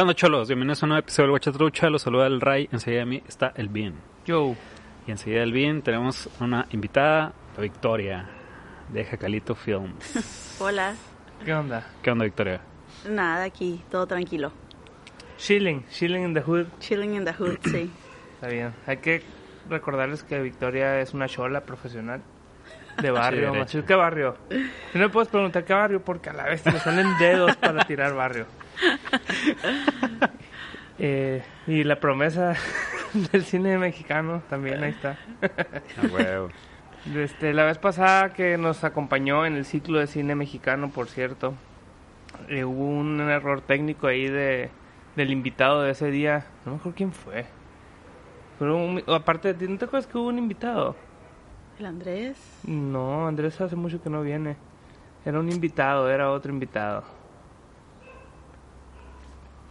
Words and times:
¿Qué 0.00 0.02
onda, 0.02 0.14
cholos? 0.14 0.48
Bienvenidos 0.48 0.82
a 0.82 0.86
un 0.86 0.88
nuevo 0.88 1.00
episodio 1.00 1.24
del 1.24 1.30
Guachatrucha. 1.32 1.90
Los 1.90 2.00
saluda 2.00 2.26
el 2.26 2.40
Ray. 2.40 2.70
Enseguida 2.72 3.00
de 3.00 3.04
mí 3.04 3.22
está 3.28 3.52
el 3.54 3.68
Bien. 3.68 3.96
Yo. 4.24 4.56
Y 5.06 5.10
enseguida 5.10 5.40
del 5.40 5.52
Bien 5.52 5.82
tenemos 5.82 6.26
una 6.40 6.66
invitada, 6.70 7.34
la 7.54 7.62
Victoria, 7.62 8.26
de 8.88 9.04
Jacalito 9.04 9.54
Films. 9.54 10.56
Hola. 10.58 10.94
¿Qué 11.44 11.52
onda? 11.52 11.86
¿Qué 12.02 12.10
onda, 12.10 12.24
Victoria? 12.24 12.62
Nada, 13.10 13.44
aquí, 13.44 13.82
todo 13.90 14.06
tranquilo. 14.06 14.52
Chilling, 15.36 15.84
chilling 15.90 16.24
in 16.24 16.32
the 16.32 16.40
hood. 16.40 16.68
Chilling 16.78 17.16
in 17.16 17.26
the 17.26 17.34
hood, 17.34 17.58
sí. 17.64 17.90
Está 18.36 18.48
bien. 18.48 18.72
Hay 18.86 18.96
que 18.96 19.22
recordarles 19.68 20.22
que 20.22 20.40
Victoria 20.40 20.98
es 21.02 21.12
una 21.12 21.28
chola 21.28 21.60
profesional. 21.60 22.22
De 23.02 23.10
barrio, 23.10 23.52
Sí, 23.52 23.58
macho. 23.58 23.84
¿Qué 23.84 23.94
barrio? 23.94 24.34
Si 24.48 24.98
no 24.98 25.04
me 25.04 25.08
puedes 25.10 25.28
preguntar 25.28 25.62
qué 25.66 25.74
barrio, 25.74 26.02
porque 26.02 26.30
a 26.30 26.32
la 26.32 26.44
vez 26.44 26.62
te 26.62 26.72
salen 26.78 27.06
dedos 27.18 27.54
para 27.56 27.84
tirar 27.84 28.14
barrio. 28.14 28.46
Eh, 31.02 31.42
y 31.66 31.82
la 31.84 31.98
promesa 31.98 32.54
del 33.32 33.44
cine 33.44 33.78
mexicano 33.78 34.42
también 34.50 34.82
ahí 34.82 34.90
está. 34.90 35.16
Este, 37.16 37.54
la 37.54 37.64
vez 37.64 37.78
pasada 37.78 38.34
que 38.34 38.58
nos 38.58 38.84
acompañó 38.84 39.46
en 39.46 39.54
el 39.56 39.64
ciclo 39.64 39.98
de 39.98 40.06
cine 40.06 40.34
mexicano, 40.34 40.90
por 40.90 41.08
cierto, 41.08 41.54
eh, 42.50 42.64
hubo 42.64 42.84
un 42.84 43.18
error 43.20 43.62
técnico 43.62 44.08
ahí 44.08 44.28
de, 44.28 44.68
del 45.16 45.30
invitado 45.30 45.80
de 45.80 45.92
ese 45.92 46.10
día. 46.10 46.44
No 46.66 46.72
me 46.72 46.78
acuerdo 46.78 46.96
quién 46.96 47.12
fue. 47.12 47.46
Pero 48.58 48.76
un- 48.76 49.02
aparte 49.06 49.48
de 49.48 49.54
ti, 49.54 49.72
¿no 49.72 49.78
te 49.78 49.86
acuerdas 49.86 50.06
que 50.06 50.18
hubo 50.18 50.28
un 50.28 50.36
invitado? 50.36 50.94
El 51.78 51.86
Andrés. 51.86 52.36
No, 52.64 53.26
Andrés 53.26 53.58
hace 53.62 53.74
mucho 53.74 54.02
que 54.02 54.10
no 54.10 54.20
viene. 54.20 54.56
Era 55.24 55.40
un 55.40 55.50
invitado, 55.50 56.10
era 56.10 56.30
otro 56.30 56.52
invitado. 56.52 57.04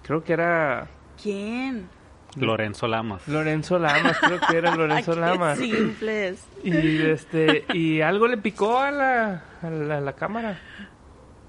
Creo 0.10 0.24
que 0.24 0.34
era 0.34 0.88
¿Quién? 1.22 1.88
Lorenzo 2.36 2.88
Lamas. 2.88 3.28
Lorenzo 3.28 3.78
Lamas, 3.78 4.18
creo 4.20 4.40
que 4.40 4.58
era 4.58 4.76
Lorenzo 4.76 5.14
qué 5.14 5.20
Lamas. 5.20 5.60
simples. 5.60 6.48
Y 6.64 7.02
este 7.04 7.64
y 7.76 8.02
algo 8.02 8.28
le 8.28 8.38
picó 8.38 8.80
a 8.80 8.90
la, 8.90 9.44
a 9.62 9.70
la, 9.70 9.98
a 9.98 10.02
la 10.02 10.14
cámara. 10.14 10.60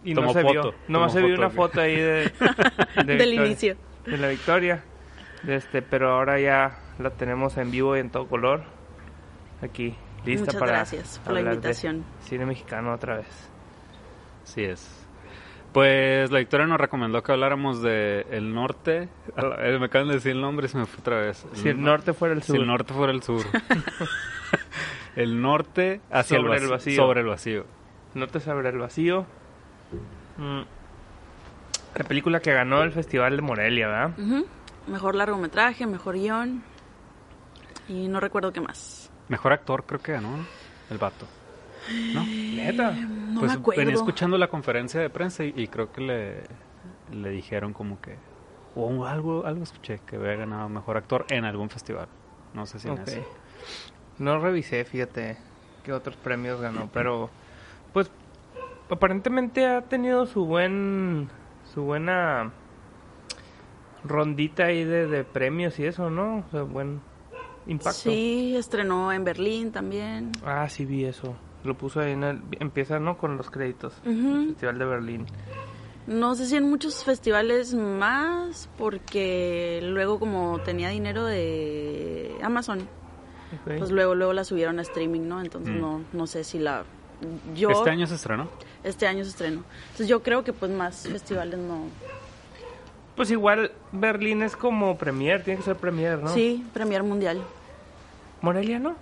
Y 0.05 0.12
Tomó 0.12 0.27
no 0.27 0.33
se 0.34 0.42
vio. 0.42 0.62
foto, 0.62 0.75
Nomás 0.88 1.12
tomó 1.14 1.20
se 1.22 1.27
vio 1.27 1.38
una 1.38 1.48
foto 1.48 1.81
ahí 1.81 1.97
de, 1.97 2.33
de 2.97 3.05
Del 3.05 3.31
Victoria, 3.31 3.47
inicio. 3.47 3.77
De 4.05 4.19
la 4.19 4.28
victoria. 4.28 4.84
De 5.42 5.55
este, 5.56 5.81
pero 5.81 6.11
ahora 6.11 6.38
ya 6.38 6.81
la 6.98 7.08
tenemos 7.12 7.56
en 7.56 7.70
vivo 7.70 7.97
y 7.97 8.00
en 8.00 8.11
todo 8.11 8.28
color. 8.28 8.64
Aquí, 9.62 9.94
lista 10.27 10.44
Muchas 10.44 10.61
para 10.61 10.72
gracias 10.72 11.19
por 11.25 11.33
la 11.33 11.41
invitación. 11.41 12.05
Cine 12.20 12.44
mexicano 12.44 12.92
otra 12.92 13.16
vez. 13.16 13.50
Así 14.42 14.64
es. 14.64 14.99
Pues 15.72 16.30
la 16.32 16.40
Victoria 16.40 16.66
nos 16.66 16.78
recomendó 16.80 17.22
que 17.22 17.30
habláramos 17.30 17.80
de 17.80 18.26
el 18.30 18.52
norte. 18.52 19.08
Eh, 19.36 19.76
Me 19.78 19.86
acaban 19.86 20.08
de 20.08 20.14
decir 20.14 20.32
el 20.32 20.40
nombre 20.40 20.66
y 20.66 20.68
se 20.68 20.78
me 20.78 20.86
fue 20.86 21.00
otra 21.00 21.20
vez. 21.20 21.46
Si 21.54 21.68
el 21.68 21.80
norte 21.80 22.12
fuera 22.12 22.34
el 22.34 22.42
Si 22.42 22.48
sur. 22.48 22.56
el 22.56 22.66
norte 22.66 22.92
fuera 22.92 23.12
el 23.12 23.22
sur. 23.22 23.44
el 25.16 25.41
norte 25.41 26.00
hacia 26.10 26.38
Sobre 26.38 26.58
el, 26.58 26.68
vacío. 26.68 26.96
Sobre 26.96 27.20
el 27.20 27.26
vacío. 27.26 27.66
Norte 28.14 28.41
sobre 28.41 28.68
el 28.68 28.78
vacío. 28.78 29.26
Mm. 30.38 30.62
La 31.96 32.04
película 32.04 32.41
que 32.41 32.52
ganó 32.52 32.82
el 32.82 32.91
Festival 32.92 33.36
de 33.36 33.42
Morelia, 33.42 33.86
¿verdad? 33.88 34.10
Mejor 34.88 35.14
largometraje, 35.14 35.87
mejor 35.87 36.14
guion. 36.16 36.62
Y 37.88 38.08
no 38.08 38.19
recuerdo 38.20 38.52
qué 38.52 38.60
más. 38.60 39.10
Mejor 39.28 39.52
actor 39.52 39.84
creo 39.84 40.00
que 40.00 40.12
ganó 40.12 40.44
el 40.91 40.98
vato. 40.98 41.26
¿No? 42.14 42.24
Neta. 42.24 42.92
No 42.92 43.41
pues 43.41 43.52
me 43.52 43.58
acuerdo. 43.58 43.80
venía 43.80 43.94
escuchando 43.94 44.38
la 44.38 44.48
conferencia 44.48 45.00
de 45.00 45.10
prensa 45.10 45.44
y, 45.44 45.52
y 45.56 45.68
creo 45.68 45.92
que 45.92 46.00
le, 46.00 46.42
le 47.12 47.30
dijeron 47.30 47.72
como 47.72 48.00
que 48.00 48.16
o 48.74 49.04
algo 49.04 49.46
algo 49.46 49.62
escuché 49.62 50.00
que 50.06 50.16
había 50.16 50.36
ganado 50.36 50.69
mejor 50.69 50.96
actor 50.96 51.26
en 51.30 51.44
algún 51.44 51.70
festival. 51.70 52.08
No 52.54 52.66
sé 52.66 52.78
si 52.78 52.88
en. 52.88 53.00
No 54.19 54.38
revisé, 54.38 54.84
fíjate, 54.84 55.38
qué 55.84 55.92
otros 55.92 56.16
premios 56.16 56.60
ganó, 56.60 56.88
pero 56.92 57.30
pues 57.92 58.10
aparentemente 58.88 59.66
ha 59.66 59.82
tenido 59.82 60.26
su 60.26 60.44
buen 60.44 61.28
su 61.72 61.82
buena 61.82 62.52
rondita 64.04 64.64
ahí 64.66 64.84
de, 64.84 65.06
de 65.06 65.24
premios 65.24 65.78
y 65.78 65.86
eso, 65.86 66.10
¿no? 66.10 66.38
O 66.38 66.50
sea, 66.50 66.62
buen 66.62 67.00
impacto. 67.66 68.10
Sí, 68.10 68.54
estrenó 68.56 69.12
en 69.12 69.24
Berlín 69.24 69.72
también. 69.72 70.32
Ah, 70.44 70.69
sí 70.69 70.84
vi 70.84 71.04
eso. 71.04 71.34
Lo 71.65 71.75
puso 71.75 72.00
ahí 72.00 72.12
en 72.12 72.25
el 72.25 72.43
empieza, 72.59 72.98
¿no? 72.98 73.19
con 73.19 73.37
los 73.37 73.50
créditos. 73.50 73.94
Ujú. 74.06 74.47
Festival 74.48 74.78
de 74.78 74.84
Berlín. 74.84 75.26
No 76.06 76.34
sé 76.34 76.47
si 76.47 76.56
en 76.56 76.69
muchos 76.69 77.04
festivales 77.04 77.75
más, 77.75 78.69
porque 78.78 79.81
luego 79.82 80.19
como 80.19 80.59
tenía 80.60 80.88
dinero 80.88 81.25
de 81.25 82.34
Amazon, 82.43 82.81
pues 83.65 83.91
luego 83.91 84.15
luego 84.15 84.32
la 84.32 84.44
subieron 84.44 84.78
a 84.78 84.82
streaming, 84.82 85.28
¿no? 85.28 85.41
Entonces 85.41 85.75
Mm. 85.75 85.81
no 85.81 86.03
no 86.12 86.26
sé 86.26 86.43
si 86.44 86.59
la 86.59 86.84
yo 87.54 87.70
Este 87.70 87.91
año 87.91 88.06
se 88.06 88.15
estrenó. 88.15 88.49
este 88.82 89.06
año 89.06 89.22
se 89.25 89.31
estrenó. 89.31 89.62
Entonces 89.84 90.09
yo 90.09 90.22
creo 90.22 90.43
que 90.43 90.53
pues 90.54 90.72
más 90.72 91.06
festivales 91.06 91.59
no. 91.59 91.84
Pues 93.15 93.31
igual 93.31 93.70
Berlín 93.93 94.43
es 94.43 94.56
como 94.56 94.97
premier, 94.97 95.44
tiene 95.44 95.59
que 95.59 95.65
ser 95.65 95.76
premier, 95.76 96.19
¿no? 96.22 96.31
Sí, 96.31 96.65
Premier 96.72 97.03
Mundial. 97.03 97.43
Morelia 98.41 98.78
no. 98.78 98.97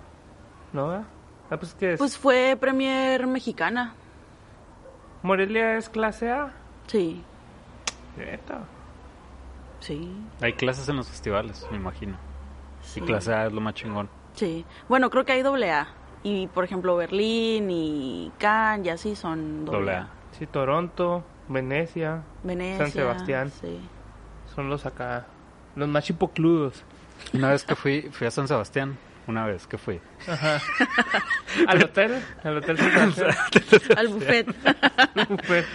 No, 0.73 0.89
¿verdad? 0.89 1.05
Ah, 1.49 1.57
pues 1.57 1.75
es 1.81 1.97
Pues 1.97 2.17
fue 2.17 2.55
Premier 2.59 3.25
mexicana. 3.27 3.93
Morelia 5.23 5.77
es 5.77 5.89
clase 5.89 6.29
A. 6.31 6.53
Sí, 6.87 7.21
Neta. 8.17 8.61
sí, 9.79 10.11
Hay 10.41 10.53
clases 10.53 10.87
en 10.89 10.95
los 10.97 11.07
festivales, 11.09 11.67
me 11.71 11.77
imagino. 11.77 12.17
sí. 12.81 12.99
Y 12.99 13.03
clase 13.03 13.33
A 13.33 13.47
es 13.47 13.53
lo 13.53 13.61
más 13.61 13.73
chingón. 13.73 14.09
Sí. 14.33 14.65
Bueno, 14.87 15.09
creo 15.09 15.25
que 15.25 15.33
hay 15.33 15.41
doble 15.41 15.71
A. 15.71 15.87
Y 16.23 16.47
por 16.47 16.63
ejemplo 16.65 16.95
Berlín 16.95 17.69
y 17.71 18.31
Cannes 18.37 18.85
y 18.85 18.89
así 18.89 19.15
son 19.15 19.65
doble, 19.65 19.79
Doble 19.79 19.91
A. 19.95 20.01
A. 20.03 20.09
Sí, 20.37 20.45
Toronto, 20.47 21.23
Venecia, 21.47 22.23
Venecia. 22.43 22.77
San 22.85 22.91
Sebastián. 22.91 23.51
Sí. 23.51 23.79
son 24.55 24.69
los 24.69 24.85
acá, 24.85 25.25
los 25.75 25.87
más 25.89 26.03
chipocludos. 26.05 26.83
Una 27.33 27.49
vez 27.51 27.63
que 27.63 27.75
fui, 27.75 28.03
fui 28.11 28.27
a 28.27 28.31
San 28.31 28.47
Sebastián. 28.47 28.97
Una 29.29 29.45
vez 29.45 29.67
que 29.67 29.77
fui. 29.77 30.01
¿Al 31.67 31.83
hotel? 31.83 32.19
¿Al 32.43 32.57
hotel? 32.57 32.77
Al 33.95 34.07
buffet. 34.07 34.47
Pues, 35.45 35.65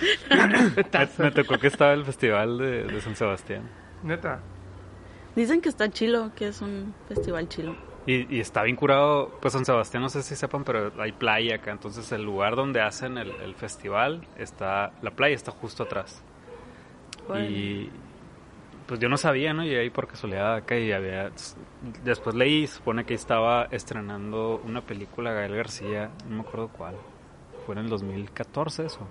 Me, 1.18 1.24
me 1.24 1.30
tocó 1.30 1.58
que 1.58 1.68
estaba 1.68 1.92
el 1.92 2.04
festival 2.04 2.58
de, 2.58 2.82
de 2.84 3.00
San 3.00 3.14
Sebastián. 3.14 3.62
Neta. 4.02 4.40
Dicen 5.36 5.60
que 5.60 5.68
está 5.68 5.88
chilo, 5.88 6.32
que 6.34 6.48
es 6.48 6.62
un 6.62 6.94
festival 7.06 7.48
chilo. 7.48 7.76
Y, 8.06 8.36
y 8.36 8.40
está 8.40 8.64
bien 8.64 8.74
curado, 8.74 9.38
pues 9.40 9.52
San 9.52 9.64
Sebastián, 9.64 10.02
no 10.02 10.08
sé 10.08 10.24
si 10.24 10.34
sepan, 10.34 10.64
pero 10.64 10.90
hay 11.00 11.12
playa 11.12 11.56
acá. 11.56 11.70
Entonces 11.70 12.10
el 12.10 12.24
lugar 12.24 12.56
donde 12.56 12.80
hacen 12.80 13.18
el, 13.18 13.30
el 13.40 13.54
festival, 13.54 14.26
está 14.36 14.90
la 15.00 15.12
playa 15.12 15.36
está 15.36 15.52
justo 15.52 15.84
atrás. 15.84 16.24
Órale. 17.28 17.50
Y 17.50 17.90
pues 18.86 19.00
yo 19.00 19.08
no 19.08 19.16
sabía, 19.16 19.52
¿no? 19.54 19.62
Llegué 19.64 19.80
ahí 19.80 19.90
por 19.90 20.06
casualidad 20.06 20.54
acá 20.56 20.76
y 20.78 20.92
había... 20.92 21.30
Después 22.04 22.34
leí, 22.36 22.66
supone 22.66 23.04
que 23.04 23.14
estaba 23.14 23.64
estrenando 23.70 24.60
una 24.64 24.80
película 24.82 25.32
Gael 25.32 25.56
García, 25.56 26.10
no 26.28 26.36
me 26.36 26.40
acuerdo 26.42 26.68
cuál. 26.68 26.94
Fue 27.64 27.74
en 27.74 27.80
el 27.82 27.88
2014 27.88 28.86
eso. 28.86 29.08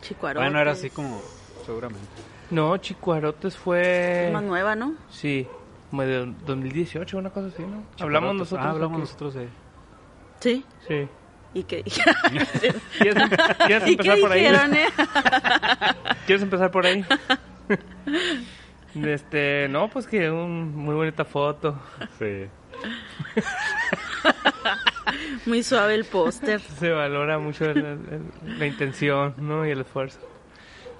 Chicuarotes. 0.00 0.46
Bueno, 0.48 0.60
era 0.60 0.72
así 0.72 0.90
como, 0.90 1.20
seguramente. 1.66 2.06
No, 2.50 2.76
Chicuarotes 2.76 3.56
fue... 3.56 4.26
Es 4.28 4.32
más 4.32 4.44
nueva, 4.44 4.76
¿no? 4.76 4.94
Sí, 5.10 5.46
como 5.90 6.02
de 6.02 6.32
2018, 6.46 7.18
una 7.18 7.30
cosa 7.30 7.48
así, 7.48 7.62
¿no? 7.62 7.82
Hablamos 7.98 8.32
Chicuarotes. 8.32 8.38
nosotros. 8.38 8.66
Ah, 8.66 8.70
hablamos 8.70 8.92
aquí. 8.92 9.00
nosotros 9.00 9.34
de... 9.34 9.48
Sí. 10.40 10.64
Sí. 10.86 11.08
¿Y 11.54 11.64
qué, 11.64 11.82
¿Quieres, 13.00 13.22
quieres 13.66 13.88
¿Y 13.88 13.96
qué 13.96 14.02
empezar 14.10 14.20
por 14.20 14.32
ahí? 14.32 14.40
dijeron, 14.40 14.74
eh? 14.76 14.86
¿Quieres 16.26 16.42
empezar 16.42 16.70
por 16.70 16.86
ahí? 16.86 17.04
Este, 18.94 19.68
no, 19.68 19.88
pues 19.88 20.06
que 20.06 20.30
un 20.30 20.74
muy 20.74 20.94
bonita 20.94 21.24
foto. 21.24 21.80
Sí. 22.18 22.46
Muy 25.46 25.62
suave 25.62 25.94
el 25.94 26.04
póster. 26.04 26.60
Se 26.60 26.90
valora 26.90 27.38
mucho 27.38 27.64
el- 27.64 27.78
el- 27.78 28.58
la 28.58 28.66
intención, 28.66 29.34
¿no? 29.38 29.66
Y 29.66 29.70
el 29.70 29.80
esfuerzo. 29.80 30.20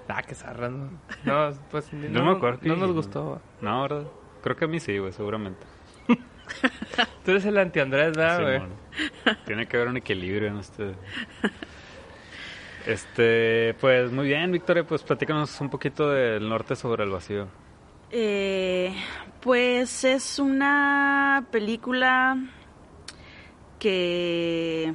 Ah, 0.07 0.23
qué 0.23 0.33
zarra, 0.33 0.69
¿no? 0.69 0.89
No, 1.23 1.51
pues 1.69 1.91
no, 1.93 2.25
me 2.25 2.31
acuerdo 2.31 2.59
no 2.63 2.75
nos 2.75 2.91
gustó. 2.93 3.41
No, 3.61 3.81
¿verdad? 3.83 4.03
Creo 4.41 4.55
que 4.55 4.65
a 4.65 4.67
mí 4.67 4.79
sí, 4.79 4.97
güey, 4.97 5.11
seguramente. 5.13 5.65
Tú 7.25 7.31
eres 7.31 7.45
el 7.45 7.57
anti-Andrés, 7.59 8.17
¿verdad, 8.17 8.41
güey? 8.41 9.35
Tiene 9.45 9.67
que 9.67 9.77
haber 9.77 9.89
un 9.89 9.97
equilibrio 9.97 10.47
en 10.47 10.57
este. 10.57 10.93
Este, 12.85 13.75
pues 13.79 14.11
muy 14.11 14.27
bien, 14.27 14.51
Victoria, 14.51 14.83
pues 14.83 15.03
platícanos 15.03 15.59
un 15.61 15.69
poquito 15.69 16.09
del 16.09 16.47
norte 16.47 16.75
sobre 16.75 17.03
el 17.03 17.09
vacío. 17.09 17.47
Eh, 18.11 18.93
pues 19.41 20.03
es 20.03 20.39
una 20.39 21.45
película 21.51 22.37
que 23.77 24.93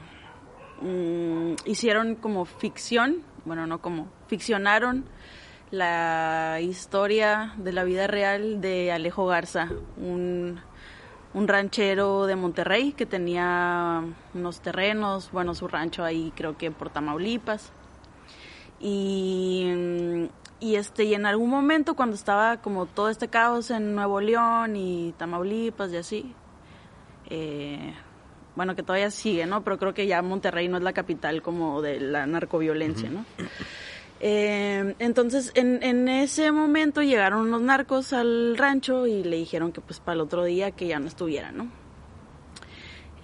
mm, 0.80 1.54
hicieron 1.64 2.16
como 2.16 2.44
ficción, 2.44 3.22
bueno, 3.44 3.66
no 3.66 3.80
como, 3.80 4.08
ficcionaron 4.26 5.04
la 5.70 6.58
historia 6.60 7.54
de 7.56 7.72
la 7.72 7.84
vida 7.84 8.06
real 8.06 8.60
de 8.60 8.92
Alejo 8.92 9.26
Garza, 9.26 9.70
un, 9.96 10.60
un 11.34 11.48
ranchero 11.48 12.26
de 12.26 12.36
Monterrey 12.36 12.92
que 12.92 13.06
tenía 13.06 14.02
unos 14.34 14.60
terrenos, 14.60 15.30
bueno, 15.32 15.54
su 15.54 15.66
rancho 15.68 16.04
ahí 16.04 16.32
creo 16.36 16.56
que 16.56 16.70
por 16.70 16.90
Tamaulipas. 16.90 17.72
Y, 18.80 20.28
y, 20.60 20.76
este, 20.76 21.04
y 21.04 21.14
en 21.14 21.26
algún 21.26 21.50
momento 21.50 21.94
cuando 21.94 22.14
estaba 22.14 22.58
como 22.58 22.86
todo 22.86 23.08
este 23.08 23.28
caos 23.28 23.70
en 23.70 23.94
Nuevo 23.94 24.20
León 24.20 24.76
y 24.76 25.12
Tamaulipas 25.18 25.92
y 25.92 25.96
así, 25.96 26.34
eh, 27.30 27.94
bueno, 28.54 28.76
que 28.76 28.84
todavía 28.84 29.10
sigue, 29.10 29.46
¿no? 29.46 29.64
Pero 29.64 29.78
creo 29.78 29.94
que 29.94 30.06
ya 30.06 30.22
Monterrey 30.22 30.68
no 30.68 30.76
es 30.76 30.84
la 30.84 30.92
capital 30.92 31.42
como 31.42 31.82
de 31.82 31.98
la 31.98 32.26
narcoviolencia, 32.26 33.10
¿no? 33.10 33.24
Eh, 34.20 34.94
entonces, 34.98 35.50
en, 35.54 35.82
en, 35.82 36.08
ese 36.08 36.50
momento 36.52 37.02
llegaron 37.02 37.48
unos 37.48 37.62
narcos 37.62 38.12
al 38.12 38.56
rancho 38.56 39.06
y 39.06 39.24
le 39.24 39.36
dijeron 39.36 39.72
que 39.72 39.80
pues 39.80 40.00
para 40.00 40.14
el 40.14 40.20
otro 40.20 40.44
día 40.44 40.70
que 40.70 40.86
ya 40.86 40.98
no 40.98 41.06
estuviera, 41.06 41.52
¿no? 41.52 41.70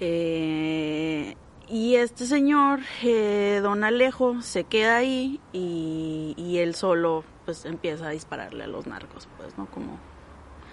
Eh, 0.00 1.36
y 1.68 1.94
este 1.94 2.26
señor, 2.26 2.80
eh, 3.02 3.60
don 3.62 3.84
Alejo, 3.84 4.42
se 4.42 4.64
queda 4.64 4.96
ahí 4.96 5.40
y, 5.52 6.34
y, 6.36 6.58
él 6.58 6.74
solo 6.74 7.22
pues 7.44 7.64
empieza 7.64 8.08
a 8.08 8.10
dispararle 8.10 8.64
a 8.64 8.66
los 8.66 8.86
narcos, 8.86 9.28
pues, 9.36 9.56
¿no? 9.56 9.66
Como 9.66 9.98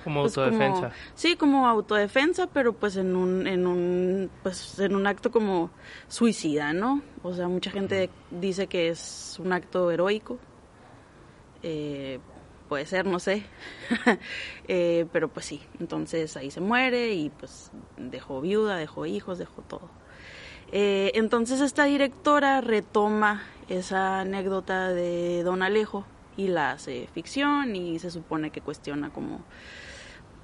como 0.07 0.21
pues, 0.21 0.37
autodefensa. 0.37 0.79
Como, 0.79 0.93
sí, 1.15 1.35
como 1.35 1.67
autodefensa, 1.67 2.47
pero 2.47 2.71
pues 2.71 2.95
en 2.95 3.13
un, 3.17 3.45
en 3.45 3.67
un, 3.67 4.29
pues 4.41 4.79
en 4.79 4.95
un 4.95 5.05
acto 5.05 5.31
como 5.31 5.69
suicida, 6.07 6.71
¿no? 6.71 7.01
O 7.23 7.33
sea, 7.33 7.49
mucha 7.49 7.71
gente 7.71 8.09
dice 8.31 8.67
que 8.67 8.87
es 8.87 9.35
un 9.43 9.51
acto 9.51 9.91
heroico. 9.91 10.37
Eh, 11.61 12.19
puede 12.69 12.85
ser, 12.85 13.05
no 13.05 13.19
sé. 13.19 13.43
eh, 14.69 15.05
pero 15.11 15.27
pues 15.27 15.45
sí, 15.45 15.61
entonces 15.81 16.37
ahí 16.37 16.51
se 16.51 16.61
muere 16.61 17.13
y 17.13 17.29
pues 17.29 17.69
dejó 17.97 18.39
viuda, 18.39 18.77
dejó 18.77 19.05
hijos, 19.05 19.37
dejó 19.37 19.61
todo. 19.61 19.89
Eh, 20.71 21.11
entonces 21.15 21.59
esta 21.59 21.83
directora 21.83 22.61
retoma 22.61 23.43
esa 23.67 24.21
anécdota 24.21 24.87
de 24.93 25.43
Don 25.43 25.63
Alejo 25.63 26.05
y 26.37 26.47
la 26.47 26.71
hace 26.71 27.09
ficción 27.13 27.75
y 27.75 27.99
se 27.99 28.09
supone 28.09 28.51
que 28.51 28.61
cuestiona 28.61 29.09
como 29.09 29.41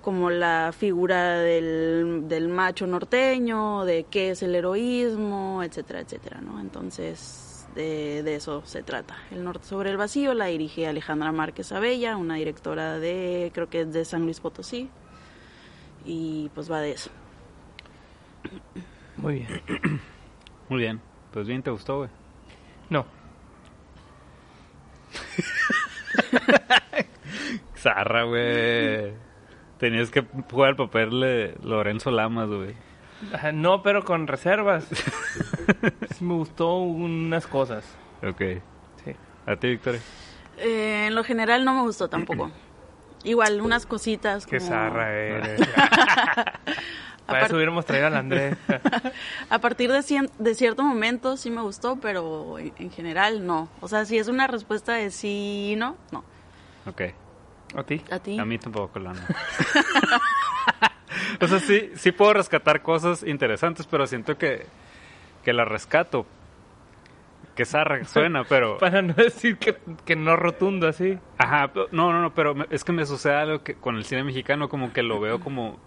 como 0.04 0.30
la 0.30 0.72
figura 0.78 1.40
del, 1.40 2.28
del, 2.28 2.50
macho 2.50 2.86
norteño, 2.86 3.86
de 3.86 4.04
qué 4.04 4.32
es 4.32 4.44
el 4.44 4.54
heroísmo, 4.54 5.64
etcétera, 5.64 6.02
etcétera, 6.02 6.42
¿no? 6.42 6.60
Entonces, 6.60 7.66
de, 7.74 8.22
de, 8.22 8.36
eso 8.36 8.62
se 8.66 8.84
trata. 8.84 9.16
El 9.32 9.46
Norte 9.46 9.66
sobre 9.66 9.92
el 9.92 9.98
Vacío 9.98 10.34
la 10.34 10.48
dirige 10.48 10.88
Alejandra 10.88 11.32
Márquez 11.32 11.72
Abella, 11.72 12.18
una 12.18 12.36
directora 12.36 13.00
de, 13.00 13.52
creo 13.54 13.70
que 13.70 13.82
es 13.82 13.94
de 13.94 14.04
San 14.04 14.24
Luis 14.24 14.42
Potosí, 14.42 14.90
y 16.04 16.52
pues 16.54 16.70
va 16.70 16.82
de 16.82 16.92
eso. 16.92 17.10
Muy 19.16 19.36
bien. 19.36 19.62
Muy 20.70 20.80
bien. 20.80 21.02
Pues 21.32 21.48
bien, 21.48 21.64
¿te 21.64 21.72
gustó, 21.72 22.00
güey? 22.00 22.10
No. 22.90 23.06
Zarra, 27.78 28.24
güey. 28.24 29.33
Tenías 29.78 30.12
que 30.12 30.26
jugar 30.50 30.72
el 30.72 30.76
papel 30.76 31.20
de 31.20 31.58
Lorenzo 31.64 32.12
Lamas, 32.12 32.48
güey. 32.48 32.76
No, 33.54 33.84
pero 33.84 34.04
con 34.04 34.28
reservas. 34.28 34.86
sí 34.86 36.24
me 36.24 36.34
gustó 36.36 36.78
unas 36.78 37.48
cosas. 37.48 37.86
Ok. 38.22 38.42
Sí. 39.04 39.16
¿A 39.46 39.56
ti, 39.56 39.70
Victoria? 39.70 40.02
Eh, 40.58 41.08
en 41.08 41.16
lo 41.16 41.24
general 41.24 41.66
no 41.66 41.74
me 41.74 41.82
gustó 41.82 42.08
tampoco. 42.10 42.52
Igual, 43.24 43.62
unas 43.62 43.86
cositas 43.86 44.46
Qué 44.46 44.58
como... 44.58 44.70
zarra 44.70 45.14
eres. 45.14 45.62
Para 47.26 47.46
eso 47.46 47.56
hubiéramos 47.56 47.86
traído 47.86 48.08
al 48.08 48.16
Andrés. 48.16 48.58
a 49.50 49.60
partir 49.60 49.92
de, 49.92 50.04
cien, 50.04 50.30
de 50.40 50.56
cierto 50.56 50.84
momento 50.84 51.38
sí 51.38 51.50
me 51.50 51.62
gustó, 51.62 51.96
pero 51.96 52.60
en, 52.60 52.74
en, 52.78 52.92
general 52.92 53.46
no. 53.46 53.70
O 53.80 53.88
sea, 53.88 54.06
si 54.06 54.18
es 54.18 54.28
una 54.28 54.48
respuesta 54.48 54.94
de 54.94 55.10
sí 55.10 55.72
y 55.72 55.76
no, 55.78 55.96
no. 56.12 56.24
Ok. 56.86 57.02
¿A 57.76 57.84
ti? 57.84 58.02
¿A 58.12 58.20
ti? 58.20 58.40
A 58.40 58.46
mí 58.46 58.58
tampoco, 58.58 59.00
la 59.00 59.14
no. 59.14 59.22
o 61.42 61.48
sea, 61.48 61.60
sí, 61.60 61.92
sí 61.96 62.12
puedo 62.12 62.34
rescatar 62.34 62.82
cosas 62.82 63.24
interesantes, 63.24 63.88
pero 63.88 64.06
siento 64.08 64.38
que, 64.38 64.66
que 65.44 65.54
la 65.54 65.66
rescato. 65.66 66.26
Que 67.56 67.66
zarra 67.66 68.04
suena, 68.06 68.44
pero... 68.50 68.78
Para 68.78 69.02
no 69.02 69.14
decir 69.14 69.58
que, 69.58 69.78
que 70.06 70.16
no 70.16 70.36
rotundo 70.36 70.88
así. 70.88 71.18
Ajá, 71.38 71.72
no, 71.92 72.12
no, 72.12 72.22
no, 72.22 72.34
pero 72.34 72.56
es 72.70 72.84
que 72.84 72.92
me 72.92 73.06
sucede 73.06 73.36
algo 73.36 73.64
que 73.64 73.76
con 73.76 73.96
el 73.96 74.06
cine 74.06 74.24
mexicano 74.24 74.70
como 74.70 74.92
que 74.92 75.04
lo 75.04 75.20
veo 75.20 75.40
como, 75.40 75.80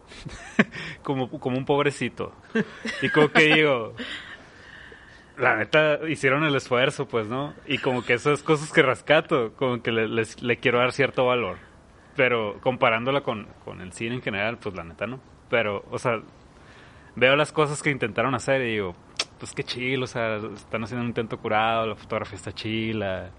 como, 1.02 1.28
como 1.40 1.58
un 1.58 1.64
pobrecito. 1.64 2.32
Y 3.02 3.10
como 3.10 3.30
que 3.30 3.54
digo, 3.54 3.94
la 5.38 5.56
neta 5.56 6.00
hicieron 6.08 6.44
el 6.44 6.54
esfuerzo, 6.54 7.06
pues, 7.06 7.26
¿no? 7.26 7.54
Y 7.66 7.78
como 7.78 8.04
que 8.04 8.14
esas 8.14 8.42
cosas 8.42 8.72
que 8.72 8.82
rescato, 8.82 9.52
como 9.54 9.82
que 9.82 9.92
le, 9.92 10.08
les, 10.08 10.42
le 10.42 10.58
quiero 10.58 10.78
dar 10.78 10.92
cierto 10.92 11.26
valor. 11.26 11.58
Pero 12.16 12.58
comparándola 12.60 13.22
con, 13.22 13.46
con 13.64 13.80
el 13.80 13.92
cine 13.92 14.16
en 14.16 14.22
general, 14.22 14.58
pues 14.58 14.74
la 14.74 14.84
neta 14.84 15.06
no. 15.06 15.20
Pero, 15.50 15.84
o 15.90 15.98
sea, 15.98 16.20
veo 17.14 17.36
las 17.36 17.52
cosas 17.52 17.82
que 17.82 17.90
intentaron 17.90 18.34
hacer 18.34 18.62
y 18.62 18.72
digo, 18.72 18.94
pues 19.38 19.52
qué 19.52 19.64
chill, 19.64 20.02
o 20.02 20.06
sea, 20.06 20.36
están 20.36 20.84
haciendo 20.84 21.02
un 21.02 21.08
intento 21.08 21.38
curado, 21.38 21.86
la 21.86 21.96
fotografía 21.96 22.36
está 22.36 22.52
chill, 22.52 23.00
la, 23.00 23.30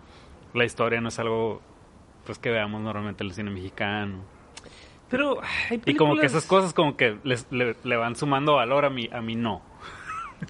historia 0.66 1.00
no 1.02 1.10
es 1.10 1.20
algo 1.20 1.62
pues 2.26 2.40
que 2.40 2.50
veamos 2.50 2.82
normalmente 2.82 3.24
en 3.24 3.30
el 3.30 3.36
cine 3.36 3.52
mexicano. 3.52 4.24
Pero 5.10 5.40
hay 5.70 5.82
y 5.86 5.96
como 5.96 6.18
que 6.18 6.26
esas 6.26 6.46
cosas 6.46 6.74
como 6.74 6.98
que 6.98 7.18
les, 7.24 7.50
le, 7.52 7.76
le, 7.84 7.96
van 7.96 8.16
sumando 8.16 8.56
valor 8.56 8.84
a 8.84 8.90
mí, 8.90 9.10
a 9.12 9.22
mí 9.22 9.36
no. 9.36 9.62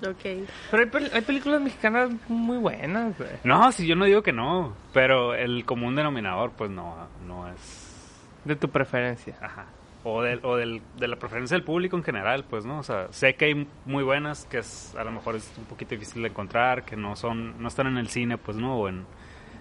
Ok. 0.01 0.47
Pero 0.71 0.97
hay, 0.97 1.09
hay 1.13 1.21
películas 1.21 1.61
mexicanas 1.61 2.09
muy 2.27 2.57
buenas, 2.57 3.17
güey. 3.17 3.29
No, 3.43 3.71
si 3.71 3.85
yo 3.85 3.95
no 3.95 4.05
digo 4.05 4.23
que 4.23 4.33
no, 4.33 4.73
pero 4.93 5.35
el 5.35 5.65
común 5.65 5.95
denominador 5.95 6.51
pues 6.51 6.71
no, 6.71 7.07
no 7.27 7.47
es... 7.49 7.86
De 8.47 8.55
tu 8.55 8.69
preferencia. 8.69 9.37
Ajá 9.41 9.65
o, 10.09 10.21
de, 10.21 10.39
o 10.43 10.55
del, 10.55 10.81
de 10.97 11.07
la 11.07 11.17
preferencia 11.17 11.55
del 11.55 11.63
público 11.63 11.97
en 11.97 12.03
general, 12.03 12.45
pues, 12.49 12.65
¿no? 12.65 12.79
O 12.79 12.83
sea, 12.83 13.07
sé 13.11 13.35
que 13.35 13.45
hay 13.45 13.67
muy 13.85 14.03
buenas 14.03 14.45
que 14.45 14.59
es, 14.59 14.95
a 14.95 15.03
lo 15.03 15.11
mejor 15.11 15.35
es 15.35 15.51
un 15.57 15.65
poquito 15.65 15.91
difícil 15.91 16.21
de 16.21 16.29
encontrar, 16.29 16.85
que 16.85 16.95
no 16.95 17.15
son, 17.15 17.61
no 17.61 17.67
están 17.67 17.87
en 17.87 17.97
el 17.97 18.07
cine, 18.07 18.37
pues, 18.37 18.57
¿no? 18.57 18.77
O 18.79 18.87
en, 18.87 19.05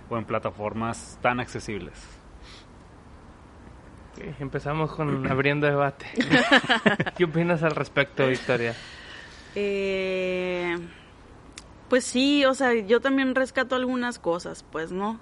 o 0.08 0.16
en 0.16 0.24
plataformas 0.24 1.18
tan 1.20 1.40
accesibles. 1.40 1.94
Empezamos 4.38 4.92
con 4.92 5.26
abriendo 5.30 5.66
debate. 5.66 6.06
¿Qué 7.16 7.24
opinas 7.24 7.62
al 7.62 7.74
respecto, 7.74 8.26
Victoria? 8.28 8.74
Eh, 9.56 10.76
pues 11.88 12.04
sí, 12.04 12.44
o 12.44 12.54
sea, 12.54 12.72
yo 12.74 13.00
también 13.00 13.34
rescato 13.34 13.74
algunas 13.74 14.18
cosas, 14.18 14.64
pues, 14.70 14.92
¿no? 14.92 15.18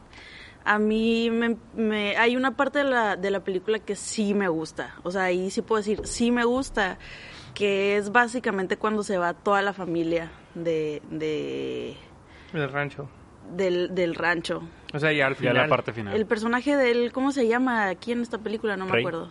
A 0.64 0.78
mí 0.78 1.30
me, 1.30 1.56
me, 1.74 2.16
hay 2.16 2.36
una 2.36 2.56
parte 2.56 2.78
de 2.78 2.84
la, 2.84 3.16
de 3.16 3.30
la 3.30 3.40
película 3.40 3.78
que 3.78 3.96
sí 3.96 4.34
me 4.34 4.48
gusta. 4.48 4.94
O 5.02 5.10
sea, 5.10 5.24
ahí 5.24 5.50
sí 5.50 5.62
puedo 5.62 5.80
decir, 5.80 6.00
sí 6.04 6.30
me 6.30 6.44
gusta, 6.44 6.98
que 7.54 7.96
es 7.96 8.10
básicamente 8.10 8.76
cuando 8.76 9.02
se 9.02 9.18
va 9.18 9.34
toda 9.34 9.62
la 9.62 9.72
familia 9.72 10.32
de... 10.54 11.02
de 11.10 11.96
del 12.52 12.70
rancho. 12.70 13.08
Del, 13.52 13.94
del 13.94 14.14
rancho. 14.14 14.62
O 14.94 14.98
sea, 14.98 15.12
ya 15.12 15.26
al 15.26 15.36
final. 15.36 15.54
Ya 15.54 15.62
la 15.62 15.68
parte 15.68 15.92
final. 15.92 16.14
El 16.14 16.24
personaje 16.24 16.76
de 16.76 16.90
él, 16.90 17.12
¿cómo 17.12 17.32
se 17.32 17.46
llama 17.46 17.88
aquí 17.88 18.12
en 18.12 18.22
esta 18.22 18.38
película? 18.38 18.76
No 18.76 18.86
Rey. 18.86 18.92
me 18.92 19.00
acuerdo. 19.00 19.28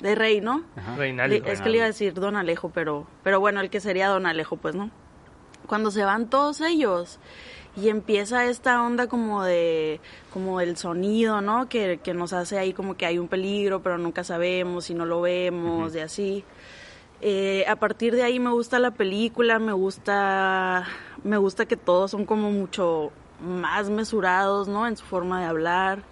De 0.00 0.14
Rey, 0.14 0.40
¿no? 0.40 0.64
Ajá. 0.76 0.96
Reinaldo. 0.96 1.36
Es 1.46 1.60
que 1.60 1.68
le 1.70 1.76
iba 1.76 1.84
a 1.84 1.88
decir 1.88 2.14
Don 2.14 2.36
Alejo, 2.36 2.70
pero, 2.70 3.06
pero 3.22 3.40
bueno, 3.40 3.60
el 3.60 3.70
que 3.70 3.80
sería 3.80 4.08
Don 4.08 4.26
Alejo, 4.26 4.56
pues, 4.56 4.74
¿no? 4.74 4.90
Cuando 5.66 5.90
se 5.90 6.04
van 6.04 6.28
todos 6.30 6.60
ellos 6.60 7.18
y 7.80 7.88
empieza 7.88 8.46
esta 8.46 8.82
onda 8.82 9.06
como 9.06 9.44
de 9.44 10.00
como 10.32 10.60
el 10.60 10.76
sonido 10.76 11.40
no 11.40 11.68
que, 11.68 12.00
que, 12.02 12.14
nos 12.14 12.32
hace 12.32 12.58
ahí 12.58 12.72
como 12.72 12.96
que 12.96 13.06
hay 13.06 13.18
un 13.18 13.28
peligro 13.28 13.82
pero 13.82 13.98
nunca 13.98 14.24
sabemos 14.24 14.86
si 14.86 14.94
no 14.94 15.06
lo 15.06 15.20
vemos 15.20 15.92
uh 15.92 15.94
-huh. 15.94 15.98
y 15.98 16.00
así 16.00 16.44
eh, 17.20 17.64
a 17.68 17.76
partir 17.76 18.14
de 18.14 18.22
ahí 18.22 18.38
me 18.40 18.50
gusta 18.50 18.78
la 18.78 18.92
película 18.92 19.58
me 19.58 19.72
gusta 19.72 20.86
me 21.22 21.36
gusta 21.36 21.66
que 21.66 21.76
todos 21.76 22.10
son 22.10 22.24
como 22.26 22.50
mucho 22.50 23.12
más 23.40 23.90
mesurados 23.90 24.66
no 24.68 24.86
en 24.86 24.96
su 24.96 25.04
forma 25.04 25.40
de 25.40 25.46
hablar 25.46 26.02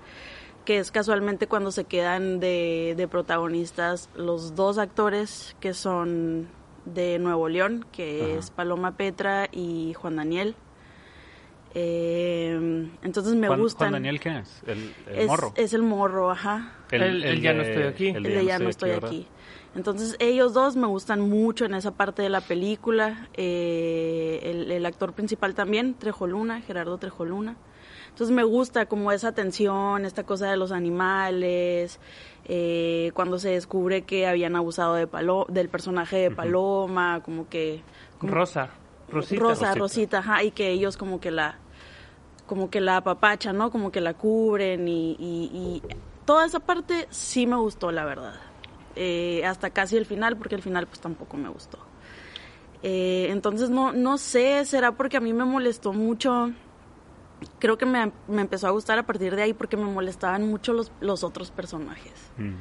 que 0.65 0.79
es 0.79 0.91
casualmente 0.91 1.47
cuando 1.47 1.71
se 1.73 1.85
quedan 1.85 2.39
de, 2.41 2.95
de 2.97 3.09
protagonistas 3.09 4.09
los 4.15 4.55
dos 4.55 4.79
actores 4.79 5.57
que 5.61 5.75
son 5.75 6.49
de 6.85 7.19
Nuevo 7.19 7.49
León 7.49 7.87
que 7.91 8.21
uh 8.21 8.25
-huh. 8.25 8.39
es 8.39 8.51
Paloma 8.51 8.97
Petra 8.97 9.49
y 9.51 9.95
Juan 9.95 10.17
Daniel 10.17 10.55
Eh, 11.79 12.89
entonces 13.03 13.35
me 13.35 13.49
Juan, 13.49 13.61
gustan. 13.61 13.91
Juan 13.91 14.03
Daniel 14.03 14.19
quién 14.19 14.37
es? 14.37 14.63
El, 14.67 14.95
el 15.09 15.19
es, 15.19 15.27
morro. 15.27 15.53
es 15.57 15.75
el 15.75 15.83
morro, 15.83 16.31
ajá. 16.31 16.73
El- 16.91 17.23
el 17.23 17.41
ya 17.43 17.53
no 17.53 17.63
estoy 17.63 17.83
aquí. 17.83 18.09
El 18.09 18.23
de 18.23 18.45
ya 18.47 18.59
no 18.59 18.69
estoy 18.71 18.91
aquí. 18.93 19.27
Entonces 19.75 20.17
ellos 20.21 20.55
dos 20.55 20.75
me 20.75 20.87
gustan 20.87 21.21
mucho 21.21 21.67
en 21.67 21.75
esa 21.75 21.91
parte 21.91 22.23
de 22.23 22.31
la 22.31 22.41
película. 22.41 23.29
Eh, 23.35 24.41
el, 24.43 24.73
el 24.73 24.87
actor 24.87 25.13
principal 25.13 25.55
también, 25.55 25.93
Trejoluna, 25.95 26.63
Gerardo 26.63 26.97
Trejoluna. 26.97 27.57
Entonces 28.09 28.35
me 28.35 28.45
gusta 28.45 28.87
como 28.87 29.13
esa 29.13 29.33
tensión, 29.33 30.07
esta 30.07 30.25
cosa 30.25 30.51
de 30.51 30.57
los 30.57 30.73
animales, 30.73 32.01
eh, 32.47 33.11
cuando 33.13 33.39
se 33.39 33.51
descubre 33.51 34.03
que 34.03 34.27
habían 34.27 34.57
abusado 34.57 34.95
de 34.95 35.07
Palo 35.07 35.45
del 35.51 35.69
personaje 35.69 36.17
de 36.17 36.31
Paloma, 36.31 37.21
como 37.23 37.47
que... 37.51 37.83
como- 38.19 38.33
Rosa. 38.33 38.71
Rosita. 39.11 39.41
Rosa, 39.43 39.65
Rosita. 39.75 39.79
Rosita, 39.79 40.19
ajá, 40.21 40.43
y 40.43 40.51
que 40.53 40.71
ellos 40.71 40.97
como 40.97 41.21
que 41.21 41.31
la 41.31 41.59
como 42.47 42.71
que 42.71 42.81
la 42.81 42.99
apapachan, 42.99 43.57
¿no? 43.57 43.71
Como 43.71 43.91
que 43.91 44.01
la 44.01 44.15
cubren 44.15 44.87
y, 44.89 45.83
toda 46.25 46.47
esa 46.47 46.61
parte 46.61 47.07
sí 47.11 47.47
me 47.47 47.57
gustó, 47.57 47.93
la 47.93 48.05
verdad. 48.05 48.35
Eh, 48.97 49.45
hasta 49.45 49.71
casi 49.71 49.97
el 49.97 50.07
final, 50.07 50.37
porque 50.37 50.55
el 50.55 50.63
final 50.63 50.87
pues 50.87 51.01
tampoco 51.01 51.37
me 51.37 51.49
gustó. 51.49 51.79
Eh, 52.83 53.29
entonces 53.31 53.71
no, 53.71 53.93
no 53.93 54.19
sé, 54.19 54.65
será 54.65 54.93
porque 54.93 55.17
a 55.17 55.21
mí 55.21 55.33
me 55.33 55.45
molestó 55.45 55.93
mucho. 55.93 56.53
Creo 57.59 57.77
que 57.79 57.87
me, 57.87 58.13
me 58.29 58.41
empezó 58.43 58.67
a 58.67 58.71
gustar 58.71 58.99
a 58.99 59.05
partir 59.05 59.37
de 59.37 59.43
ahí 59.43 59.53
porque 59.53 59.77
me 59.77 59.85
molestaban 59.85 60.49
mucho 60.49 60.73
los, 60.73 60.91
los 61.01 61.23
otros 61.23 61.51
personajes. 61.51 62.33
Mm. 62.39 62.55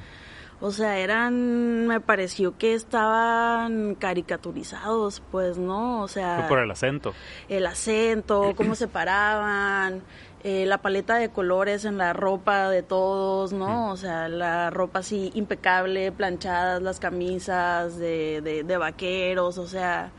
O 0.61 0.71
sea, 0.71 0.97
eran, 0.99 1.85
me 1.85 1.99
pareció 1.99 2.57
que 2.57 2.73
estaban 2.73 3.95
caricaturizados, 3.95 5.21
pues, 5.31 5.57
¿no? 5.57 6.01
O 6.01 6.07
sea, 6.07 6.47
por 6.47 6.59
el 6.59 6.71
acento. 6.71 7.13
el 7.49 7.67
acento, 7.67 8.53
cómo 8.57 8.75
se 8.75 8.87
paraban, 8.87 10.01
eh, 10.43 10.65
la 10.65 10.77
paleta 10.77 11.15
de 11.15 11.29
colores 11.29 11.83
en 11.83 11.97
la 11.97 12.13
ropa 12.13 12.69
de 12.69 12.83
todos, 12.83 13.51
¿no? 13.51 13.91
O 13.91 13.97
sea, 13.97 14.29
la 14.29 14.69
ropa 14.69 14.99
así 14.99 15.31
impecable, 15.33 16.11
planchadas, 16.11 16.81
las 16.81 16.99
camisas 16.99 17.97
de, 17.97 18.41
de, 18.41 18.63
de 18.63 18.77
vaqueros, 18.77 19.57
o 19.57 19.67
sea, 19.67 20.11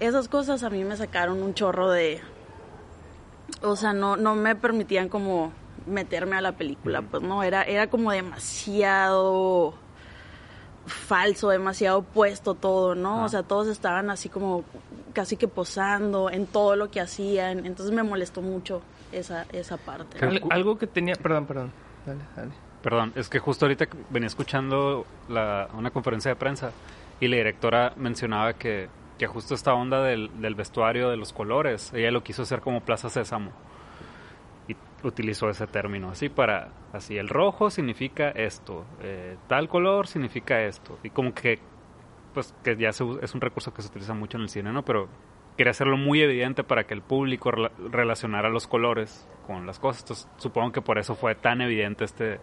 esas 0.00 0.26
cosas 0.26 0.64
a 0.64 0.70
mí 0.70 0.84
me 0.84 0.96
sacaron 0.96 1.42
un 1.42 1.54
chorro 1.54 1.90
de... 1.90 2.20
O 3.60 3.76
sea, 3.76 3.92
no, 3.92 4.16
no 4.16 4.34
me 4.34 4.56
permitían 4.56 5.08
como 5.08 5.52
meterme 5.86 6.36
a 6.36 6.40
la 6.40 6.52
película, 6.52 7.02
pues 7.02 7.22
no, 7.22 7.42
era, 7.42 7.62
era 7.62 7.88
como 7.88 8.10
demasiado 8.12 9.74
falso, 10.86 11.48
demasiado 11.50 12.02
puesto 12.02 12.54
todo, 12.54 12.94
¿no? 12.94 13.24
O 13.24 13.28
sea, 13.28 13.42
todos 13.42 13.68
estaban 13.68 14.10
así 14.10 14.28
como 14.28 14.64
casi 15.12 15.36
que 15.36 15.46
posando 15.48 16.30
en 16.30 16.46
todo 16.46 16.74
lo 16.76 16.90
que 16.90 17.00
hacían, 17.00 17.66
entonces 17.66 17.94
me 17.94 18.02
molestó 18.02 18.42
mucho 18.42 18.82
esa, 19.12 19.46
esa 19.52 19.76
parte. 19.76 20.24
Al- 20.24 20.42
algo 20.50 20.78
que 20.78 20.86
tenía... 20.86 21.14
Perdón, 21.14 21.46
perdón. 21.46 21.72
Dale, 22.06 22.20
dale. 22.34 22.50
Perdón, 22.82 23.12
es 23.14 23.28
que 23.28 23.38
justo 23.38 23.66
ahorita 23.66 23.86
que 23.86 23.96
venía 24.10 24.26
escuchando 24.26 25.06
la, 25.28 25.68
una 25.74 25.90
conferencia 25.90 26.30
de 26.30 26.36
prensa 26.36 26.72
y 27.20 27.28
la 27.28 27.36
directora 27.36 27.92
mencionaba 27.96 28.54
que, 28.54 28.88
que 29.18 29.28
justo 29.28 29.54
esta 29.54 29.72
onda 29.74 30.02
del, 30.02 30.30
del 30.40 30.56
vestuario, 30.56 31.10
de 31.10 31.16
los 31.16 31.32
colores, 31.32 31.92
ella 31.94 32.10
lo 32.10 32.24
quiso 32.24 32.42
hacer 32.42 32.60
como 32.60 32.80
Plaza 32.80 33.08
Sésamo. 33.08 33.52
Utilizó 35.04 35.50
ese 35.50 35.66
término 35.66 36.10
así 36.10 36.28
para, 36.28 36.68
así, 36.92 37.16
el 37.18 37.28
rojo 37.28 37.70
significa 37.70 38.30
esto, 38.30 38.84
eh, 39.00 39.36
tal 39.48 39.68
color 39.68 40.06
significa 40.06 40.62
esto. 40.62 40.98
Y 41.02 41.10
como 41.10 41.34
que, 41.34 41.58
pues 42.34 42.54
que 42.62 42.76
ya 42.76 42.92
se 42.92 43.04
es 43.20 43.34
un 43.34 43.40
recurso 43.40 43.74
que 43.74 43.82
se 43.82 43.88
utiliza 43.88 44.14
mucho 44.14 44.36
en 44.36 44.44
el 44.44 44.48
cine, 44.48 44.72
¿no? 44.72 44.84
Pero 44.84 45.08
quería 45.56 45.72
hacerlo 45.72 45.96
muy 45.96 46.22
evidente 46.22 46.62
para 46.64 46.84
que 46.84 46.94
el 46.94 47.02
público 47.02 47.50
rela- 47.50 47.72
relacionara 47.90 48.48
los 48.48 48.66
colores 48.68 49.28
con 49.46 49.66
las 49.66 49.78
cosas. 49.80 50.02
Entonces, 50.02 50.28
supongo 50.36 50.70
que 50.72 50.80
por 50.82 50.98
eso 50.98 51.14
fue 51.16 51.34
tan 51.34 51.60
evidente 51.60 52.04
este, 52.04 52.38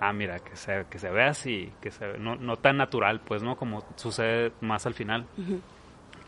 ah, 0.00 0.12
mira, 0.12 0.40
que 0.40 0.56
se, 0.56 0.84
que 0.90 0.98
se 0.98 1.08
ve 1.08 1.22
así, 1.22 1.72
que 1.80 1.90
se 1.92 2.04
ve, 2.06 2.18
no, 2.18 2.34
no 2.34 2.56
tan 2.56 2.76
natural, 2.78 3.20
pues, 3.20 3.42
¿no? 3.44 3.56
Como 3.56 3.84
sucede 3.94 4.52
más 4.60 4.86
al 4.86 4.94
final. 4.94 5.26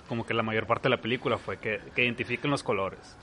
Como 0.09 0.25
que 0.25 0.35
la 0.35 0.43
mayor 0.43 0.67
parte 0.67 0.85
de 0.89 0.91
la 0.97 1.01
película 1.03 1.37
fue 1.39 1.57
que, 1.59 1.81
que 1.97 2.05
identifiquen 2.05 2.51
los 2.51 2.63
colores, 2.63 3.17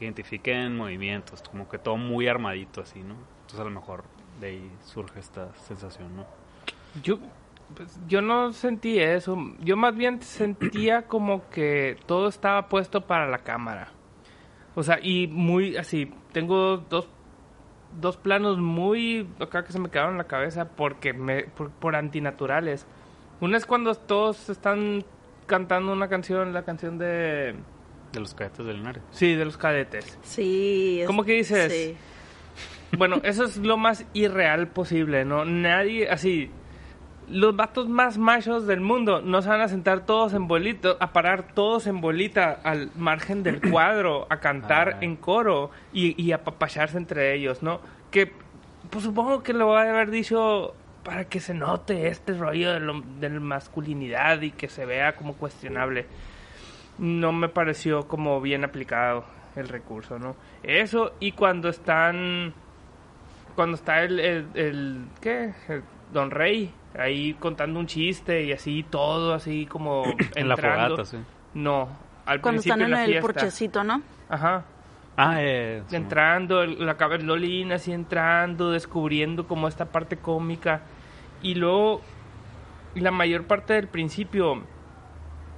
que 0.00 0.06
identifiquen 0.06 0.78
movimientos, 0.78 1.42
como 1.42 1.68
que 1.68 1.76
todo 1.76 1.98
muy 1.98 2.26
armadito 2.26 2.80
así, 2.80 3.02
¿no? 3.02 3.16
Entonces 3.42 3.60
a 3.60 3.64
lo 3.64 3.70
mejor 3.70 4.04
de 4.40 4.46
ahí 4.46 4.70
surge 4.82 5.20
esta 5.20 5.54
sensación, 5.56 6.16
¿no? 6.16 6.24
Yo, 7.02 7.18
pues, 7.76 8.00
yo 8.08 8.22
no 8.22 8.54
sentí 8.54 8.98
eso. 8.98 9.36
Yo 9.62 9.76
más 9.76 9.94
bien 9.94 10.22
sentía 10.22 11.02
como 11.02 11.50
que 11.50 11.98
todo 12.06 12.28
estaba 12.28 12.66
puesto 12.70 13.02
para 13.02 13.28
la 13.28 13.40
cámara. 13.40 13.88
O 14.74 14.82
sea, 14.82 14.98
y 15.02 15.26
muy 15.26 15.76
así. 15.76 16.10
Tengo 16.32 16.78
dos, 16.78 17.06
dos 18.00 18.16
planos 18.16 18.56
muy 18.56 19.28
acá 19.38 19.64
que 19.64 19.72
se 19.72 19.78
me 19.78 19.90
quedaron 19.90 20.12
en 20.12 20.18
la 20.18 20.24
cabeza 20.24 20.70
porque 20.70 21.12
me, 21.12 21.42
por, 21.44 21.72
por 21.72 21.94
antinaturales. 21.94 22.86
Una 23.42 23.58
es 23.58 23.66
cuando 23.66 23.94
todos 23.94 24.48
están 24.48 25.04
cantando 25.44 25.92
una 25.92 26.08
canción, 26.08 26.54
la 26.54 26.62
canción 26.62 26.96
de... 26.96 27.54
De 28.12 28.20
los 28.20 28.34
cadetes 28.34 28.64
del 28.66 28.76
Linares. 28.78 29.02
Sí, 29.12 29.34
de 29.34 29.44
los 29.44 29.56
cadetes. 29.56 30.18
Sí. 30.22 30.98
es- 31.00 31.06
¿Cómo 31.06 31.24
que 31.24 31.32
dices? 31.34 31.72
Sí. 31.72 31.96
Bueno, 32.96 33.20
eso 33.22 33.44
es 33.44 33.56
lo 33.58 33.76
más 33.76 34.04
irreal 34.14 34.66
posible, 34.68 35.24
¿no? 35.24 35.44
Nadie, 35.44 36.08
así, 36.10 36.50
los 37.28 37.54
vatos 37.54 37.88
más 37.88 38.18
machos 38.18 38.66
del 38.66 38.80
mundo 38.80 39.22
no 39.22 39.40
se 39.42 39.48
van 39.48 39.60
a 39.60 39.68
sentar 39.68 40.04
todos 40.06 40.34
en 40.34 40.48
bolito, 40.48 40.96
a 40.98 41.12
parar 41.12 41.54
todos 41.54 41.86
en 41.86 42.00
bolita 42.00 42.58
al 42.64 42.90
margen 42.96 43.44
del 43.44 43.60
cuadro, 43.70 44.26
a 44.28 44.40
cantar 44.40 44.96
Ay. 45.00 45.06
en 45.06 45.16
coro 45.16 45.70
y, 45.92 46.20
y 46.20 46.32
a 46.32 46.36
apapacharse 46.36 46.96
entre 46.98 47.32
ellos, 47.34 47.62
¿no? 47.62 47.80
Que, 48.10 48.32
pues 48.90 49.04
supongo 49.04 49.44
que 49.44 49.52
lo 49.52 49.68
va 49.68 49.82
a 49.82 49.88
haber 49.90 50.10
dicho 50.10 50.74
para 51.04 51.26
que 51.26 51.38
se 51.38 51.54
note 51.54 52.08
este 52.08 52.32
rollo 52.32 52.72
de, 52.72 52.80
lo- 52.80 53.04
de 53.20 53.28
la 53.30 53.38
masculinidad 53.40 54.42
y 54.42 54.50
que 54.50 54.68
se 54.68 54.84
vea 54.84 55.14
como 55.14 55.34
cuestionable 55.34 56.06
no 57.00 57.32
me 57.32 57.48
pareció 57.48 58.06
como 58.06 58.40
bien 58.40 58.62
aplicado 58.62 59.24
el 59.56 59.68
recurso, 59.68 60.18
¿no? 60.18 60.36
Eso 60.62 61.12
y 61.18 61.32
cuando 61.32 61.68
están 61.68 62.54
cuando 63.56 63.74
está 63.74 64.02
el, 64.04 64.20
el, 64.20 64.46
el- 64.54 65.04
¿qué? 65.20 65.52
El 65.68 65.82
Don 66.12 66.30
Rey 66.30 66.72
ahí 66.98 67.34
contando 67.34 67.80
un 67.80 67.86
chiste 67.86 68.44
y 68.44 68.52
así 68.52 68.84
todo 68.88 69.34
así 69.34 69.66
como 69.66 70.04
En 70.36 70.48
la 70.48 70.54
entrando. 70.54 70.96
fogata, 70.96 71.04
sí. 71.04 71.18
No, 71.54 71.88
al 72.26 72.40
Cuando 72.40 72.60
principio 72.62 72.74
están 72.74 72.82
en 72.86 72.90
la 72.92 73.04
el 73.04 73.10
fiesta. 73.10 73.22
porchecito, 73.26 73.82
¿no? 73.84 74.02
Ajá. 74.28 74.64
Ah, 75.16 75.36
eh. 75.42 75.82
Entrando, 75.90 76.62
el- 76.62 76.84
la 76.86 76.96
cabeza 76.96 77.24
Lolina 77.24 77.74
así 77.76 77.92
entrando, 77.92 78.70
descubriendo 78.70 79.46
como 79.48 79.68
esta 79.68 79.86
parte 79.86 80.16
cómica. 80.16 80.82
Y 81.42 81.54
luego, 81.56 82.00
la 82.94 83.10
mayor 83.10 83.44
parte 83.44 83.72
del 83.74 83.88
principio 83.88 84.62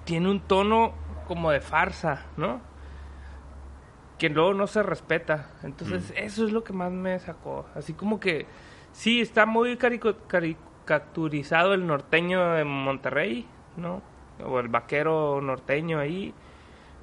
tiene 0.04 0.30
un 0.30 0.40
tono 0.40 0.94
como 1.24 1.50
de 1.50 1.60
farsa, 1.60 2.26
¿no? 2.36 2.60
Que 4.18 4.28
luego 4.28 4.54
no 4.54 4.66
se 4.66 4.82
respeta. 4.82 5.50
Entonces, 5.62 6.12
eso 6.16 6.44
es 6.44 6.52
lo 6.52 6.62
que 6.62 6.72
más 6.72 6.92
me 6.92 7.18
sacó. 7.18 7.66
Así 7.74 7.92
como 7.94 8.20
que, 8.20 8.46
sí, 8.92 9.20
está 9.20 9.46
muy 9.46 9.76
caricaturizado 9.76 11.74
el 11.74 11.86
norteño 11.86 12.52
de 12.52 12.64
Monterrey, 12.64 13.46
¿no? 13.76 14.02
O 14.44 14.60
el 14.60 14.68
vaquero 14.68 15.40
norteño 15.40 15.98
ahí 15.98 16.34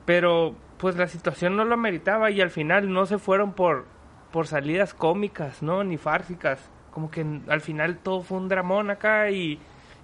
pero 0.10 0.56
pues 0.80 0.96
la 0.96 1.06
situación 1.06 1.56
no 1.56 1.66
lo 1.66 1.76
ameritaba 1.76 2.32
y 2.32 2.42
al 2.42 2.50
final 2.50 2.92
no 2.92 3.06
se 3.06 3.20
fueron 3.20 3.54
por 3.54 3.86
por 4.32 4.48
salidas 4.48 4.96
cómicas, 4.96 5.62
¿no? 5.62 5.84
Ni 5.84 5.98
fársicas. 5.98 6.68
Como 6.90 7.12
que 7.12 7.24
al 7.48 7.62
final 7.62 8.00
todo 8.00 8.24
fue 8.24 8.40
un 8.40 8.50
dramón 8.50 8.90
acá 8.90 9.30
y, 9.30 9.60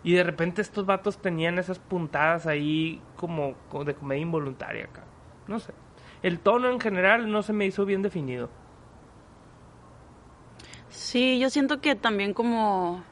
y 0.06 0.14
de 0.14 0.24
repente 0.24 0.62
estos 0.62 0.86
vatos 0.86 1.18
tenían 1.18 1.58
esas 1.58 1.80
puntadas 1.80 2.46
ahí 2.46 3.02
como, 3.16 3.56
de 3.84 3.96
comedia 3.96 4.22
involuntaria 4.22 4.86
acá. 4.86 5.04
No 5.48 5.60
sé. 5.60 5.74
El 6.22 6.40
tono 6.40 6.70
en 6.70 6.80
general 6.80 7.32
no 7.32 7.42
se 7.42 7.54
me 7.54 7.66
hizo 7.66 7.86
bien 7.86 8.04
definido. 8.04 8.52
Sí, 10.90 11.40
yo 11.40 11.50
siento 11.50 11.82
que 11.82 11.96
también 11.96 12.36
como 12.36 13.04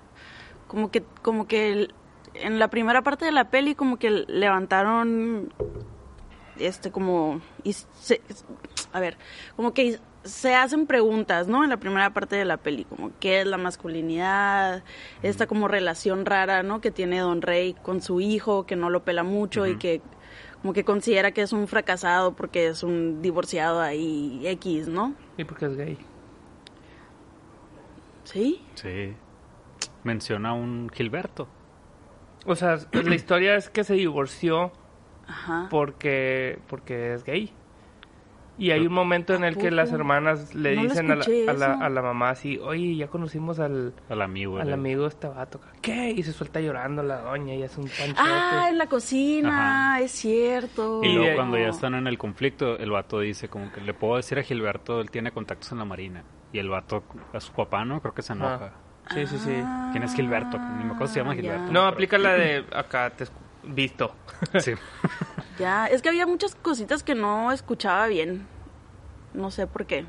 como 0.67 0.91
que 0.91 1.03
como 1.23 1.47
que 1.47 1.87
en 2.35 2.59
la 2.59 2.67
primera 2.67 3.01
parte 3.01 3.25
de 3.25 3.31
la 3.31 3.49
peli 3.49 3.73
como 3.73 3.97
que 3.97 4.11
levantaron 4.11 5.51
este 6.59 6.91
como 6.91 7.41
y 7.63 7.75
a 8.91 8.99
ver, 8.99 9.17
como 9.55 9.73
que 9.73 9.99
se 10.23 10.55
hacen 10.55 10.87
preguntas, 10.87 11.47
¿no? 11.47 11.63
En 11.63 11.69
la 11.69 11.77
primera 11.77 12.13
parte 12.13 12.35
de 12.35 12.45
la 12.45 12.57
peli, 12.57 12.85
como 12.85 13.11
qué 13.19 13.41
es 13.41 13.47
la 13.47 13.57
masculinidad, 13.57 14.83
esta 15.21 15.47
como 15.47 15.67
relación 15.67 16.25
rara, 16.25 16.63
¿no? 16.63 16.81
Que 16.81 16.91
tiene 16.91 17.19
Don 17.19 17.41
Rey 17.41 17.73
con 17.73 18.01
su 18.01 18.21
hijo, 18.21 18.65
que 18.65 18.75
no 18.75 18.89
lo 18.89 19.03
pela 19.03 19.23
mucho 19.23 19.67
y 19.67 19.77
que 19.77 20.01
como 20.61 20.73
que 20.73 20.85
considera 20.85 21.31
que 21.31 21.41
es 21.41 21.51
un 21.51 21.67
fracasado 21.67 22.33
porque 22.33 22.67
es 22.67 22.83
un 22.83 23.21
divorciado 23.21 23.81
ahí 23.81 24.41
X, 24.45 24.87
¿no? 24.87 25.13
Y 25.37 25.43
porque 25.43 25.65
es 25.65 25.75
gay. 25.75 25.97
Sí. 28.23 28.61
Sí. 28.75 29.13
Menciona 30.03 30.53
un 30.53 30.89
Gilberto. 30.89 31.47
O 32.45 32.55
sea, 32.55 32.77
la 32.91 33.15
historia 33.15 33.55
es 33.55 33.69
que 33.69 33.83
se 33.83 33.95
divorció 33.95 34.71
Ajá. 35.27 35.67
porque 35.69 36.59
porque 36.67 37.13
es 37.13 37.23
gay. 37.25 37.51
Y 38.55 38.69
hay 38.69 38.85
un 38.85 38.93
momento 38.93 39.33
en 39.33 39.43
¿A 39.43 39.47
el 39.47 39.57
que 39.57 39.71
las 39.71 39.91
hermanas 39.91 40.53
le 40.53 40.75
No 40.75 40.83
dicen 40.83 41.09
a 41.09 41.15
la, 41.15 41.23
a, 41.25 41.53
la, 41.53 41.73
eso. 41.73 41.83
a 41.83 41.89
la 41.89 42.01
mamá 42.03 42.29
así, 42.29 42.59
oye, 42.59 42.95
ya 42.95 43.07
conocimos 43.07 43.59
al, 43.59 43.93
Al 44.09 44.21
amigo. 44.21 44.59
al 44.59 44.67
le- 44.67 44.73
amigo 44.73 45.01
de 45.03 45.07
este 45.09 45.27
vato. 45.27 45.59
¿Qué? 45.81 46.11
Y 46.11 46.21
se 46.21 46.33
suelta 46.33 46.59
llorando 46.61 47.01
la 47.01 47.21
doña 47.21 47.55
y 47.55 47.63
hace 47.63 47.81
un 47.81 47.87
panchote. 47.87 48.19
Ah, 48.21 48.67
en 48.69 48.77
la 48.77 48.85
cocina, 48.87 49.93
Ajá. 49.95 50.01
es 50.01 50.11
cierto. 50.11 51.01
Y 51.03 51.13
luego 51.13 51.35
cuando 51.35 51.57
ya 51.57 51.69
están 51.69 51.95
en 51.95 52.05
el 52.05 52.17
conflicto, 52.19 52.77
el 52.77 52.91
vato 52.91 53.19
dice 53.19 53.49
como 53.49 53.71
que 53.71 53.81
le 53.81 53.93
puedo 53.95 54.17
decir 54.17 54.37
a 54.37 54.43
Gilberto, 54.43 55.01
él 55.01 55.09
tiene 55.09 55.31
contactos 55.31 55.71
en 55.71 55.79
la 55.79 55.85
marina. 55.85 56.23
Y 56.51 56.59
el 56.59 56.69
vato, 56.69 57.03
a 57.33 57.39
su 57.39 57.51
papá, 57.53 57.83
¿no? 57.85 58.01
Creo 58.01 58.13
que 58.13 58.21
se 58.21 58.33
enoja. 58.33 58.73
Sí, 59.15 59.25
sí, 59.25 59.37
sí. 59.39 59.63
¿Quién 59.91 60.03
es 60.03 60.13
Gilberto? 60.15 60.59
Ni 60.59 60.83
me 60.83 60.91
acuerdo 60.91 61.07
si 61.07 61.13
se 61.15 61.19
llama 61.21 61.31
Ah, 61.31 61.35
Gilberto. 61.35 61.65
ya. 61.65 61.71
No, 61.73 61.87
aplica 61.87 62.17
la 62.19 62.33
de 62.35 62.63
acá, 62.71 63.09
te 63.09 63.25
visto. 63.63 64.15
Sí. 64.59 64.73
Ya, 65.59 65.87
es 65.87 66.01
que 66.01 66.09
había 66.09 66.25
muchas 66.25 66.55
cositas 66.55 67.03
que 67.03 67.15
no 67.15 67.51
escuchaba 67.51 68.07
bien. 68.07 68.45
No 69.33 69.51
sé 69.51 69.67
por 69.67 69.85
qué. 69.85 70.05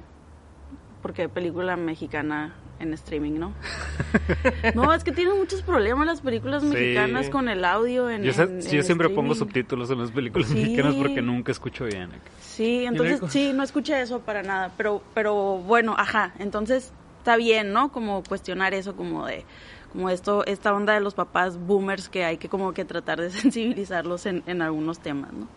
Porque 1.03 1.29
película 1.29 1.77
mexicana 1.77 2.55
en 2.81 2.93
streaming, 2.95 3.39
¿no? 3.39 3.53
No, 4.75 4.93
es 4.93 5.05
que 5.05 5.13
tienen 5.13 5.39
muchos 5.39 5.63
problemas 5.63 6.07
las 6.07 6.21
películas 6.21 6.63
Sí. 6.63 6.69
mexicanas 6.69 7.29
con 7.31 7.49
el 7.49 7.65
audio 7.65 8.11
en 8.11 8.23
Yo, 8.23 8.43
en- 8.43 8.61
yo 8.63 8.83
siempre 8.83 9.09
pongo 9.11 9.35
subtítulos 9.35 9.91
en 9.91 9.99
las 9.99 10.11
películas 10.11 10.49
Sí. 10.49 10.55
mexicanas 10.55 10.95
porque 10.95 11.23
nunca 11.23 11.53
escucho 11.53 11.85
bien. 11.85 12.11
Sí, 12.41 12.85
entonces 12.87 13.21
sí, 13.29 13.53
no 13.53 13.63
escuché 13.63 14.01
eso 14.01 14.21
para 14.21 14.43
nada, 14.43 14.73
pero 14.77 15.03
pero 15.15 15.59
bueno, 15.59 15.95
ajá, 15.99 16.33
entonces 16.39 16.93
está 17.19 17.37
bien, 17.37 17.73
¿no? 17.73 17.93
Como 17.93 18.23
cuestionar 18.25 18.75
eso 18.75 18.97
como 18.97 19.27
de 19.27 19.45
como 19.95 20.11
esto 20.11 20.45
esta 20.45 20.75
onda 20.75 20.93
de 20.93 21.01
los 21.01 21.15
papás 21.15 21.57
boomers 21.57 22.11
que 22.11 22.25
hay 22.27 22.37
que 22.37 22.51
como 22.51 22.75
que 22.75 22.85
tratar 22.85 23.19
de 23.23 23.31
sensibilizarlos 23.41 24.27
en, 24.27 24.43
en 24.47 24.61
algunos 24.61 24.99
temas, 24.99 25.33
¿no? 25.33 25.49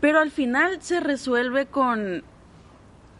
Pero 0.00 0.20
al 0.20 0.30
final 0.30 0.80
se 0.80 1.00
resuelve 1.00 1.66
con 1.66 2.22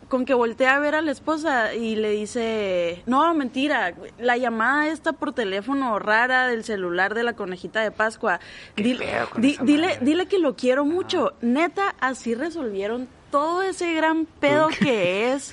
con 0.08 0.24
que 0.24 0.32
voltea 0.32 0.74
a 0.74 0.78
ver 0.78 0.94
a 0.94 1.02
la 1.02 1.10
esposa 1.10 1.74
y 1.74 1.94
le 1.94 2.08
dice, 2.12 3.02
no, 3.04 3.34
mentira, 3.34 3.92
la 4.18 4.38
llamada 4.38 4.88
esta 4.88 5.12
por 5.12 5.34
teléfono 5.34 5.98
rara 5.98 6.46
del 6.48 6.64
celular 6.64 7.12
de 7.14 7.24
la 7.24 7.34
conejita 7.34 7.80
de 7.82 7.90
Pascua, 7.90 8.40
dile, 8.74 9.06
di- 9.36 9.58
dile, 9.60 9.98
dile 10.00 10.24
que 10.24 10.38
lo 10.38 10.56
quiero 10.56 10.86
mucho. 10.86 11.34
Neta, 11.42 11.94
así 12.00 12.34
resolvieron 12.34 13.06
todo 13.30 13.60
ese 13.60 13.92
gran 13.92 14.24
pedo 14.24 14.68
que 14.68 15.34
es 15.34 15.52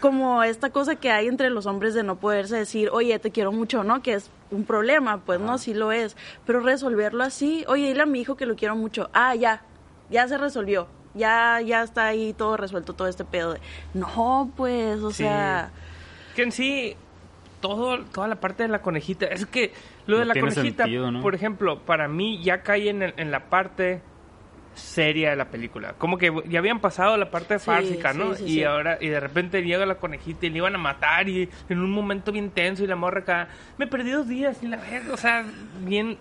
como 0.00 0.42
esta 0.42 0.70
cosa 0.70 0.96
que 0.96 1.10
hay 1.10 1.26
entre 1.28 1.50
los 1.50 1.66
hombres 1.66 1.94
de 1.94 2.02
no 2.02 2.16
poderse 2.16 2.56
decir, 2.56 2.88
oye, 2.92 3.18
te 3.18 3.30
quiero 3.30 3.52
mucho, 3.52 3.84
¿no? 3.84 4.02
Que 4.02 4.14
es 4.14 4.30
un 4.50 4.64
problema, 4.64 5.18
pues 5.24 5.40
no, 5.40 5.58
sí 5.58 5.74
lo 5.74 5.92
es. 5.92 6.16
Pero 6.46 6.60
resolverlo 6.60 7.24
así, 7.24 7.64
oye, 7.68 7.88
dile 7.88 8.02
a 8.02 8.06
mi 8.06 8.20
hijo 8.20 8.36
que 8.36 8.46
lo 8.46 8.56
quiero 8.56 8.76
mucho. 8.76 9.10
Ah, 9.12 9.34
ya, 9.34 9.62
ya 10.10 10.26
se 10.28 10.38
resolvió. 10.38 10.86
Ya, 11.14 11.60
ya 11.60 11.82
está 11.84 12.06
ahí 12.08 12.32
todo 12.32 12.56
resuelto, 12.56 12.92
todo 12.94 13.06
este 13.06 13.24
pedo 13.24 13.52
de... 13.54 13.60
No, 13.94 14.50
pues, 14.56 14.98
o 15.00 15.10
Sí. 15.10 15.18
sea... 15.18 15.70
Que 16.34 16.42
en 16.42 16.50
sí, 16.50 16.96
todo, 17.60 18.00
toda 18.06 18.26
la 18.26 18.34
parte 18.40 18.64
de 18.64 18.68
la 18.68 18.82
conejita, 18.82 19.26
es 19.26 19.46
que 19.46 19.72
lo 20.06 20.18
de 20.18 20.24
la 20.24 20.34
conejita, 20.34 20.82
sentido, 20.84 21.12
¿no? 21.12 21.22
por 21.22 21.36
ejemplo, 21.36 21.78
para 21.78 22.08
mí 22.08 22.42
ya 22.42 22.62
cae 22.62 22.88
en, 22.90 23.02
el- 23.02 23.14
en 23.16 23.30
la 23.30 23.44
parte 23.48 24.02
seria 24.74 25.30
de 25.30 25.36
la 25.36 25.46
película. 25.50 25.94
Como 25.98 26.18
que 26.18 26.32
ya 26.48 26.58
habían 26.58 26.80
pasado 26.80 27.16
la 27.16 27.30
parte 27.30 27.58
Sí, 27.58 27.64
fársica, 27.66 28.12
¿no? 28.12 28.34
sí, 28.34 28.44
sí, 28.44 28.50
y 28.50 28.54
sí. 28.56 28.64
ahora, 28.64 28.98
y 29.00 29.08
de 29.08 29.20
repente 29.20 29.62
llega 29.62 29.86
la 29.86 29.96
conejita 29.96 30.46
y 30.46 30.50
le 30.50 30.58
iban 30.58 30.74
a 30.74 30.78
matar 30.78 31.28
y 31.28 31.48
en 31.68 31.78
un 31.78 31.90
momento 31.90 32.32
bien 32.32 32.50
tenso 32.50 32.82
y 32.84 32.86
la 32.86 32.96
morra 32.96 33.20
acá, 33.20 33.48
me 33.78 33.86
perdí 33.86 34.10
dos 34.10 34.28
días 34.28 34.62
y 34.62 34.66
la 34.66 34.76
verga, 34.76 35.12
o 35.12 35.16
sea, 35.16 35.44
bien, 35.80 36.18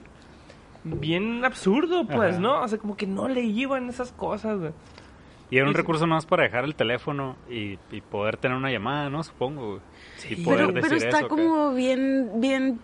bien 0.83 1.43
absurdo, 1.45 2.05
pues, 2.07 2.33
Ajá. 2.33 2.39
¿no? 2.41 2.61
O 2.61 2.67
sea, 2.67 2.77
como 2.77 2.95
que 2.97 3.07
no 3.07 3.27
le 3.27 3.41
iban 3.41 3.89
esas 3.89 4.11
cosas, 4.11 4.59
güey. 4.59 4.71
Y 5.49 5.57
era 5.57 5.67
un 5.67 5.73
recurso 5.75 6.07
más 6.07 6.25
para 6.25 6.43
dejar 6.43 6.63
el 6.63 6.73
teléfono 6.73 7.35
y, 7.47 7.77
y 7.91 8.01
poder 8.01 8.37
tener 8.37 8.57
una 8.57 8.71
llamada, 8.71 9.09
¿no? 9.11 9.23
Supongo. 9.23 9.67
güey. 9.71 9.81
Sí. 10.17 10.33
Y 10.33 10.43
poder 10.43 10.73
Pero, 10.73 10.95
está 10.95 11.09
eso, 11.09 11.19
que- 11.19 11.27
como 11.27 11.73
bien, 11.73 12.31
bien... 12.35 12.79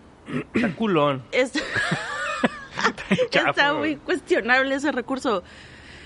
Está 0.54 0.72
culón. 0.76 1.22
es- 1.32 1.52
está 3.48 3.74
muy 3.74 3.96
cuestionable 3.96 4.74
ese 4.74 4.92
recurso. 4.92 5.42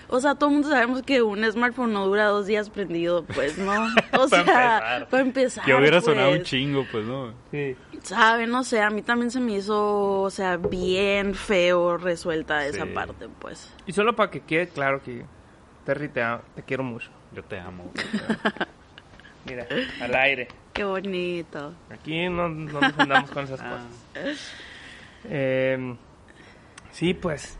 O 0.08 0.20
sea, 0.20 0.34
todo 0.34 0.50
el 0.50 0.54
mundo 0.56 0.68
sabemos 0.68 1.02
que 1.02 1.22
un 1.22 1.42
smartphone 1.50 1.92
no 1.94 2.06
dura 2.06 2.26
dos 2.26 2.46
días 2.46 2.68
prendido, 2.68 3.24
pues, 3.24 3.56
¿no? 3.56 3.72
O 4.12 4.28
Para 4.28 4.28
sea, 4.28 4.40
empezar. 4.40 5.08
para 5.08 5.22
empezar. 5.22 5.64
Que 5.64 5.74
hubiera 5.74 6.00
sonado 6.02 6.30
un 6.30 6.36
pues. 6.36 6.48
chingo, 6.48 6.84
pues, 6.92 7.04
¿no? 7.06 7.32
Sí. 7.50 7.74
Sabe, 8.02 8.46
no 8.46 8.64
sé, 8.64 8.82
a 8.82 8.90
mí 8.90 9.00
también 9.00 9.30
se 9.30 9.40
me 9.40 9.54
hizo, 9.56 10.20
o 10.20 10.30
sea, 10.30 10.58
bien 10.58 11.34
feo 11.34 11.96
resuelta 11.96 12.66
esa 12.66 12.84
Sí. 12.84 12.90
parte, 12.92 13.28
pues. 13.40 13.72
Y 13.86 13.92
solo 13.92 14.14
para 14.14 14.30
que 14.30 14.40
quede 14.40 14.68
claro 14.68 15.02
que 15.02 15.24
Terry 15.86 16.08
te, 16.10 16.22
te 16.54 16.62
quiero 16.62 16.84
mucho. 16.84 17.10
Yo 17.32 17.42
te 17.42 17.58
amo. 17.58 17.90
Mira, 19.46 19.66
al 20.00 20.14
aire. 20.14 20.48
Qué 20.74 20.84
bonito. 20.84 21.72
Aquí 21.90 22.28
no, 22.28 22.48
no 22.48 22.80
nos 22.80 22.98
andamos 22.98 23.30
con 23.30 23.44
esas 23.44 23.60
Ah. 23.60 23.70
cosas. 24.14 24.52
Eh, 25.24 25.96
sí, 26.94 27.14
pues. 27.14 27.58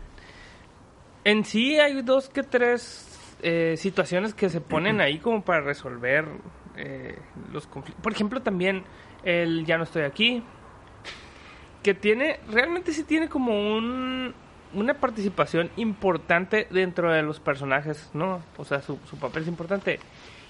En 1.23 1.43
sí 1.43 1.79
hay 1.79 2.01
dos 2.01 2.29
que 2.29 2.43
tres 2.43 3.37
eh, 3.41 3.75
situaciones 3.77 4.33
que 4.33 4.49
se 4.49 4.61
ponen 4.61 5.01
ahí 5.01 5.19
como 5.19 5.43
para 5.43 5.61
resolver 5.61 6.25
eh, 6.75 7.17
los 7.51 7.67
conflictos. 7.67 8.01
Por 8.03 8.11
ejemplo, 8.11 8.41
también 8.41 8.83
el 9.23 9.65
Ya 9.65 9.77
no 9.77 9.83
estoy 9.83 10.03
aquí. 10.03 10.43
Que 11.83 11.93
tiene, 11.93 12.39
realmente 12.49 12.91
sí 12.91 13.03
tiene 13.03 13.29
como 13.29 13.53
un, 13.53 14.33
una 14.73 14.95
participación 14.95 15.69
importante 15.75 16.67
dentro 16.71 17.11
de 17.11 17.21
los 17.21 17.39
personajes, 17.39 18.09
¿no? 18.13 18.41
O 18.57 18.65
sea, 18.65 18.81
su, 18.81 18.97
su 19.05 19.17
papel 19.17 19.43
es 19.43 19.47
importante. 19.47 19.99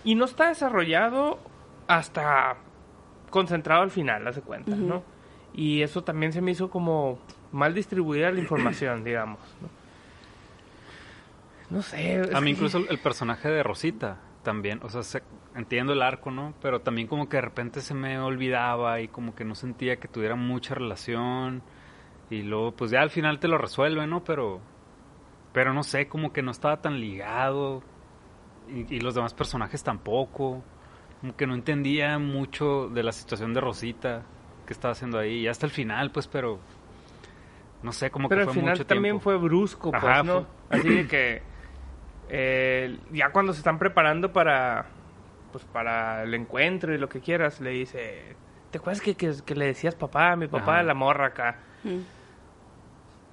Y 0.04 0.16
no 0.16 0.26
está 0.26 0.48
desarrollado 0.48 1.40
hasta 1.88 2.58
concentrado 3.30 3.82
al 3.82 3.92
final, 3.92 4.26
hace 4.28 4.42
cuenta, 4.42 4.76
¿no? 4.76 5.04
Y 5.56 5.82
eso 5.82 6.04
también 6.04 6.34
se 6.34 6.42
me 6.42 6.52
hizo 6.52 6.70
como 6.70 7.20
mal 7.52 7.74
distribuida 7.74 8.30
la 8.32 8.40
información, 8.42 9.04
digamos, 9.04 9.40
¿no? 9.62 9.70
No 11.70 11.82
sé. 11.82 12.22
A 12.34 12.40
mí 12.42 12.46
que- 12.48 12.52
incluso 12.52 12.78
el, 12.80 12.88
el 12.90 13.00
personaje 13.00 13.50
de 13.50 13.64
Rosita 13.64 14.18
también, 14.44 14.80
o 14.84 14.90
sea, 14.90 15.02
se- 15.04 15.24
entiendo 15.56 15.94
el 15.94 16.02
arco, 16.02 16.30
¿no? 16.30 16.54
Pero 16.62 16.82
también 16.82 17.08
como 17.08 17.28
que 17.30 17.38
de 17.38 17.42
repente 17.42 17.82
se 17.82 17.94
me 17.94 18.20
olvidaba 18.20 19.02
y 19.02 19.08
como 19.08 19.34
que 19.34 19.46
no 19.46 19.56
sentía 19.56 19.98
que 19.98 20.08
tuviera 20.08 20.36
mucha 20.36 20.76
relación 20.76 21.64
y 22.30 22.42
luego 22.44 22.72
pues 22.74 22.92
ya 22.92 23.02
al 23.02 23.10
final 23.10 23.40
te 23.40 23.48
lo 23.48 23.58
resuelve, 23.58 24.06
¿no? 24.08 24.24
Pero 24.24 24.60
pero 25.54 25.74
no 25.74 25.84
sé, 25.84 26.08
como 26.10 26.34
que 26.34 26.42
no 26.42 26.52
estaba 26.52 26.82
tan 26.82 27.00
ligado 27.00 27.82
y, 28.68 28.94
y 28.94 29.00
los 29.00 29.16
demás 29.16 29.34
personajes 29.34 29.84
tampoco, 29.84 30.62
como 31.22 31.36
que 31.38 31.48
no 31.48 31.56
entendía 31.56 32.20
mucho 32.20 32.90
de 32.90 33.04
la 33.04 33.14
situación 33.14 33.54
de 33.54 33.62
Rosita 33.62 34.24
que 34.66 34.74
estaba 34.74 34.92
haciendo 34.94 35.20
ahí 35.20 35.40
y 35.42 35.48
hasta 35.48 35.66
el 35.66 35.72
final, 35.72 36.12
pues, 36.12 36.28
pero 36.28 36.60
no 37.84 37.92
sé, 37.92 38.10
como 38.10 38.28
Pero 38.30 38.40
que 38.40 38.44
al 38.44 38.48
fue 38.48 38.54
final 38.62 38.72
mucho 38.72 38.86
también 38.86 39.14
tiempo. 39.16 39.24
fue 39.24 39.38
brusco, 39.38 39.92
pues, 39.92 40.04
Ajá, 40.04 40.24
¿no? 40.24 40.48
Así 40.70 40.90
de 40.90 41.08
que 41.08 41.42
eh, 42.30 42.98
ya 43.12 43.30
cuando 43.32 43.54
se 43.54 43.60
están 43.60 43.78
preparando 43.78 44.32
para 44.34 44.88
pues 45.52 45.64
para 45.66 46.24
el 46.24 46.34
encuentro 46.34 46.94
y 46.94 46.98
lo 46.98 47.08
que 47.08 47.22
quieras, 47.22 47.62
le 47.62 47.70
dice, 47.70 48.36
¿te 48.72 48.78
acuerdas 48.78 49.02
que, 49.02 49.16
que, 49.16 49.34
que 49.46 49.56
le 49.56 49.68
decías 49.68 49.96
papá, 49.96 50.34
a 50.34 50.36
mi 50.36 50.48
papá 50.48 50.74
Ajá. 50.74 50.84
la 50.84 50.94
morra 50.94 51.28
acá? 51.28 51.60
Mm. 51.84 52.00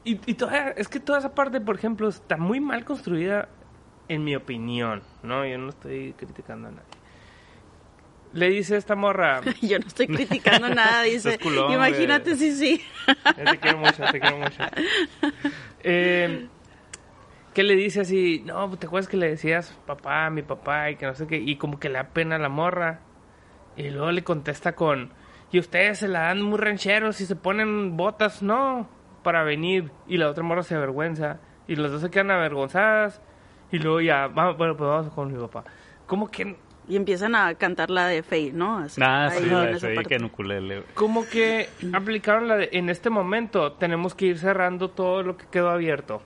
Y, 0.04 0.20
y 0.30 0.34
toda, 0.34 0.68
es 0.70 0.86
que 0.88 1.00
toda 1.00 1.18
esa 1.18 1.34
parte, 1.34 1.60
por 1.60 1.74
ejemplo, 1.74 2.08
está 2.08 2.36
muy 2.36 2.60
mal 2.60 2.84
construida, 2.84 3.48
en 4.08 4.22
mi 4.24 4.36
opinión, 4.36 5.02
¿no? 5.22 5.44
Yo 5.46 5.58
no 5.58 5.70
estoy 5.70 6.12
criticando 6.12 6.68
a 6.68 6.72
nadie. 6.72 6.84
Le 8.32 8.48
dice 8.48 8.76
esta 8.76 8.94
morra, 8.94 9.40
Yo 9.62 9.78
no 9.78 9.86
estoy 9.86 10.06
criticando 10.06 10.68
nada, 10.74 11.02
dice. 11.02 11.38
Culón, 11.38 11.72
Imagínate, 11.72 12.34
güey. 12.34 12.38
sí, 12.38 12.52
sí. 12.52 12.84
Ya 13.36 13.44
te 13.52 13.58
quiero 13.58 13.78
mucho, 13.78 14.04
te 14.10 14.20
quiero 14.20 14.38
mucho. 14.38 14.62
Eh, 15.84 16.48
que 17.52 17.62
le 17.62 17.76
dice 17.76 18.00
así, 18.00 18.42
no, 18.46 18.70
¿te 18.78 18.86
acuerdas 18.86 19.08
que 19.08 19.16
le 19.16 19.28
decías 19.28 19.78
papá, 19.86 20.30
mi 20.30 20.42
papá 20.42 20.90
y 20.90 20.96
que 20.96 21.06
no 21.06 21.14
sé 21.14 21.26
qué? 21.26 21.36
Y 21.36 21.56
como 21.56 21.78
que 21.78 21.88
le 21.88 21.96
da 21.96 22.04
pena 22.08 22.36
a 22.36 22.38
la 22.38 22.48
morra. 22.48 23.00
Y 23.76 23.90
luego 23.90 24.10
le 24.12 24.22
contesta 24.22 24.74
con, 24.74 25.12
y 25.50 25.58
ustedes 25.58 25.98
se 25.98 26.08
la 26.08 26.20
dan 26.22 26.40
muy 26.40 26.58
rancheros 26.58 27.20
y 27.20 27.26
se 27.26 27.36
ponen 27.36 27.96
botas, 27.96 28.42
no, 28.42 28.88
para 29.22 29.44
venir. 29.44 29.92
Y 30.06 30.16
la 30.16 30.30
otra 30.30 30.42
morra 30.42 30.62
se 30.62 30.74
avergüenza. 30.74 31.40
Y 31.68 31.76
los 31.76 31.92
dos 31.92 32.00
se 32.00 32.10
quedan 32.10 32.30
avergonzadas. 32.30 33.20
Y 33.70 33.78
luego 33.78 34.00
ya, 34.00 34.28
vamos, 34.28 34.56
bueno, 34.56 34.76
pues 34.76 34.88
vamos 34.88 35.12
con 35.12 35.30
mi 35.32 35.38
papá. 35.38 35.64
Como 36.06 36.30
que 36.30 36.56
Y 36.88 36.96
empiezan 36.96 37.34
a 37.36 37.54
cantar 37.54 37.90
la 37.90 38.06
de 38.08 38.22
Faye, 38.24 38.52
¿no? 38.52 38.78
Así, 38.78 39.00
Ah, 39.02 39.28
ahí 39.30 39.38
sí, 39.38 39.46
la 39.48 39.60
de 39.66 39.94
parte. 39.94 40.08
que 40.08 40.14
en 40.16 40.24
ukulele. 40.24 40.82
como 40.94 41.24
que 41.26 41.68
aplicaron 41.92 42.48
la 42.48 42.56
de 42.56 42.70
en 42.72 42.88
este 42.90 43.08
momento 43.08 43.72
tenemos 43.74 44.14
que 44.14 44.26
ir 44.26 44.38
cerrando 44.38 44.90
todo 44.90 45.22
lo 45.22 45.36
que 45.36 45.46
quedó 45.46 45.70
abierto. 45.70 46.22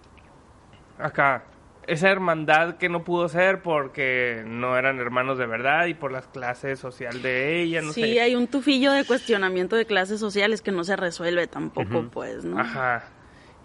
Acá, 0.98 1.44
esa 1.86 2.10
hermandad 2.10 2.76
que 2.78 2.88
no 2.88 3.04
pudo 3.04 3.28
ser 3.28 3.60
porque 3.62 4.42
no 4.46 4.76
eran 4.78 4.98
hermanos 4.98 5.36
de 5.38 5.46
verdad 5.46 5.86
y 5.86 5.94
por 5.94 6.10
las 6.10 6.26
clases 6.26 6.78
social 6.78 7.20
de 7.22 7.60
ella, 7.60 7.82
no 7.82 7.92
sí, 7.92 8.00
sé. 8.02 8.20
hay 8.22 8.34
un 8.34 8.46
tufillo 8.48 8.92
de 8.92 9.04
cuestionamiento 9.04 9.76
de 9.76 9.84
clases 9.84 10.18
sociales 10.18 10.62
que 10.62 10.72
no 10.72 10.84
se 10.84 10.96
resuelve 10.96 11.46
tampoco, 11.46 12.08
pues, 12.10 12.44
¿no? 12.44 12.58
Ajá. 12.58 13.04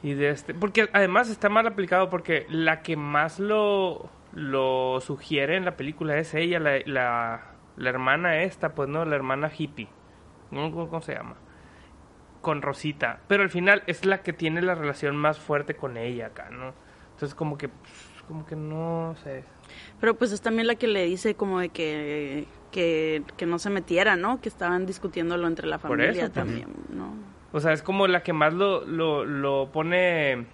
Y 0.04 0.13
de 0.13 0.30
este, 0.32 0.54
porque 0.54 0.89
además 0.93 1.30
está 1.30 1.47
mal 1.47 1.65
aplicado 1.67 2.10
porque 2.10 2.45
la 2.49 2.82
que 2.82 2.95
más 2.97 3.39
lo 3.39 4.10
lo 4.34 5.00
sugiere 5.02 5.58
en 5.58 5.65
la 5.65 5.76
película 5.76 6.17
es 6.17 6.34
ella, 6.34 6.60
la, 6.60 6.80
la, 6.86 7.52
la 7.78 7.89
hermana 7.89 8.44
esta, 8.44 8.74
pues 8.74 8.89
no, 8.89 9.06
la 9.06 9.15
hermana 9.15 9.52
hippie. 9.56 9.89
No 10.52 10.72
cómo 10.72 11.02
se 11.02 11.15
llama. 11.15 11.36
Con 12.41 12.62
Rosita. 12.62 13.20
Pero 13.28 13.44
al 13.44 13.50
final 13.50 13.84
es 13.88 14.06
la 14.06 14.22
que 14.22 14.34
tiene 14.34 14.62
la 14.62 14.76
relación 14.76 15.15
más 15.15 15.39
fuerte 15.39 15.76
con 15.76 15.98
ella 15.98 16.28
acá, 16.28 16.50
¿no? 16.50 16.74
Entonces 17.12 17.36
como 17.36 17.58
que, 17.58 17.70
pues, 17.70 18.24
como 18.28 18.46
que 18.46 18.56
no 18.56 19.15
sé. 19.24 19.44
Pero 20.00 20.15
pues 20.15 20.32
es 20.32 20.41
también 20.41 20.67
la 20.67 20.76
que 20.76 20.88
le 20.88 21.06
dice 21.06 21.36
como 21.36 21.60
de 21.60 21.70
que, 21.70 22.48
que, 22.72 23.24
que 23.38 23.46
no 23.46 23.60
se 23.60 23.70
metiera, 23.70 24.15
¿no? 24.15 24.41
Que 24.41 24.50
estaban 24.50 24.86
discutiéndolo 24.86 25.48
entre 25.48 25.67
la 25.67 25.80
familia 25.80 26.12
eso, 26.12 26.20
pues. 26.22 26.34
también, 26.34 26.67
¿no? 26.89 27.13
O 27.54 27.60
sea, 27.60 27.74
es 27.74 27.84
como 27.84 28.08
la 28.08 28.24
que 28.24 28.34
más 28.34 28.54
lo, 28.54 28.86
lo, 28.86 29.26
lo 29.26 29.72
pone, 29.72 30.46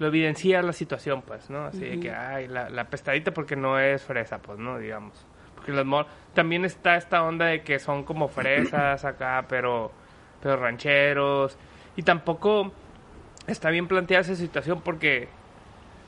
lo 0.00 0.06
evidencia 0.06 0.62
la 0.62 0.72
situación, 0.72 1.20
pues, 1.20 1.50
¿no? 1.50 1.66
Así 1.66 1.80
de 1.80 2.00
que, 2.00 2.10
ay, 2.10 2.48
la, 2.48 2.70
la 2.70 2.84
pestadita 2.88 3.32
porque 3.32 3.54
no 3.54 3.78
es 3.78 4.02
fresa, 4.02 4.38
pues, 4.38 4.58
¿no? 4.58 4.78
Digamos. 4.78 5.26
Porque 5.54 5.72
las 5.72 5.84
mor 5.84 6.06
también 6.32 6.64
está 6.64 6.96
esta 6.96 7.22
onda 7.22 7.46
de 7.46 7.60
que 7.60 7.78
son 7.78 8.04
como 8.04 8.26
fresas 8.28 9.04
acá, 9.04 9.44
pero, 9.46 9.92
pero 10.42 10.56
rancheros. 10.56 11.58
Y 11.96 12.02
tampoco 12.02 12.72
está 13.46 13.68
bien 13.68 13.88
planteada 13.88 14.22
esa 14.22 14.36
situación 14.36 14.80
porque 14.80 15.28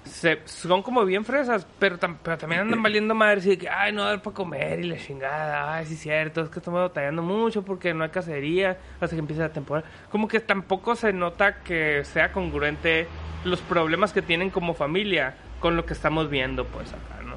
se, 0.05 0.41
son 0.47 0.83
como 0.83 1.05
bien 1.05 1.25
fresas, 1.25 1.67
pero, 1.79 1.99
tam- 1.99 2.17
pero 2.23 2.37
también 2.39 2.63
andan 2.63 2.83
valiendo 2.83 3.15
madres 3.15 3.47
y 3.47 3.57
que, 3.57 3.69
ay, 3.69 3.93
no 3.93 4.03
va 4.03 4.09
a 4.09 4.11
dar 4.11 4.23
para 4.23 4.35
comer 4.35 4.81
y 4.81 4.85
la 4.89 4.97
chingada, 4.97 5.75
ay, 5.77 5.87
sí 5.87 5.95
es 5.95 6.01
cierto, 6.01 6.41
es 6.43 6.49
que 6.51 6.59
estamos 6.59 6.81
batallando 6.81 7.23
mucho 7.23 7.63
porque 7.65 7.95
no 7.95 8.05
hay 8.05 8.11
cacería 8.11 8.79
hasta 9.01 9.15
que 9.15 9.21
empiece 9.21 9.43
la 9.43 9.49
temporada. 9.53 9.89
Como 10.11 10.27
que 10.29 10.41
tampoco 10.41 10.97
se 10.97 11.13
nota 11.13 11.63
que 11.63 12.05
sea 12.05 12.33
congruente 12.33 13.07
los 13.45 13.61
problemas 13.61 14.13
que 14.13 14.23
tienen 14.23 14.51
como 14.51 14.75
familia 14.75 15.37
con 15.61 15.77
lo 15.77 15.87
que 15.87 15.93
estamos 15.93 16.29
viendo, 16.29 16.65
pues 16.67 16.93
acá, 16.93 17.23
¿no? 17.25 17.37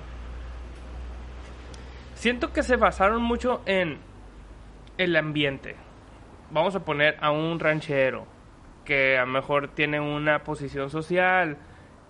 Siento 2.16 2.52
que 2.54 2.64
se 2.64 2.76
basaron 2.76 3.22
mucho 3.22 3.62
en 3.66 3.98
el 4.98 5.16
ambiente. 5.16 5.76
Vamos 6.52 6.76
a 6.76 6.80
poner 6.86 7.18
a 7.22 7.32
un 7.32 7.60
ranchero 7.60 8.26
que 8.86 9.18
a 9.18 9.22
lo 9.26 9.32
mejor 9.32 9.68
tiene 9.70 10.00
una 10.00 10.40
posición 10.44 10.90
social 10.90 11.58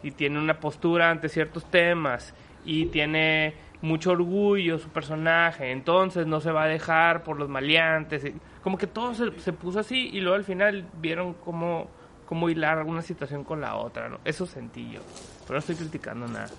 y 0.05 0.11
tiene 0.11 0.37
una 0.37 0.59
postura 0.59 1.09
ante 1.09 1.29
ciertos 1.29 1.65
temas 1.65 2.35
y 2.63 2.85
tiene 2.85 3.55
mucho 3.81 4.11
orgullo 4.11 4.77
su 4.77 4.89
personaje, 4.89 5.71
entonces 5.71 6.27
no 6.27 6.41
se 6.41 6.51
va 6.51 6.65
a 6.65 6.67
dejar 6.67 7.23
por 7.23 7.39
los 7.39 7.49
maleantes. 7.49 8.23
Como 8.61 8.77
que 8.77 8.85
todo 8.85 9.15
se, 9.15 9.53
puso 9.53 9.79
así 9.79 10.09
y 10.13 10.21
luego 10.21 10.35
al 10.35 10.43
final 10.43 10.87
vieron 10.99 11.33
cómo, 11.33 11.89
cómo 12.27 12.49
hilar 12.49 12.83
una 12.83 13.01
situación 13.01 13.43
con 13.43 13.61
la 13.61 13.77
otra. 13.77 14.07
¿no? 14.07 14.19
Eso 14.23 14.45
sentí. 14.45 14.95
Pero 15.41 15.53
no 15.53 15.57
estoy 15.57 15.75
criticando 15.75 16.27
nada. 16.27 16.49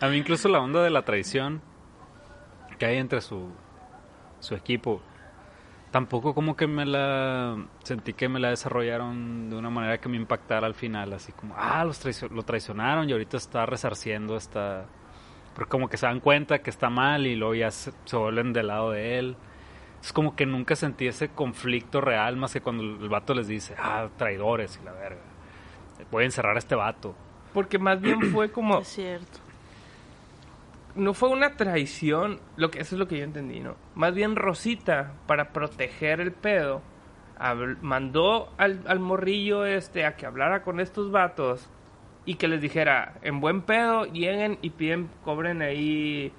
A 0.00 0.08
mí 0.08 0.16
incluso 0.16 0.48
la 0.48 0.60
onda 0.60 0.82
de 0.82 0.90
la 0.90 1.02
traición 1.02 1.60
que 2.78 2.86
hay 2.86 2.96
entre 2.96 3.20
su, 3.20 3.50
su 4.40 4.54
equipo, 4.54 5.02
tampoco 5.90 6.34
como 6.34 6.56
que 6.56 6.66
me 6.66 6.84
la 6.86 7.56
sentí 7.82 8.12
que 8.12 8.28
me 8.28 8.38
la 8.40 8.50
desarrollaron 8.50 9.50
de 9.50 9.56
una 9.56 9.70
manera 9.70 9.98
que 9.98 10.08
me 10.08 10.16
impactara 10.16 10.66
al 10.66 10.74
final, 10.74 11.12
así 11.12 11.32
como, 11.32 11.54
ah, 11.56 11.84
los 11.84 11.98
traicio- 11.98 12.28
lo 12.28 12.42
traicionaron 12.42 13.08
y 13.08 13.12
ahorita 13.12 13.36
está 13.36 13.66
resarciendo 13.66 14.36
esta... 14.36 14.86
Porque 15.54 15.70
como 15.70 15.88
que 15.88 15.96
se 15.96 16.06
dan 16.06 16.20
cuenta 16.20 16.60
que 16.60 16.70
está 16.70 16.88
mal 16.88 17.26
y 17.26 17.34
luego 17.34 17.54
ya 17.54 17.70
se, 17.70 17.92
se 18.04 18.16
vuelven 18.16 18.52
del 18.52 18.68
lado 18.68 18.92
de 18.92 19.18
él. 19.18 19.36
Es 20.00 20.12
como 20.12 20.36
que 20.36 20.46
nunca 20.46 20.76
sentí 20.76 21.08
ese 21.08 21.30
conflicto 21.30 22.00
real 22.00 22.36
más 22.36 22.52
que 22.52 22.60
cuando 22.60 22.84
el 22.84 23.08
vato 23.08 23.34
les 23.34 23.48
dice, 23.48 23.74
ah, 23.76 24.08
traidores 24.16 24.78
y 24.80 24.84
la 24.84 24.92
verga. 24.92 25.20
Voy 26.12 26.22
a 26.22 26.26
encerrar 26.26 26.54
a 26.54 26.58
este 26.60 26.76
vato. 26.76 27.16
Porque 27.52 27.78
más 27.80 28.00
bien 28.00 28.22
fue 28.30 28.52
como... 28.52 28.78
Es 28.78 28.88
cierto. 28.88 29.40
No 30.98 31.14
fue 31.14 31.28
una 31.30 31.56
traición, 31.56 32.40
lo 32.56 32.70
que 32.70 32.80
eso 32.80 32.94
es 32.94 32.98
lo 32.98 33.08
que 33.08 33.18
yo 33.18 33.24
entendí, 33.24 33.60
¿no? 33.60 33.76
Más 33.94 34.14
bien 34.14 34.36
Rosita 34.36 35.12
para 35.26 35.52
proteger 35.52 36.20
el 36.20 36.32
pedo 36.32 36.82
habl- 37.38 37.78
mandó 37.80 38.52
al, 38.58 38.80
al 38.86 38.98
morrillo 39.00 39.64
este 39.64 40.04
a 40.04 40.16
que 40.16 40.26
hablara 40.26 40.62
con 40.62 40.80
estos 40.80 41.10
vatos 41.10 41.70
y 42.24 42.34
que 42.34 42.48
les 42.48 42.60
dijera, 42.60 43.14
en 43.22 43.40
buen 43.40 43.62
pedo, 43.62 44.04
lleguen 44.04 44.58
y 44.60 44.70
piden, 44.70 45.08
cobren 45.24 45.62
ahí 45.62 46.32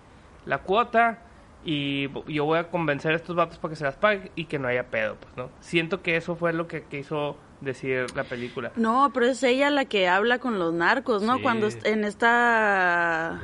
la 0.45 0.59
cuota 0.59 1.23
y 1.65 2.09
yo 2.31 2.45
voy 2.45 2.59
a 2.59 2.69
convencer 2.69 3.11
a 3.13 3.15
estos 3.15 3.35
vatos 3.35 3.57
para 3.57 3.71
que 3.71 3.75
se 3.75 3.83
las 3.83 3.95
paguen 3.95 4.29
y 4.35 4.45
que 4.45 4.59
no 4.59 4.67
haya 4.67 4.87
pedo, 4.87 5.15
pues, 5.19 5.35
¿no? 5.35 5.49
Siento 5.61 6.01
que 6.01 6.15
eso 6.15 6.35
fue 6.35 6.53
lo 6.53 6.67
que 6.67 6.83
quiso 6.83 7.37
decir 7.59 8.05
la 8.15 8.23
película. 8.23 8.71
No, 8.77 9.11
pero 9.13 9.25
es 9.25 9.41
ella 9.43 9.69
la 9.69 9.83
que 9.85 10.07
habla 10.07 10.39
con 10.39 10.59
los 10.59 10.73
narcos, 10.73 11.21
¿no? 11.23 11.35
Sí. 11.37 11.41
Cuando 11.41 11.67
en 11.83 12.05
esta... 12.05 13.41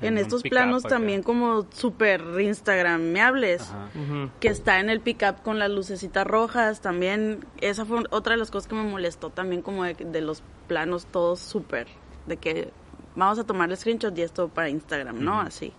En, 0.00 0.18
estos 0.18 0.42
planos 0.42 0.84
acá. 0.84 0.96
también 0.96 1.22
como 1.22 1.66
súper 1.72 2.22
instagrameables. 2.40 3.62
Ajá. 3.62 3.88
Ujú. 3.94 4.30
Que 4.40 4.48
está 4.48 4.80
en 4.80 4.90
el 4.90 5.00
pickup 5.00 5.42
con 5.42 5.58
las 5.58 5.70
lucecitas 5.70 6.26
rojas. 6.26 6.80
También, 6.80 7.44
esa 7.60 7.84
fue 7.84 8.04
otra 8.10 8.32
de 8.34 8.38
las 8.38 8.50
cosas 8.50 8.68
que 8.68 8.74
me 8.74 8.82
molestó 8.82 9.30
también 9.30 9.62
como 9.62 9.84
de, 9.84 9.94
de 9.94 10.20
los 10.20 10.42
planos 10.66 11.06
todos 11.06 11.40
súper. 11.40 11.86
De 12.26 12.36
que 12.36 12.72
vamos 13.14 13.38
a 13.38 13.44
tomar 13.44 13.70
el 13.70 13.76
screenshot 13.76 14.16
y 14.16 14.22
esto 14.22 14.48
para 14.48 14.68
Instagram, 14.68 15.22
¿no? 15.22 15.40
Así. 15.40 15.72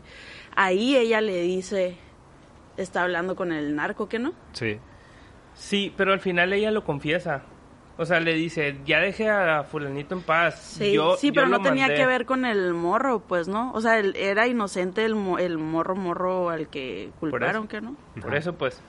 Ahí 0.55 0.95
ella 0.95 1.21
le 1.21 1.41
dice, 1.41 1.97
está 2.77 3.03
hablando 3.03 3.36
con 3.36 3.51
el 3.51 3.75
narco, 3.75 4.07
¿que 4.07 4.19
no? 4.19 4.34
Sí. 4.53 4.77
Sí, 5.53 5.93
pero 5.95 6.13
al 6.13 6.19
final 6.19 6.53
ella 6.53 6.71
lo 6.71 6.84
confiesa. 6.84 7.43
O 8.01 8.05
sea, 8.05 8.19
le 8.19 8.33
dice, 8.33 8.77
ya 8.83 8.99
deje 8.99 9.29
a 9.29 9.63
fulanito 9.63 10.15
en 10.15 10.21
paz. 10.21 10.59
Sí, 10.59 10.93
Yo- 10.93 11.17
sí 11.17 11.31
pero 11.31 11.47
no 11.47 11.61
tenía 11.61 11.85
mandé". 11.85 11.97
que 12.01 12.05
ver 12.07 12.25
con 12.25 12.45
el 12.45 12.73
morro, 12.73 13.19
pues, 13.19 13.47
¿no? 13.47 13.71
O 13.73 13.81
sea, 13.81 13.99
él- 13.99 14.15
era 14.17 14.47
inocente 14.47 15.05
el, 15.05 15.13
mo- 15.13 15.37
el 15.37 15.59
morro 15.59 15.95
morro 15.95 16.49
al 16.49 16.67
que 16.67 17.11
culparon. 17.19 17.67
¿que 17.67 17.79
no? 17.79 17.95
Por 18.19 18.33
eso, 18.33 18.53
pues. 18.53 18.81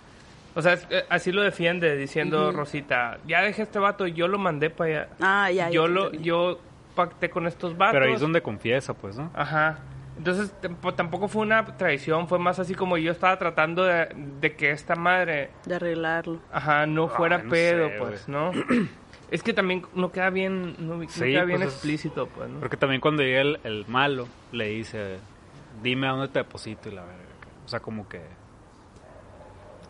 O 0.55 0.63
sea, 0.63 0.73
es- 0.73 0.87
eh, 0.89 1.05
así 1.11 1.31
lo 1.31 1.43
defiende, 1.43 1.95
diciendo. 1.97 2.53
Rosita, 2.53 3.19
ya 3.27 3.43
deje 3.43 3.61
a 3.61 3.65
este 3.65 3.79
vato, 3.79 4.07
yo 4.07 4.29
lo 4.29 4.39
mandé 4.39 4.71
para 4.71 4.91
allá. 5.03 5.09
Ah, 5.21 5.51
ya. 5.51 5.67
ya 5.67 5.71
yo 5.71 5.83
te 5.85 5.89
lo, 5.91 6.13
yo 6.13 6.59
pacté 6.95 7.29
con 7.29 7.47
estos 7.47 7.77
vatos. 7.77 7.93
Pero 7.95 8.07
ahí 8.07 8.13
es 8.15 8.21
donde 8.21 8.41
confiesa, 8.41 8.95
pues, 8.95 9.17
¿no? 9.19 9.31
Ajá. 9.35 9.79
Entonces, 10.19 10.55
tamp- 10.61 10.95
tampoco 10.95 11.27
fue 11.27 11.41
una 11.41 11.65
traición, 11.65 12.29
fue 12.29 12.39
más 12.39 12.59
así 12.59 12.75
como 12.75 12.99
yo 12.99 13.11
estaba 13.13 13.39
tratando 13.39 13.83
de, 13.85 14.09
de 14.41 14.55
que 14.55 14.71
esta 14.71 14.95
madre, 14.95 15.49
De 15.65 15.75
arreglarlo. 15.77 16.39
ajá, 16.53 16.85
no 16.87 17.09
fuera 17.09 17.37
Ay, 17.37 17.43
no 17.45 17.51
pedo, 17.51 17.89
sé, 17.89 17.95
pues, 17.99 18.29
¿no? 18.29 18.53
es 19.33 19.43
que 19.43 19.53
también 19.53 19.85
no 19.95 20.13
queda 20.13 20.31
bien, 20.31 20.77
no, 20.79 20.97
no 20.97 21.09
Sí, 21.09 21.23
queda 21.25 21.45
bien 21.45 21.59
pues 21.59 21.69
es- 21.71 21.75
explícito, 21.75 22.27
pues, 22.29 22.49
¿no? 22.49 22.61
Porque 22.61 22.77
también 22.77 23.01
cuando 23.01 23.23
llega 23.23 23.41
el, 23.41 23.59
el 23.65 23.85
malo, 23.89 24.29
le 24.53 24.67
dice, 24.69 25.19
dime 25.83 26.07
a 26.07 26.11
dónde 26.13 26.29
te 26.29 26.39
deposito 26.39 26.89
y 26.89 26.93
la 26.93 27.03
verga. 27.03 27.19
O 27.65 27.69
sea, 27.69 27.81
como 27.81 28.09
que, 28.09 28.21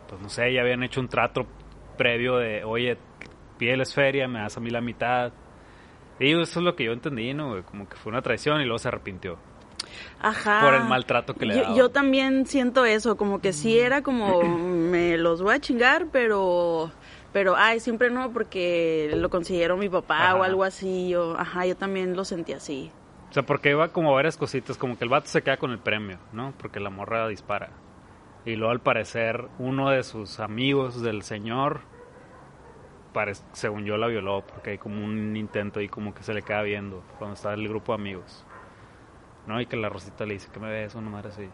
pues 0.09 0.21
no 0.21 0.29
sé, 0.29 0.53
ya 0.53 0.61
habían 0.61 0.83
hecho 0.83 0.99
un 0.99 1.07
trato 1.07 1.45
previo 1.97 2.37
de, 2.37 2.63
oye, 2.63 2.97
pídeles 3.57 3.93
feria, 3.93 4.27
me 4.27 4.39
das 4.39 4.57
a 4.57 4.59
mí 4.59 4.69
la 4.69 4.81
mitad. 4.81 5.31
Y 6.19 6.31
eso 6.31 6.41
es 6.41 6.57
lo 6.57 6.75
que 6.75 6.85
yo 6.85 6.91
entendí, 6.93 7.33
¿no? 7.33 7.49
güey? 7.51 7.63
Como 7.63 7.87
que 7.89 7.95
fue 7.97 8.11
una 8.11 8.21
traición 8.21 8.61
y 8.61 8.65
luego 8.65 8.79
se 8.79 8.87
arrepintió. 8.87 9.37
Ajá. 10.21 10.61
Por 10.61 10.73
el 10.75 10.83
maltrato 10.85 11.33
que 11.33 11.45
le 11.45 11.55
yo, 11.55 11.61
daban. 11.63 11.75
yo 11.77 11.89
también 11.89 12.45
siento 12.45 12.85
eso, 12.85 13.17
como 13.17 13.41
que 13.41 13.53
sí 13.53 13.77
era 13.77 14.01
como, 14.01 14.41
me 14.43 15.17
los 15.17 15.41
voy 15.41 15.55
a 15.55 15.59
chingar, 15.59 16.07
pero, 16.11 16.91
pero, 17.33 17.55
ay, 17.57 17.79
siempre 17.79 18.11
no, 18.11 18.31
porque 18.31 19.11
lo 19.15 19.29
consiguieron 19.31 19.79
mi 19.79 19.89
papá 19.89 20.27
Ajá. 20.27 20.35
o 20.35 20.43
algo 20.43 20.63
así. 20.63 21.09
Yo, 21.09 21.35
ajá, 21.37 21.65
yo 21.65 21.75
también 21.75 22.15
lo 22.15 22.23
sentí 22.23 22.53
así. 22.53 22.91
O 23.31 23.33
sea, 23.33 23.43
porque 23.43 23.71
iba 23.71 23.87
como 23.87 24.13
varias 24.13 24.37
cositas, 24.37 24.77
como 24.77 24.95
que 24.95 25.03
el 25.03 25.09
vato 25.09 25.27
se 25.27 25.41
queda 25.41 25.57
con 25.57 25.71
el 25.71 25.79
premio, 25.79 26.19
¿no? 26.31 26.53
Porque 26.59 26.79
la 26.79 26.91
morra 26.91 27.27
dispara. 27.27 27.71
Y 28.45 28.55
luego 28.55 28.71
al 28.71 28.81
parecer 28.81 29.47
uno 29.57 29.89
de 29.89 30.03
sus 30.03 30.39
amigos 30.39 31.01
del 31.01 31.23
señor, 31.23 31.81
según 33.53 33.85
yo 33.85 33.97
la 33.97 34.05
violó, 34.05 34.45
porque 34.45 34.71
hay 34.71 34.77
como 34.77 35.03
un 35.03 35.35
intento 35.35 35.81
y 35.81 35.89
como 35.89 36.13
que 36.13 36.21
se 36.21 36.35
le 36.35 36.43
queda 36.43 36.61
viendo 36.61 37.03
cuando 37.17 37.33
está 37.33 37.53
el 37.53 37.67
grupo 37.67 37.93
de 37.93 38.01
amigos. 38.01 38.45
¿No? 39.47 39.59
Y 39.59 39.65
que 39.65 39.75
la 39.75 39.89
Rosita 39.89 40.25
le 40.25 40.35
dice 40.35 40.49
que 40.53 40.59
me 40.59 40.69
ves 40.69 40.93
una 40.93 41.09
madre 41.09 41.29
así. 41.29 41.49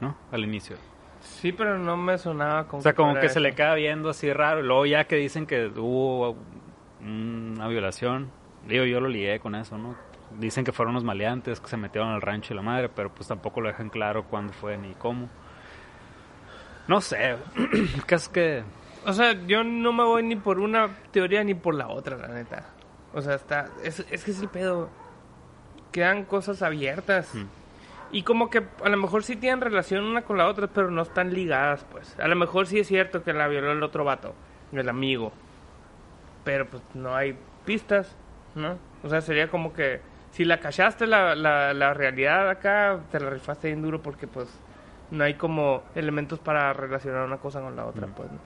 ¿No? 0.00 0.16
Al 0.30 0.44
inicio. 0.44 0.76
Sí, 1.22 1.52
pero 1.52 1.78
no 1.78 1.96
me 1.96 2.18
sonaba 2.18 2.66
como 2.66 2.80
O 2.80 2.82
sea, 2.82 2.94
como 2.94 3.12
fuera 3.12 3.26
que 3.26 3.32
se 3.32 3.40
le 3.40 3.54
queda 3.54 3.74
viendo 3.74 4.10
así 4.10 4.32
raro. 4.32 4.60
Y 4.60 4.64
luego 4.64 4.86
ya 4.86 5.04
que 5.04 5.16
dicen 5.16 5.46
que 5.46 5.66
hubo 5.66 6.36
una 7.00 7.68
violación. 7.68 8.30
Digo, 8.66 8.84
yo 8.84 9.00
lo 9.00 9.08
lié 9.08 9.40
con 9.40 9.54
eso, 9.54 9.78
¿no? 9.78 9.96
Dicen 10.38 10.64
que 10.64 10.72
fueron 10.72 10.94
los 10.94 11.04
maleantes 11.04 11.60
que 11.60 11.68
se 11.68 11.76
metieron 11.76 12.10
al 12.10 12.22
rancho 12.22 12.54
y 12.54 12.56
la 12.56 12.62
madre, 12.62 12.88
pero 12.88 13.12
pues 13.12 13.28
tampoco 13.28 13.60
lo 13.60 13.68
dejan 13.68 13.90
claro 13.90 14.24
cuándo 14.24 14.52
fue 14.52 14.76
ni 14.78 14.94
cómo. 14.94 15.28
No 16.88 17.00
sé. 17.00 17.36
Caso 18.06 18.26
es 18.26 18.28
que... 18.28 18.64
O 19.04 19.12
sea, 19.12 19.32
yo 19.46 19.64
no 19.64 19.92
me 19.92 20.04
voy 20.04 20.22
ni 20.22 20.36
por 20.36 20.60
una 20.60 20.88
teoría 21.10 21.42
ni 21.42 21.54
por 21.54 21.74
la 21.74 21.88
otra, 21.88 22.16
la 22.16 22.28
neta. 22.28 22.66
O 23.12 23.20
sea, 23.20 23.34
está... 23.34 23.68
Es, 23.82 24.04
es 24.10 24.24
que 24.24 24.30
es 24.30 24.40
el 24.40 24.48
pedo. 24.48 24.90
Quedan 25.90 26.24
cosas 26.24 26.62
abiertas. 26.62 27.32
Y 28.12 28.22
como 28.22 28.50
que 28.50 28.62
a 28.84 28.88
lo 28.88 28.96
mejor 28.96 29.24
sí 29.24 29.36
tienen 29.36 29.60
relación 29.60 30.04
una 30.04 30.22
con 30.22 30.38
la 30.38 30.46
otra, 30.46 30.68
pero 30.68 30.90
no 30.90 31.02
están 31.02 31.32
ligadas, 31.32 31.84
pues. 31.90 32.18
A 32.20 32.28
lo 32.28 32.36
mejor 32.36 32.66
sí 32.66 32.78
es 32.78 32.86
cierto 32.86 33.24
que 33.24 33.32
la 33.32 33.48
violó 33.48 33.72
el 33.72 33.82
otro 33.82 34.04
vato, 34.04 34.34
el 34.72 34.88
amigo. 34.88 35.32
Pero 36.44 36.66
pues 36.66 36.82
no 36.94 37.16
hay 37.16 37.36
pistas, 37.64 38.14
¿no? 38.54 38.76
O 39.02 39.08
sea, 39.08 39.20
sería 39.22 39.48
como 39.48 39.72
que 39.72 40.00
si 40.30 40.44
la 40.44 40.60
cachaste 40.60 41.06
la, 41.06 41.34
la, 41.34 41.72
la 41.72 41.94
realidad 41.94 42.50
acá, 42.50 43.00
te 43.10 43.18
la 43.18 43.30
rifaste 43.30 43.68
bien 43.68 43.82
duro 43.82 44.02
porque 44.02 44.26
pues 44.26 44.48
no 45.10 45.24
hay 45.24 45.34
como 45.34 45.82
elementos 45.94 46.38
para 46.38 46.72
relacionar 46.72 47.24
una 47.24 47.38
cosa 47.38 47.60
con 47.60 47.76
la 47.76 47.86
otra, 47.86 48.06
pues. 48.08 48.30
¿no? 48.30 48.38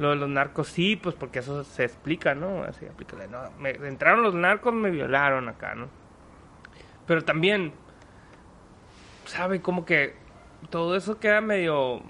Lo 0.00 0.10
de 0.10 0.16
los 0.16 0.28
narcos 0.28 0.68
sí, 0.68 0.96
pues 0.96 1.14
porque 1.14 1.40
eso 1.40 1.64
se 1.64 1.84
explica, 1.84 2.34
¿no? 2.34 2.62
Así, 2.62 2.86
aplícale, 2.86 3.28
no, 3.28 3.50
me, 3.58 3.70
entraron 3.70 4.22
los 4.22 4.34
narcos, 4.34 4.72
me 4.72 4.90
violaron 4.90 5.48
acá, 5.48 5.74
¿no? 5.74 5.88
Pero 7.06 7.22
también, 7.22 7.72
¿sabe? 9.30 9.60
Como 9.62 9.84
que 9.84 10.14
todo 10.70 10.96
eso 10.96 11.18
queda 11.18 11.40
medio... 11.40 12.02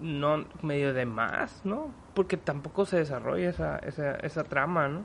No, 0.00 0.44
medio 0.62 0.92
de 0.92 1.06
más, 1.06 1.60
¿no? 1.64 1.90
Porque 2.14 2.36
tampoco 2.36 2.84
se 2.84 2.98
desarrolla 2.98 3.48
esa, 3.48 3.78
esa, 3.78 4.16
esa 4.16 4.44
trama, 4.44 4.88
¿no? 4.88 5.02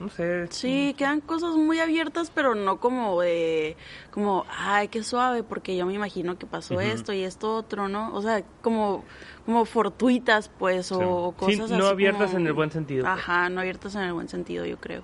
No 0.00 0.08
sé. 0.08 0.46
Sí, 0.48 0.94
quedan 0.98 1.20
cosas 1.20 1.54
muy 1.56 1.78
abiertas, 1.80 2.30
pero 2.34 2.54
no 2.54 2.80
como 2.80 3.20
de, 3.20 3.76
como, 4.10 4.44
ay, 4.50 4.88
qué 4.88 5.02
suave, 5.02 5.42
porque 5.42 5.76
yo 5.76 5.86
me 5.86 5.94
imagino 5.94 6.36
que 6.38 6.46
pasó 6.46 6.80
esto 6.80 7.12
y 7.12 7.22
esto 7.22 7.54
otro, 7.54 7.88
¿no? 7.88 8.12
O 8.14 8.20
sea, 8.22 8.42
como, 8.62 9.04
como 9.46 9.64
fortuitas, 9.64 10.48
pues, 10.48 10.90
o, 10.92 10.98
Sí. 10.98 11.04
o 11.04 11.34
Sí, 11.50 11.58
cosas 11.58 11.70
no 11.78 11.84
así 11.84 11.92
abiertas 11.92 12.26
como- 12.30 12.40
en 12.40 12.46
el 12.46 12.52
buen 12.54 12.70
sentido. 12.70 13.04
pues. 13.04 13.14
Ajá, 13.14 13.48
no 13.50 13.60
abiertas 13.60 13.94
en 13.94 14.02
el 14.02 14.12
buen 14.14 14.28
sentido, 14.28 14.64
yo 14.66 14.78
creo. 14.78 15.02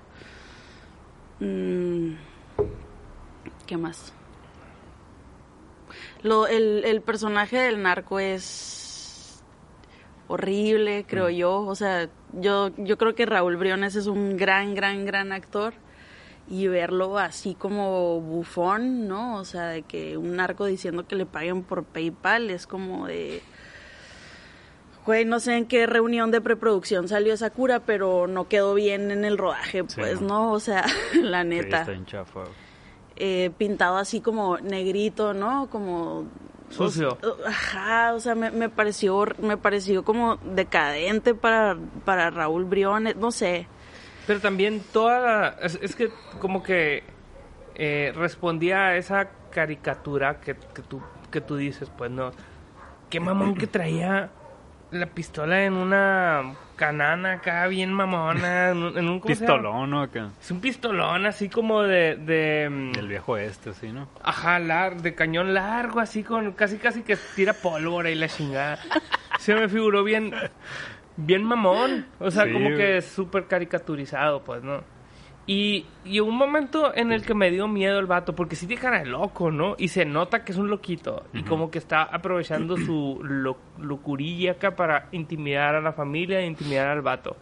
Mm, 1.41 2.15
¿Qué 3.73 3.79
más? 3.79 4.13
Lo, 6.23 6.47
el, 6.47 6.85
el 6.85 7.01
personaje 7.01 7.57
del 7.57 7.81
narco 7.83 8.21
es 8.21 9.43
horrible, 10.29 11.07
creo 11.09 11.29
Mm. 11.31 11.33
yo. 11.33 11.61
O 11.63 11.75
sea, 11.75 12.11
yo, 12.35 12.69
yo 12.77 12.99
creo 12.99 13.15
que 13.15 13.25
Raúl 13.25 13.57
Briones 13.57 13.95
es 13.97 14.09
un 14.09 14.37
gran, 14.37 14.75
gran, 14.75 15.07
gran 15.07 15.33
actor. 15.33 15.73
Y 16.51 16.67
verlo 16.69 17.17
así 17.17 17.55
como 17.55 18.21
bufón, 18.21 19.09
¿no? 19.09 19.37
O 19.39 19.45
sea, 19.47 19.69
de 19.69 19.85
que 19.85 20.19
un 20.19 20.37
narco 20.37 20.67
diciendo 20.67 21.07
que 21.09 21.17
le 21.17 21.25
paguen 21.25 21.63
por 21.63 21.83
PayPal 21.85 22.51
es 22.51 22.67
como 22.67 23.07
de... 23.07 23.41
Güey, 25.07 25.25
no 25.25 25.41
sé 25.41 25.57
en 25.57 25.65
qué 25.67 25.87
reunión 25.87 26.31
de 26.31 26.43
preproducción 26.43 27.09
salió 27.09 27.33
esa 27.33 27.49
cura, 27.49 27.81
pero 27.81 28.27
no 28.27 28.49
quedó 28.49 28.75
bien 28.75 29.11
en 29.11 29.25
el 29.25 29.39
rodaje, 29.39 29.83
Sí, 29.89 29.95
pues, 29.99 30.21
no. 30.21 30.29
¿no? 30.29 30.53
O 30.53 30.61
sea, 30.61 30.85
la 31.23 31.41
Sí, 31.43 31.49
neta. 31.49 31.81
está 31.81 31.93
bien 31.93 32.05
chafa. 32.05 32.45
Eh, 33.17 33.51
pintado 33.59 33.97
así 33.99 34.21
como 34.21 34.59
negrito, 34.59 35.35
¿no? 35.35 35.69
Como... 35.71 36.25
Sucio. 36.71 37.19
o- 37.23 37.47
ajá, 37.47 38.15
o 38.15 38.21
sea, 38.21 38.35
me, 38.35 38.51
me 38.51 38.71
pareció 38.71 39.27
me 39.43 39.59
pareció 39.59 40.05
como 40.05 40.37
decadente 40.37 41.35
para, 41.35 41.77
para 42.07 42.31
Raúl 42.31 42.65
Briones, 42.65 43.17
no 43.17 43.31
sé. 43.31 43.67
Pero 44.27 44.41
también 44.41 44.83
toda 44.93 45.21
la... 45.21 45.49
Es, 45.61 45.79
es 45.83 45.95
que 45.95 46.11
como 46.41 46.63
que 46.63 47.03
eh, 47.75 48.13
respondía 48.17 48.87
a 48.87 48.97
esa 48.97 49.29
caricatura 49.51 50.41
que, 50.41 50.55
que, 50.57 50.81
tú, 50.83 51.03
que 51.31 51.41
tú 51.43 51.57
dices, 51.57 51.91
pues 51.99 52.11
no. 52.11 52.31
Qué 53.11 53.21
mamón 53.21 53.55
que 53.55 53.67
traía 53.67 54.31
la 54.91 55.07
pistola 55.07 55.65
en 55.65 55.75
una 55.75 56.55
canana 56.77 57.35
acá, 57.35 57.67
bien 57.67 57.93
mamona, 57.93 58.71
en 58.71 59.09
un. 59.09 59.21
Pistolón, 59.21 59.91
¿no? 59.91 60.03
Acá. 60.03 60.31
Es 60.41 60.51
un 60.51 60.61
pistolón 60.61 61.27
así 61.27 61.49
como 61.49 61.83
de... 61.83 62.17
de 62.17 62.69
mm, 62.71 62.99
El 62.99 63.09
viejo 63.09 63.37
este, 63.37 63.73
sí, 63.75 63.93
¿no? 63.93 64.09
Ajá, 64.23 64.59
lar- 64.59 65.01
de 65.01 65.15
cañón 65.15 65.55
largo, 65.55 66.01
así 66.01 66.23
con 66.23 66.53
casi 66.53 66.79
casi 66.79 67.03
que 67.03 67.17
tira 67.37 67.53
pólvora 67.53 68.11
y 68.11 68.15
la 68.15 68.29
chingada. 68.29 68.79
Se 69.39 69.55
me 69.55 69.69
figuró 69.69 70.05
bien, 70.05 70.33
bien 71.17 71.43
mamón. 71.45 72.07
O 72.19 72.31
sea, 72.31 72.45
Sí, 72.45 72.53
como 72.53 72.69
que 72.71 72.99
es 72.99 73.07
súper 73.07 73.47
caricaturizado, 73.47 74.43
pues, 74.43 74.63
¿no? 74.63 74.83
Y, 75.47 75.87
y 76.05 76.21
un 76.21 76.37
momento 76.37 76.95
en 76.95 77.11
el 77.11 77.25
que 77.27 77.35
me 77.35 77.51
dio 77.51 77.67
miedo 77.67 77.99
el 77.99 78.07
vato, 78.07 78.35
porque 78.35 78.55
sí 78.55 78.67
tiene 78.69 78.81
cara 78.81 79.01
de 79.01 79.07
loco, 79.07 79.51
¿no? 79.51 79.75
Y 79.77 79.89
se 79.89 80.05
nota 80.05 80.45
que 80.45 80.53
es 80.53 80.59
un 80.59 80.71
loquito. 80.71 81.25
Y 81.35 81.43
como 81.43 81.71
que 81.71 81.79
está 81.79 82.03
aprovechando 82.03 82.77
su 82.77 83.19
lo- 83.25 83.59
locurilla 83.81 84.53
acá 84.53 84.77
para 84.77 85.09
intimidar 85.11 85.75
a 85.75 85.81
la 85.81 85.93
familia 85.93 86.39
e 86.41 86.47
intimidar 86.47 86.87
al 86.89 87.03
vato. 87.03 87.37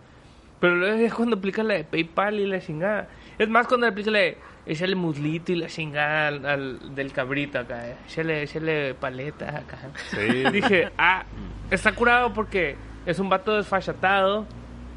Pero 0.60 0.76
luego 0.76 0.96
es 0.98 1.12
cuando 1.14 1.36
aplica 1.36 1.62
la 1.62 1.74
de 1.74 1.84
PayPal 1.84 2.40
y 2.40 2.46
la 2.46 2.60
chingada. 2.60 3.08
Es 3.38 3.48
más 3.48 3.66
cuando 3.66 3.86
aplica 3.86 4.10
la 4.10 4.18
de 4.20 4.38
échale 4.66 4.94
muslito 4.94 5.52
y 5.52 5.56
la 5.56 5.66
chingada 5.68 6.28
al, 6.28 6.46
al- 6.46 6.94
del 6.94 7.12
cabrito 7.12 7.58
acá. 7.58 7.86
eh. 7.88 7.96
Échale, 8.06 8.42
échale 8.42 8.94
paleta 8.94 9.58
acá. 9.58 9.78
Sí. 10.10 10.44
Dije, 10.52 10.90
ah, 10.98 11.24
está 11.70 11.92
curado 11.92 12.32
porque 12.32 12.76
es 13.06 13.18
un 13.18 13.28
vato 13.28 13.56
desfachatado 13.56 14.46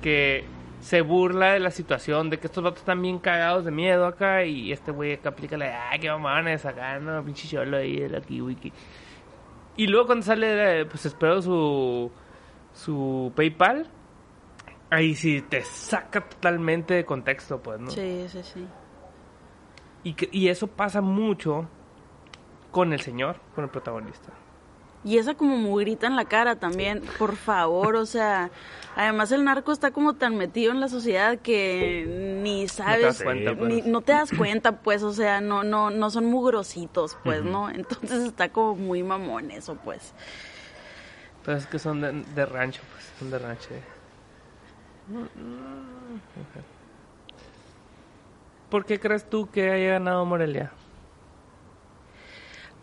que 0.02 0.46
se 0.84 1.02
burla 1.02 1.54
de 1.54 1.60
la 1.60 1.72
situación, 1.72 2.30
de 2.30 2.40
que 2.40 2.48
estos 2.48 2.64
vatos 2.64 2.80
están 2.80 3.02
bien 3.02 3.18
cagados 3.20 3.64
de 3.66 3.72
miedo 3.72 4.06
acá 4.06 4.44
y 4.44 4.72
este 4.74 4.92
güey 4.92 5.14
acá 5.14 5.30
aplica 5.30 5.56
la 5.58 5.66
de, 5.66 5.74
ah, 5.74 5.92
qué 6.00 6.10
mamones 6.10 6.66
acá, 6.66 7.00
no, 7.00 7.24
pinche 7.24 7.48
cholo 7.48 7.78
ahí 7.78 8.00
de 8.02 8.10
la 8.10 8.20
kiwi. 8.22 8.72
Y 9.78 9.88
luego 9.88 10.08
cuando 10.08 10.26
sale, 10.26 10.86
pues 10.86 11.06
espero 11.06 11.42
su, 11.42 12.12
su 12.74 13.32
PayPal, 13.36 13.88
ahí 14.90 15.16
sí 15.16 15.42
te 15.42 15.62
saca 15.64 16.22
totalmente 16.28 16.94
de 16.96 17.06
contexto, 17.06 17.62
pues, 17.62 17.80
¿no? 17.80 17.90
Sí, 17.90 18.26
sí, 18.28 18.44
sí. 18.44 18.68
Y, 20.04 20.14
que- 20.16 20.30
y 20.32 20.50
eso 20.50 20.68
pasa 20.68 21.00
mucho 21.02 21.68
con 22.72 22.92
el 22.92 23.00
señor, 23.00 23.38
con 23.56 23.64
el 23.64 23.70
protagonista. 23.70 24.34
Y 25.06 25.18
esa 25.18 25.34
como 25.36 25.58
mugrita 25.58 26.08
en 26.08 26.16
la 26.16 26.26
cara 26.26 26.56
también, 26.56 27.02
por 27.20 27.36
favor, 27.36 27.96
o 27.98 28.06
sea, 28.06 28.50
además 28.96 29.32
el 29.34 29.44
narco 29.44 29.72
está 29.74 29.92
como 29.92 30.14
tan 30.14 30.38
metido 30.38 30.72
en 30.72 30.80
la 30.80 30.88
sociedad 30.88 31.38
que 31.40 32.40
ni 32.42 32.68
sabes, 32.70 33.02
das 33.02 33.22
cuenta, 33.22 33.54
pues. 33.54 33.70
ni- 33.70 33.82
no 33.82 34.00
te 34.02 34.14
das 34.14 34.32
cuenta, 34.32 34.78
pues, 34.80 35.04
o 35.04 35.12
sea, 35.12 35.42
no, 35.42 35.64
no, 35.64 35.90
no 35.90 36.10
son 36.10 36.26
mugrositos, 36.26 37.18
pues, 37.24 37.44
¿no? 37.44 37.70
Entonces 37.70 38.24
está 38.24 38.48
como 38.50 38.76
muy 38.76 39.04
mamón 39.04 39.52
eso, 39.52 39.76
pues. 39.84 40.14
Pero 41.46 41.58
es 41.58 41.68
que 41.68 41.80
son 41.80 42.00
de, 42.00 42.12
de 42.34 42.46
rancho, 42.46 42.82
pues, 42.94 43.12
son 43.20 43.30
de 43.30 43.40
rancho. 43.40 43.70
eh. 43.74 43.82
¿Por 48.70 48.86
qué 48.86 49.00
crees 49.00 49.30
tú 49.30 49.50
que 49.52 49.70
haya 49.70 49.92
ganado 49.92 50.26
Morelia? 50.26 50.72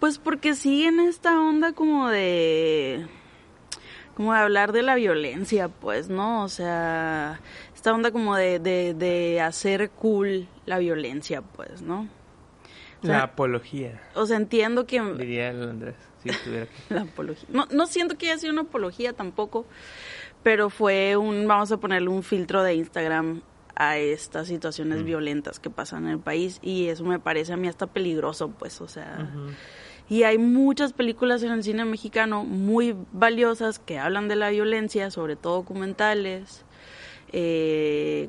Pues 0.01 0.19
porque 0.19 0.55
siguen 0.55 0.99
esta 1.01 1.41
onda 1.41 1.73
como 1.73 2.09
de 2.09 3.07
como 4.15 4.35
de 4.35 4.41
hablar 4.41 4.73
de 4.73 4.83
la 4.83 4.97
violencia, 4.97 5.69
pues, 5.69 6.11
¿no? 6.11 6.43
O 6.45 6.49
sea, 6.49 7.41
esta 7.75 7.95
onda 7.95 8.11
como 8.11 8.37
de, 8.37 8.59
de, 8.59 8.93
de 8.93 9.41
hacer 9.41 9.91
cool 9.91 10.47
la 10.67 10.79
violencia, 10.79 11.41
pues, 11.41 11.81
¿no? 11.81 12.09
O 13.03 13.07
sea, 13.07 13.17
La 13.17 13.23
apología, 13.23 14.03
o 14.15 14.27
sea, 14.27 14.37
entiendo 14.37 14.87
que 14.87 15.01
diría 15.01 15.51
el 15.51 15.63
Andrés, 15.63 15.95
si 16.23 16.29
estuviera 16.29 16.65
aquí. 16.65 16.75
la 16.91 17.03
apología. 17.03 17.49
No, 17.51 17.67
no 17.71 17.87
siento 17.87 18.19
que 18.19 18.27
haya 18.27 18.39
sido 18.39 18.53
una 18.53 18.63
apología 18.63 19.15
tampoco, 19.15 19.65
pero 20.43 20.69
fue 20.69 21.17
un, 21.17 21.49
vamos 21.49 21.73
a 21.73 21.79
ponerle 21.79 22.09
un 22.09 22.23
filtro 22.23 22.63
de 22.63 22.75
Instagram 22.75 23.41
a 23.75 23.97
estas 23.97 24.49
situaciones 24.49 25.03
violentas 25.03 25.59
que 25.59 25.71
pasan 25.71 26.05
en 26.05 26.11
el 26.11 26.19
país 26.19 26.59
y 26.61 26.89
eso 26.89 27.05
me 27.05 27.19
parece 27.19 27.55
a 27.55 27.57
mí 27.57 27.69
hasta 27.69 27.87
peligroso, 27.87 28.51
pues, 28.51 28.83
o 28.83 28.89
sea, 28.89 29.31
y 30.11 30.25
hay 30.25 30.39
muchas 30.39 30.93
películas 30.93 31.45
en 31.45 31.53
el 31.53 31.63
cine 31.63 31.85
mexicano 31.85 32.45
muy 32.45 32.97
valiosas 33.13 33.79
que 33.79 34.01
hablan 34.01 34.27
de 34.27 34.35
la 34.35 34.51
violencia, 34.51 35.09
sobre 35.09 35.37
todo 35.37 35.55
documentales, 35.55 36.65
eh, 37.33 38.29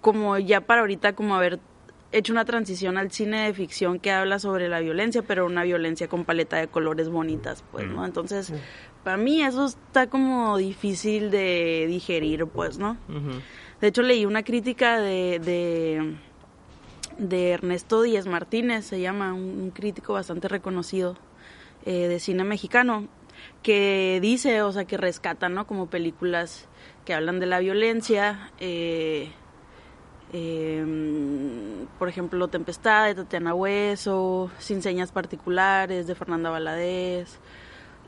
como 0.00 0.38
ya 0.38 0.62
para 0.62 0.80
ahorita 0.80 1.12
como 1.12 1.34
haber 1.34 1.60
hecho 2.10 2.32
una 2.32 2.46
transición 2.46 2.96
al 2.96 3.12
cine 3.12 3.44
de 3.44 3.52
ficción 3.52 4.00
que 4.00 4.10
habla 4.10 4.38
sobre 4.38 4.70
la 4.70 4.80
violencia, 4.80 5.20
pero 5.20 5.44
una 5.44 5.62
violencia 5.62 6.08
con 6.08 6.24
paleta 6.24 6.56
de 6.56 6.68
colores 6.68 7.10
bonitas, 7.10 7.62
pues, 7.70 7.86
¿no? 7.86 8.06
Entonces, 8.06 8.50
para 9.04 9.18
mí 9.18 9.42
eso 9.42 9.66
está 9.66 10.08
como 10.08 10.56
difícil 10.56 11.30
de 11.30 11.84
digerir, 11.86 12.46
pues, 12.46 12.78
¿no? 12.78 12.96
De 13.82 13.88
hecho, 13.88 14.00
leí 14.00 14.24
una 14.24 14.42
crítica 14.42 14.98
de, 14.98 15.38
de, 15.38 16.16
de 17.18 17.50
Ernesto 17.50 18.02
Díez 18.02 18.26
Martínez, 18.26 18.84
se 18.86 19.00
llama, 19.00 19.32
un, 19.32 19.70
crítico 19.70 20.14
bastante 20.14 20.48
reconocido 20.48 21.16
eh, 21.84 22.08
de 22.08 22.18
cine 22.20 22.44
mexicano, 22.44 23.08
que 23.62 24.18
dice, 24.20 24.62
o 24.62 24.72
sea, 24.72 24.84
que 24.84 24.96
rescata, 24.96 25.48
¿no? 25.48 25.66
Como 25.66 25.88
películas 25.88 26.68
que 27.04 27.14
hablan 27.14 27.40
de 27.40 27.46
la 27.46 27.58
violencia, 27.58 28.50
eh, 28.58 29.30
eh, 30.32 30.84
por 31.98 32.08
ejemplo, 32.08 32.48
Tempestad 32.48 33.06
de 33.06 33.14
Tatiana 33.14 33.54
Hueso, 33.54 34.50
Sin 34.58 34.82
Señas 34.82 35.12
Particulares 35.12 36.06
de 36.06 36.14
Fernanda 36.14 36.50
Valadez, 36.50 37.40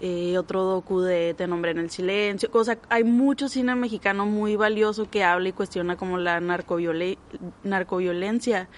eh, 0.03 0.37
otro 0.37 0.65
docu 0.65 1.01
de 1.01 1.33
Te 1.33 1.47
nombré 1.47 1.71
en 1.71 1.79
el 1.79 1.89
silencio. 1.91 2.51
O 2.53 2.65
sea, 2.65 2.79
hay 2.91 3.05
mucho 3.05 3.49
cine 3.49 3.75
mexicano 3.77 4.27
muy 4.27 4.57
valioso 4.57 5.09
que 5.09 5.25
habla 5.25 5.49
y 5.49 5.53
cuestiona 5.53 5.97
como 5.97 6.19
la 6.19 6.41
narcoviole- 6.41 7.17
narcoviolencia. 7.63 8.69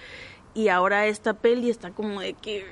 Y 0.53 0.69
ahora 0.69 1.07
esta 1.07 1.33
peli 1.33 1.69
está 1.69 1.91
como 1.91 2.21
de 2.21 2.33
que... 2.33 2.65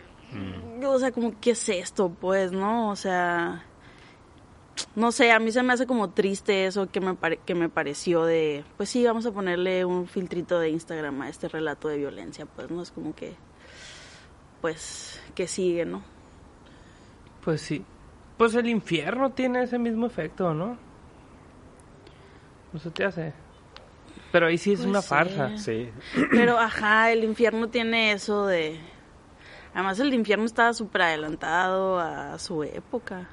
O 0.85 0.99
sea, 0.99 1.11
como, 1.11 1.33
¿qué 1.41 1.51
es 1.51 1.67
esto? 1.69 2.09
Pues, 2.09 2.51
¿no? 2.51 2.89
O 2.91 2.95
sea... 2.95 3.65
no 4.95 5.11
sé, 5.11 5.31
a 5.31 5.39
mí 5.39 5.51
se 5.51 5.63
me 5.63 5.73
hace 5.73 5.85
como 5.87 6.11
triste 6.11 6.65
eso 6.65 6.87
que 6.89 6.99
me, 7.01 7.13
pare- 7.15 7.39
que 7.45 7.55
me 7.55 7.69
pareció 7.69 8.23
de, 8.25 8.63
pues 8.77 8.89
sí, 8.89 9.03
vamos 9.05 9.25
a 9.25 9.31
ponerle 9.31 9.83
un 9.85 10.07
filtrito 10.07 10.59
de 10.59 10.69
Instagram 10.69 11.21
a 11.23 11.29
este 11.29 11.47
relato 11.47 11.87
de 11.87 11.97
violencia, 11.97 12.45
pues 12.45 12.69
no 12.71 12.81
es 12.81 12.91
como 12.91 13.13
que, 13.15 13.33
pues, 14.61 15.19
que 15.35 15.47
sigue, 15.47 15.85
¿no? 15.85 16.03
Pues 17.43 17.61
sí. 17.61 17.83
Pues 18.43 18.55
el 18.55 18.67
infierno 18.67 19.29
tiene 19.31 19.63
ese 19.63 19.79
mismo 19.79 20.05
efecto, 20.05 20.53
¿no? 20.53 20.77
No 22.73 22.79
se 22.79 22.91
te 22.91 23.05
hace. 23.05 23.33
Pero 24.33 24.47
ahí 24.47 24.57
sí 24.57 24.73
es 24.73 24.79
Pues 24.79 24.89
una 24.89 25.01
sí. 25.01 25.07
farsa. 25.07 25.57
Sí. 25.57 25.89
Pero, 26.29 26.59
ajá, 26.59 27.09
el 27.13 27.23
infierno 27.23 27.69
tiene 27.69 28.11
eso 28.11 28.45
de... 28.45 28.81
Además, 29.73 29.97
el 30.01 30.13
infierno 30.13 30.43
estaba 30.43 30.73
súper 30.73 31.03
adelantado 31.03 31.97
a 31.99 32.37
su 32.37 32.63
época. 32.63 33.29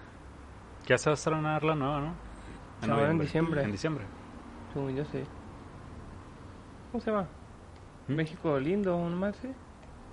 Ya 0.87 0.97
se 0.97 1.11
va 1.11 1.15
a 1.15 1.15
estrenar 1.15 1.65
la 1.65 1.75
nueva, 1.75 2.01
¿no? 2.01 2.15
Se 2.81 2.89
va 2.93 3.11
en 3.11 3.19
diciembre. 3.19 3.65
En 3.65 3.73
diciembre. 3.73 4.05
Según 4.73 4.95
yo 4.95 5.05
sí. 5.07 5.25
¿Cómo 6.93 7.03
se 7.03 7.11
llama? 7.11 7.27
¿Mm? 8.07 8.15
México 8.15 8.61
lindo, 8.61 8.97
nomás, 8.97 9.35
sí. 9.43 9.49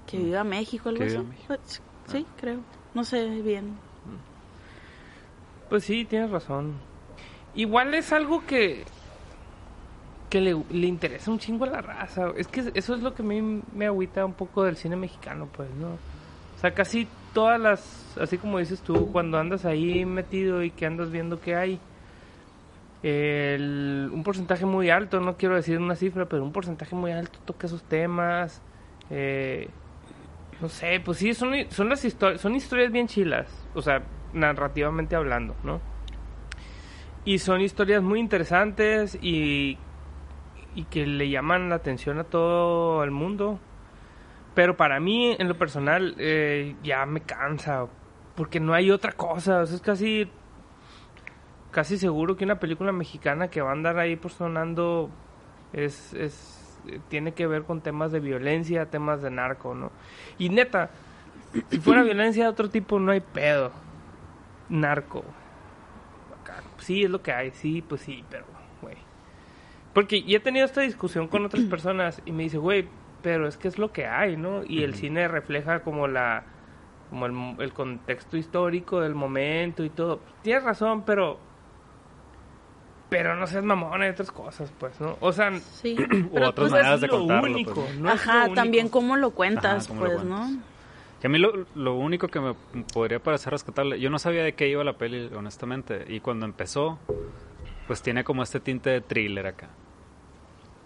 Que 0.07 0.17
viva 0.17 0.43
México, 0.43 0.89
algo 0.89 1.01
Que 1.01 1.05
así. 1.05 1.17
viva 1.17 1.29
México. 1.29 1.47
Pues, 1.55 1.83
Sí, 2.07 2.25
creo. 2.39 2.61
No 2.95 3.03
sé 3.03 3.27
bien. 3.41 3.77
Pues 5.69 5.83
sí, 5.83 6.05
tienes 6.05 6.29
razón. 6.31 6.73
Igual 7.55 7.93
es 7.93 8.11
algo 8.13 8.45
que 8.45 8.83
que 10.29 10.41
le, 10.41 10.57
le 10.71 10.87
interesa 10.87 11.31
un 11.31 11.39
chingo 11.39 11.63
a 11.63 11.69
la 11.69 11.81
raza. 11.81 12.31
Es 12.35 12.47
que 12.49 12.71
eso 12.73 12.93
es 12.95 13.01
lo 13.01 13.13
que 13.15 13.21
a 13.21 13.25
mí 13.25 13.61
me 13.73 13.85
agüita 13.85 14.25
un 14.25 14.33
poco 14.33 14.63
del 14.63 14.75
cine 14.75 14.97
mexicano, 14.97 15.47
pues, 15.55 15.69
¿no? 15.75 15.87
O 15.87 16.59
sea, 16.59 16.71
casi 16.73 17.07
todas 17.33 17.59
las, 17.59 18.17
así 18.19 18.37
como 18.37 18.59
dices 18.59 18.81
tú, 18.81 19.09
cuando 19.13 19.37
andas 19.39 19.63
ahí 19.63 20.03
metido 20.05 20.63
y 20.63 20.71
que 20.71 20.85
andas 20.85 21.11
viendo 21.11 21.39
que 21.39 21.55
hay, 21.55 21.79
el- 23.03 24.09
un 24.11 24.23
porcentaje 24.23 24.65
muy 24.65 24.89
alto, 24.89 25.19
no 25.21 25.37
quiero 25.37 25.55
decir 25.55 25.77
una 25.79 25.95
cifra, 25.95 26.25
pero 26.25 26.43
un 26.43 26.51
porcentaje 26.51 26.95
muy 26.95 27.11
alto 27.11 27.39
toca 27.45 27.67
esos 27.67 27.83
temas. 27.83 28.61
eh, 29.09 29.69
no 30.59 30.67
sé, 30.69 30.99
pues 31.05 31.19
sí, 31.19 31.33
son, 31.33 31.53
son 31.69 31.87
las 31.87 32.03
historias, 32.03 32.41
son 32.41 32.55
historias 32.55 32.91
bien 32.91 33.07
chilas, 33.07 33.47
o 33.75 33.81
sea, 33.81 34.01
narrativamente 34.37 35.15
hablando, 35.15 35.55
¿no? 35.63 35.81
Y 37.25 37.39
son 37.39 37.61
historias 37.61 38.01
muy 38.01 38.19
interesantes 38.19 39.17
y, 39.21 39.77
que 40.89 41.05
le 41.07 41.29
llaman 41.29 41.69
la 41.69 41.75
atención 41.75 42.19
a 42.19 42.23
todo 42.23 43.03
el 43.03 43.11
mundo. 43.11 43.59
Pero 44.53 44.77
para 44.77 44.99
mí, 44.99 45.35
en 45.37 45.47
lo 45.47 45.57
personal, 45.57 46.15
eh, 46.17 46.75
ya 46.83 47.05
me 47.05 47.21
cansa, 47.21 47.87
porque 48.35 48.59
no 48.59 48.73
hay 48.73 48.91
otra 48.91 49.11
cosa, 49.11 49.63
es 49.63 49.81
casi 49.81 50.29
casi 51.71 51.97
seguro 51.97 52.35
que 52.35 52.43
una 52.43 52.59
película 52.59 52.91
mexicana 52.91 53.49
que 53.49 53.61
va 53.61 53.69
a 53.69 53.73
andar 53.73 53.99
ahí 53.99 54.15
por 54.15 54.31
sonando 54.31 55.11
es, 55.73 56.13
es 56.13 56.81
tiene 57.09 57.33
que 57.33 57.47
ver 57.47 57.63
con 57.63 57.81
temas 57.81 58.11
de 58.11 58.19
violencia, 58.19 58.87
temas 58.87 59.21
de 59.21 59.29
narco, 59.29 59.75
¿no? 59.75 59.91
Y 60.37 60.49
neta, 60.49 60.89
si 61.69 61.79
fuera 61.79 62.03
violencia 62.03 62.45
de 62.45 62.49
otro 62.49 62.69
tipo 62.69 62.99
no 62.99 63.11
hay 63.11 63.19
pedo. 63.19 63.71
Narco. 64.69 65.23
Acá, 66.41 66.61
Sí, 66.77 67.03
es 67.03 67.09
lo 67.09 67.21
que 67.21 67.31
hay, 67.31 67.51
sí, 67.51 67.81
pues 67.81 68.01
sí, 68.01 68.23
pero, 68.29 68.45
güey. 68.81 68.97
Porque 69.93 70.21
ya 70.23 70.37
he 70.37 70.39
tenido 70.39 70.65
esta 70.65 70.81
discusión 70.81 71.27
con 71.27 71.45
otras 71.45 71.63
personas 71.69 72.21
y 72.25 72.31
me 72.31 72.43
dice, 72.43 72.57
güey, 72.57 72.87
pero 73.21 73.47
es 73.47 73.57
que 73.57 73.67
es 73.67 73.77
lo 73.79 73.91
que 73.91 74.05
hay, 74.07 74.37
¿no? 74.37 74.63
Y 74.63 74.83
el 74.83 74.93
cine 74.95 75.27
refleja 75.27 75.79
como 75.81 76.07
la 76.07 76.43
como 77.09 77.25
el, 77.25 77.61
el 77.63 77.71
contexto 77.73 78.35
histórico 78.35 78.99
del 78.99 79.15
momento 79.15 79.83
y 79.83 79.89
todo. 79.89 80.19
Tienes 80.43 80.63
razón, 80.63 81.03
pero 81.03 81.39
pero 83.09 83.37
no 83.37 83.47
seas 83.47 83.63
mamón, 83.63 84.01
hay 84.01 84.09
otras 84.09 84.31
cosas, 84.31 84.73
pues, 84.77 84.99
¿no? 84.99 85.15
O 85.21 85.31
sea, 85.31 85.57
Sí. 85.59 85.95
O 86.29 86.33
Pero 86.33 86.49
otras 86.49 86.69
pues, 86.69 86.71
maneras 86.73 86.99
de 87.01 87.07
lo 87.07 87.19
contarlo. 87.19 87.51
único, 87.51 87.73
pues. 87.75 87.97
no 87.97 88.09
es 88.09 88.15
Ajá, 88.21 88.33
lo 88.33 88.39
único. 88.41 88.55
también 88.55 88.89
cómo 88.89 89.15
lo 89.15 89.31
cuentas, 89.31 89.85
Ajá, 89.85 89.87
cómo 89.87 90.01
lo 90.01 90.11
pues, 90.11 90.21
cuentas. 90.23 90.49
¿no? 90.51 90.61
Que 91.27 91.29
a 91.29 91.33
mí 91.33 91.39
lo, 91.39 91.65
lo 91.75 91.95
único 91.95 92.29
que 92.29 92.39
me 92.39 92.53
podría 92.93 93.19
parecer 93.19 93.51
rescatable, 93.51 93.99
yo 93.99 94.09
no 94.09 94.17
sabía 94.17 94.43
de 94.45 94.53
qué 94.53 94.69
iba 94.69 94.81
la 94.85 94.93
peli, 94.97 95.29
honestamente. 95.35 96.05
Y 96.07 96.21
cuando 96.21 96.45
empezó, 96.45 96.99
pues 97.85 98.01
tiene 98.01 98.23
como 98.23 98.43
este 98.43 98.61
tinte 98.61 98.89
de 98.91 99.01
thriller 99.01 99.45
acá. 99.47 99.67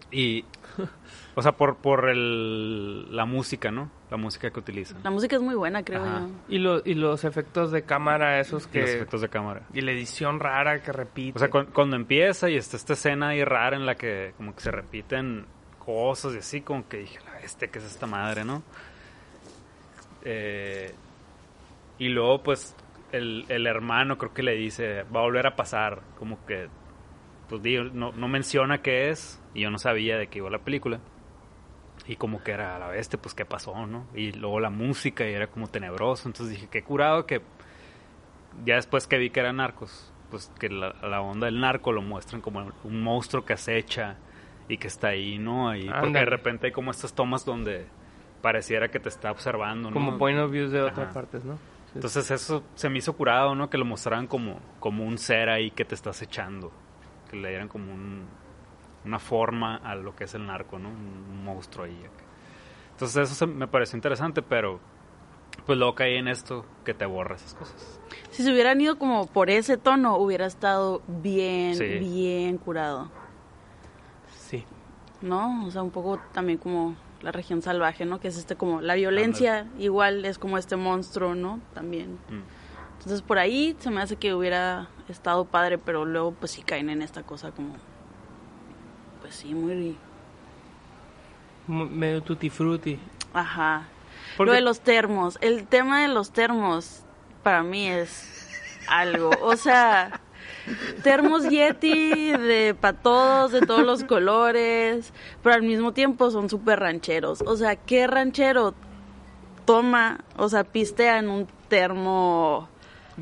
Y, 0.09 0.43
o 1.35 1.41
sea, 1.43 1.51
por, 1.51 1.77
por 1.77 2.09
el, 2.09 3.15
la 3.15 3.25
música, 3.25 3.69
¿no? 3.69 3.91
La 4.09 4.17
música 4.17 4.49
que 4.49 4.59
utilizan. 4.59 4.97
La 5.03 5.11
música 5.11 5.35
es 5.35 5.43
muy 5.43 5.53
buena, 5.53 5.83
creo 5.83 6.03
Ajá. 6.03 6.21
yo. 6.21 6.29
Y, 6.49 6.57
lo- 6.57 6.81
y 6.83 6.95
los 6.95 7.23
efectos 7.23 7.71
de 7.71 7.83
cámara, 7.83 8.39
esos 8.39 8.65
Y 8.65 8.69
que... 8.71 8.81
los 8.81 8.89
efectos 8.89 9.21
de 9.21 9.29
cámara. 9.29 9.61
Y 9.75 9.81
la 9.81 9.91
edición 9.91 10.39
rara 10.39 10.81
que 10.81 10.91
repite. 10.91 11.37
O 11.37 11.39
sea, 11.39 11.51
cu- 11.51 11.67
cuando 11.71 11.95
empieza 11.97 12.49
y 12.49 12.55
está 12.55 12.77
esta 12.77 12.93
escena 12.93 13.29
ahí 13.29 13.43
rara 13.45 13.77
en 13.77 13.85
la 13.85 13.93
que 13.93 14.33
como 14.37 14.55
que 14.55 14.61
se 14.61 14.71
repiten 14.71 15.45
cosas 15.77 16.33
y 16.33 16.37
así, 16.39 16.61
como 16.61 16.87
que 16.89 16.97
dije, 16.97 17.19
bestia, 17.41 17.67
¿qué 17.69 17.77
es 17.79 17.85
esta 17.85 18.07
madre, 18.07 18.43
no? 18.43 18.63
Eh, 20.23 20.93
y 21.97 22.09
luego, 22.09 22.43
pues, 22.43 22.75
el, 23.11 23.45
el 23.49 23.67
hermano 23.67 24.17
creo 24.17 24.33
que 24.33 24.43
le 24.43 24.55
dice, 24.55 25.03
va 25.03 25.21
a 25.21 25.23
volver 25.23 25.47
a 25.47 25.55
pasar, 25.55 26.01
como 26.17 26.45
que, 26.45 26.67
pues, 27.49 27.61
no, 27.93 28.11
no 28.11 28.27
menciona 28.27 28.81
qué 28.81 29.09
es, 29.09 29.41
y 29.53 29.61
yo 29.61 29.71
no 29.71 29.77
sabía 29.77 30.17
de 30.17 30.27
qué 30.27 30.39
iba 30.39 30.49
la 30.49 30.59
película. 30.59 30.99
Y 32.07 32.15
como 32.15 32.43
que 32.43 32.51
era 32.51 32.75
a 32.75 32.79
la 32.79 32.87
bestia, 32.87 33.21
pues, 33.21 33.35
¿qué 33.35 33.45
pasó, 33.45 33.85
no? 33.85 34.07
Y 34.15 34.31
luego 34.31 34.59
la 34.59 34.69
música 34.71 35.29
y 35.29 35.33
era 35.33 35.47
como 35.47 35.67
tenebroso, 35.67 36.27
entonces 36.27 36.55
dije, 36.55 36.67
qué 36.71 36.83
curado 36.83 37.25
que 37.25 37.41
ya 38.65 38.75
después 38.75 39.07
que 39.07 39.17
vi 39.17 39.29
que 39.29 39.39
eran 39.39 39.57
narcos, 39.57 40.11
pues 40.29 40.51
que 40.59 40.69
la, 40.69 40.93
la 41.03 41.21
onda 41.21 41.45
del 41.45 41.59
narco 41.59 41.91
lo 41.91 42.01
muestran 42.01 42.41
como 42.41 42.71
un 42.83 43.03
monstruo 43.03 43.45
que 43.45 43.53
acecha 43.53 44.17
y 44.67 44.77
que 44.77 44.87
está 44.87 45.09
ahí, 45.09 45.37
¿no? 45.37 45.75
Y 45.75 45.89
porque 45.89 46.19
de 46.19 46.25
repente 46.25 46.67
hay 46.67 46.71
como 46.71 46.91
estas 46.91 47.13
tomas 47.13 47.45
donde 47.45 47.85
pareciera 48.41 48.89
que 48.89 48.99
te 48.99 49.09
está 49.09 49.31
observando, 49.31 49.89
¿no? 49.89 49.93
Como 49.93 50.17
point 50.17 50.39
of 50.39 50.51
views 50.51 50.71
de 50.71 50.81
otras 50.81 51.05
Ajá. 51.07 51.13
partes, 51.13 51.43
¿no? 51.45 51.55
Sí. 51.55 51.91
Entonces 51.95 52.31
eso 52.31 52.63
se 52.75 52.89
me 52.89 52.97
hizo 52.99 53.13
curado, 53.13 53.53
¿no? 53.55 53.69
Que 53.69 53.77
lo 53.77 53.85
mostraran 53.85 54.27
como, 54.27 54.59
como 54.79 55.03
un 55.05 55.17
ser 55.17 55.49
ahí 55.49 55.71
que 55.71 55.85
te 55.85 55.95
está 55.95 56.09
acechando. 56.11 56.71
Que 57.29 57.37
le 57.37 57.49
dieran 57.49 57.67
como 57.67 57.93
un, 57.93 58.25
una 59.05 59.19
forma 59.19 59.75
a 59.77 59.95
lo 59.95 60.15
que 60.15 60.23
es 60.25 60.33
el 60.35 60.45
narco, 60.45 60.79
¿no? 60.79 60.89
Un, 60.89 61.25
un 61.31 61.43
monstruo 61.43 61.85
ahí. 61.85 62.01
Entonces 62.91 63.23
eso 63.29 63.35
se- 63.35 63.47
me 63.47 63.67
pareció 63.67 63.97
interesante, 63.97 64.41
pero 64.41 64.79
pues 65.65 65.77
luego 65.77 65.95
caí 65.95 66.15
en 66.15 66.27
esto 66.27 66.65
que 66.85 66.93
te 66.93 67.05
borra 67.05 67.35
esas 67.35 67.53
cosas. 67.55 67.99
Si 68.31 68.41
se 68.43 68.51
hubieran 68.51 68.79
ido 68.79 68.97
como 68.97 69.27
por 69.27 69.49
ese 69.49 69.77
tono, 69.77 70.15
hubiera 70.17 70.45
estado 70.45 71.01
bien, 71.07 71.75
Sí. 71.75 71.85
bien 71.99 72.57
curado, 72.57 73.09
Sí. 74.37 74.65
¿no? 75.21 75.65
O 75.65 75.71
sea, 75.71 75.83
un 75.83 75.91
poco 75.91 76.19
también 76.31 76.57
como 76.57 76.95
la 77.21 77.31
región 77.31 77.61
salvaje, 77.61 78.05
¿no? 78.05 78.19
Que 78.19 78.27
es 78.29 78.37
este 78.37 78.55
como 78.55 78.81
la 78.81 78.95
violencia, 78.95 79.67
igual 79.77 80.25
es 80.25 80.37
como 80.37 80.57
este 80.57 80.75
monstruo, 80.75 81.35
¿no? 81.35 81.59
También. 81.73 82.13
Mm. 82.29 82.41
Entonces 82.97 83.21
por 83.21 83.37
ahí 83.39 83.75
se 83.79 83.89
me 83.91 84.01
hace 84.01 84.15
que 84.15 84.33
hubiera 84.33 84.87
estado 85.09 85.45
padre, 85.45 85.77
pero 85.77 86.05
luego 86.05 86.31
pues 86.33 86.51
sí 86.51 86.61
caen 86.63 86.89
en 86.89 87.01
esta 87.01 87.23
cosa 87.23 87.51
como, 87.51 87.75
pues 89.21 89.35
sí, 89.35 89.53
muy, 89.53 89.97
M- 91.67 91.85
medio 91.89 92.21
tutti 92.21 92.49
frutti. 92.49 92.99
ajá. 93.33 93.83
Porque- 94.37 94.49
Lo 94.51 94.55
de 94.55 94.61
los 94.61 94.79
termos, 94.81 95.37
el 95.41 95.67
tema 95.67 96.01
de 96.01 96.07
los 96.07 96.31
termos 96.31 97.01
para 97.43 97.63
mí 97.63 97.87
es 97.87 98.47
algo, 98.87 99.31
o 99.41 99.55
sea, 99.55 100.21
termos 101.03 101.47
Yeti 101.49 102.31
de 102.31 102.75
para 102.79 102.97
todos, 102.97 103.51
de 103.51 103.61
todos 103.61 103.83
los 103.83 104.03
colores, 104.03 105.13
pero 105.43 105.55
al 105.55 105.63
mismo 105.63 105.93
tiempo 105.93 106.29
son 106.31 106.49
súper 106.49 106.79
rancheros. 106.79 107.41
O 107.45 107.55
sea, 107.57 107.75
¿qué 107.75 108.07
ranchero 108.07 108.73
toma, 109.65 110.19
o 110.37 110.49
sea, 110.49 110.63
pistea 110.63 111.19
en 111.19 111.29
un 111.29 111.47
termo? 111.67 112.69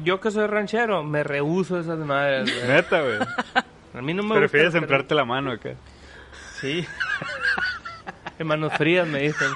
Yo 0.03 0.19
que 0.21 0.31
soy 0.31 0.47
ranchero, 0.47 1.03
me 1.03 1.23
rehuso 1.23 1.77
a 1.77 1.79
esas 1.81 1.99
madres, 1.99 2.53
güey. 2.53 2.67
Neta, 2.67 3.01
güey. 3.01 3.17
A 3.93 4.01
mí 4.01 4.13
no 4.13 4.21
me 4.23 4.35
Prefieres 4.35 4.67
gusta. 4.69 4.77
emplearte 4.79 5.15
la 5.15 5.25
mano 5.25 5.51
acá. 5.51 5.71
Sí. 6.61 6.85
En 8.37 8.47
manos 8.47 8.71
frías 8.73 9.07
me 9.07 9.19
dicen. 9.21 9.47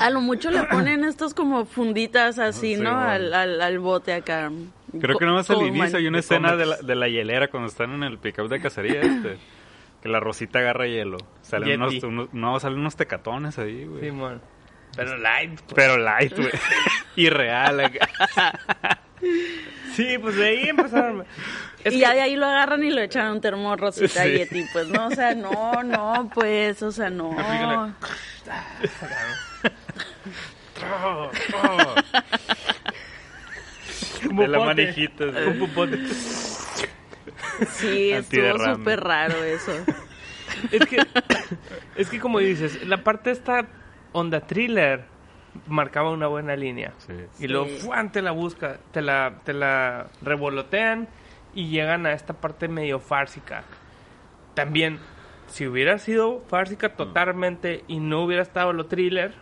A 0.00 0.10
lo 0.10 0.20
mucho 0.20 0.50
le 0.50 0.62
ponen 0.64 1.02
estos 1.02 1.32
como 1.34 1.64
funditas 1.64 2.38
así, 2.38 2.76
Sí, 2.76 2.80
¿no? 2.80 2.90
bueno. 2.94 3.08
Al, 3.08 3.34
al, 3.34 3.60
al 3.60 3.78
bote 3.78 4.12
acá. 4.12 4.50
Creo 5.00 5.18
que 5.18 5.26
nomás 5.26 5.50
al 5.50 5.62
inicio 5.62 5.98
hay 5.98 6.06
una 6.06 6.18
escena 6.18 6.56
de 6.56 6.66
la, 6.66 6.76
de 6.78 6.94
la 6.94 7.08
hielera 7.08 7.48
cuando 7.48 7.68
están 7.68 7.92
en 7.92 8.02
el 8.02 8.18
pick-up 8.18 8.48
de 8.48 8.60
cacería 8.60 9.00
este. 9.02 9.38
Que 10.02 10.08
la 10.08 10.20
rosita 10.20 10.58
agarra 10.58 10.86
hielo. 10.86 11.16
Salen 11.42 11.80
unos, 11.82 12.02
unos- 12.02 12.28
no, 12.34 12.60
salen 12.60 12.78
unos 12.80 12.94
tecatones 12.96 13.58
ahí, 13.58 13.84
güey. 13.86 14.00
Simón. 14.02 14.42
Pero 14.96 15.16
light. 15.16 15.60
pues. 15.62 15.74
Pero 15.74 15.96
light, 15.96 16.36
güey. 16.36 16.50
Irreal 17.16 17.80
acá. 17.80 18.08
Sí, 19.94 20.18
pues 20.18 20.36
de 20.36 20.46
ahí 20.46 20.68
empezaron. 20.68 21.24
Es 21.82 21.92
y 21.94 21.96
que- 21.96 22.02
ya 22.02 22.12
de 22.14 22.20
ahí 22.20 22.36
lo 22.36 22.46
agarran 22.46 22.82
y 22.84 22.90
lo 22.90 23.00
echan 23.00 23.26
a 23.26 23.32
un 23.32 23.40
termo 23.40 23.74
rosita 23.76 24.24
Sí. 24.24 24.30
Yeti, 24.38 24.64
pues 24.72 24.88
no, 24.88 25.06
o 25.06 25.10
sea, 25.10 25.34
no, 25.34 25.82
no, 25.82 26.30
pues, 26.34 26.82
o 26.82 26.92
sea, 26.92 27.08
no. 27.10 27.34
Un 34.30 34.36
de 34.36 34.48
la 34.48 34.58
manijita. 34.58 35.24
sí. 35.24 35.38
Un 35.48 35.58
popote. 35.58 35.98
Sí, 37.70 38.10
estuvo 38.12 38.74
súper 38.74 39.00
raro 39.00 39.42
eso. 39.44 39.72
Es 40.72 40.86
que, 40.86 40.98
es 41.96 42.08
que 42.08 42.18
como 42.20 42.38
dices, 42.38 42.86
la 42.86 43.02
parte 43.04 43.30
esta 43.30 43.66
onda 44.12 44.40
thriller 44.40 45.04
marcaba 45.66 46.10
una 46.10 46.26
buena 46.26 46.56
línea. 46.56 46.92
Sí. 46.98 47.12
Y 47.38 47.48
luego 47.48 47.66
Sí. 47.66 47.78
¡fuan! 47.80 48.10
te 48.12 48.22
la 48.22 48.30
busca, 48.32 48.78
te 48.92 49.02
la, 49.02 49.40
te 49.44 49.52
la 49.52 50.08
revolotean 50.22 51.08
y 51.54 51.68
llegan 51.68 52.06
a 52.06 52.12
esta 52.12 52.34
parte 52.34 52.68
medio 52.68 52.98
fársica. 52.98 53.62
También, 54.54 54.98
si 55.46 55.66
hubiera 55.66 55.98
sido 55.98 56.40
fársica 56.48 56.96
totalmente 56.96 57.84
y 57.86 58.00
no 58.00 58.22
hubiera 58.22 58.42
estado 58.42 58.72
lo 58.72 58.86
thriller, 58.86 59.34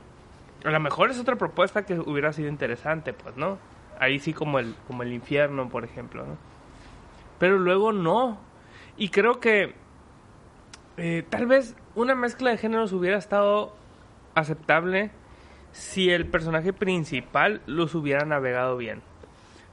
a 0.65 0.71
lo 0.71 0.81
mejor 0.81 1.11
es 1.11 1.19
otra 1.19 1.37
propuesta 1.37 1.85
que 1.85 1.95
hubiera 1.95 2.33
sido 2.33 2.49
interesante, 2.49 3.13
pues, 3.13 3.37
¿no? 3.37 3.59
Ahí 4.03 4.19
sí 4.19 4.33
como 4.33 4.59
el, 4.59 4.75
como 4.89 5.03
el 5.05 5.13
infierno, 5.13 5.69
por 5.69 5.85
ejemplo, 5.85 6.27
¿no? 6.27 6.37
Pero 7.39 7.59
luego 7.59 7.93
no. 7.93 8.39
Y 8.97 9.11
creo 9.11 9.39
que 9.39 9.75
eh, 10.97 11.25
tal 11.29 11.47
vez 11.47 11.77
una 11.95 12.15
mezcla 12.15 12.51
de 12.51 12.59
géneros 12.59 12.93
hubiera 12.93 13.17
estado 13.17 13.75
aceptable 14.35 15.11
si 15.73 16.11
el 16.11 16.27
personaje 16.27 16.73
principal 16.73 17.63
los 17.67 17.95
hubiera 17.95 18.25
navegado 18.25 18.77
bien. 18.77 19.03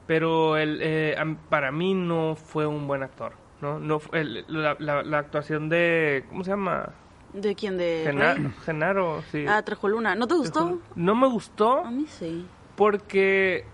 Pero 0.07 0.57
el, 0.57 0.79
eh, 0.81 1.15
para 1.49 1.71
mí 1.71 1.93
no 1.93 2.35
fue 2.35 2.65
un 2.67 2.87
buen 2.87 3.03
actor. 3.03 3.33
No, 3.61 3.79
no 3.79 3.99
el- 4.13 4.45
la, 4.47 4.75
la- 4.79 5.03
la 5.03 5.17
actuación 5.17 5.69
de 5.69 6.23
¿cómo 6.29 6.43
se 6.43 6.51
llama? 6.51 6.89
¿De 7.33 7.53
quién? 7.55 7.77
¿De 7.77 8.03
Gena- 8.05 8.33
Rey? 8.35 8.49
Genaro, 8.63 9.21
sí. 9.31 9.45
Ah, 9.47 9.61
Trejoluna. 9.63 10.15
¿No 10.15 10.27
te 10.27 10.35
gustó? 10.35 10.79
No 10.95 11.15
me 11.15 11.27
gustó 11.27 11.85
A 11.85 11.91
mí 11.91 12.05
sí. 12.07 12.45
porque 12.75 13.65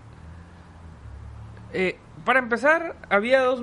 eh, 1.76 1.96
para 2.24 2.38
empezar 2.40 2.96
había 3.10 3.40
dos 3.42 3.62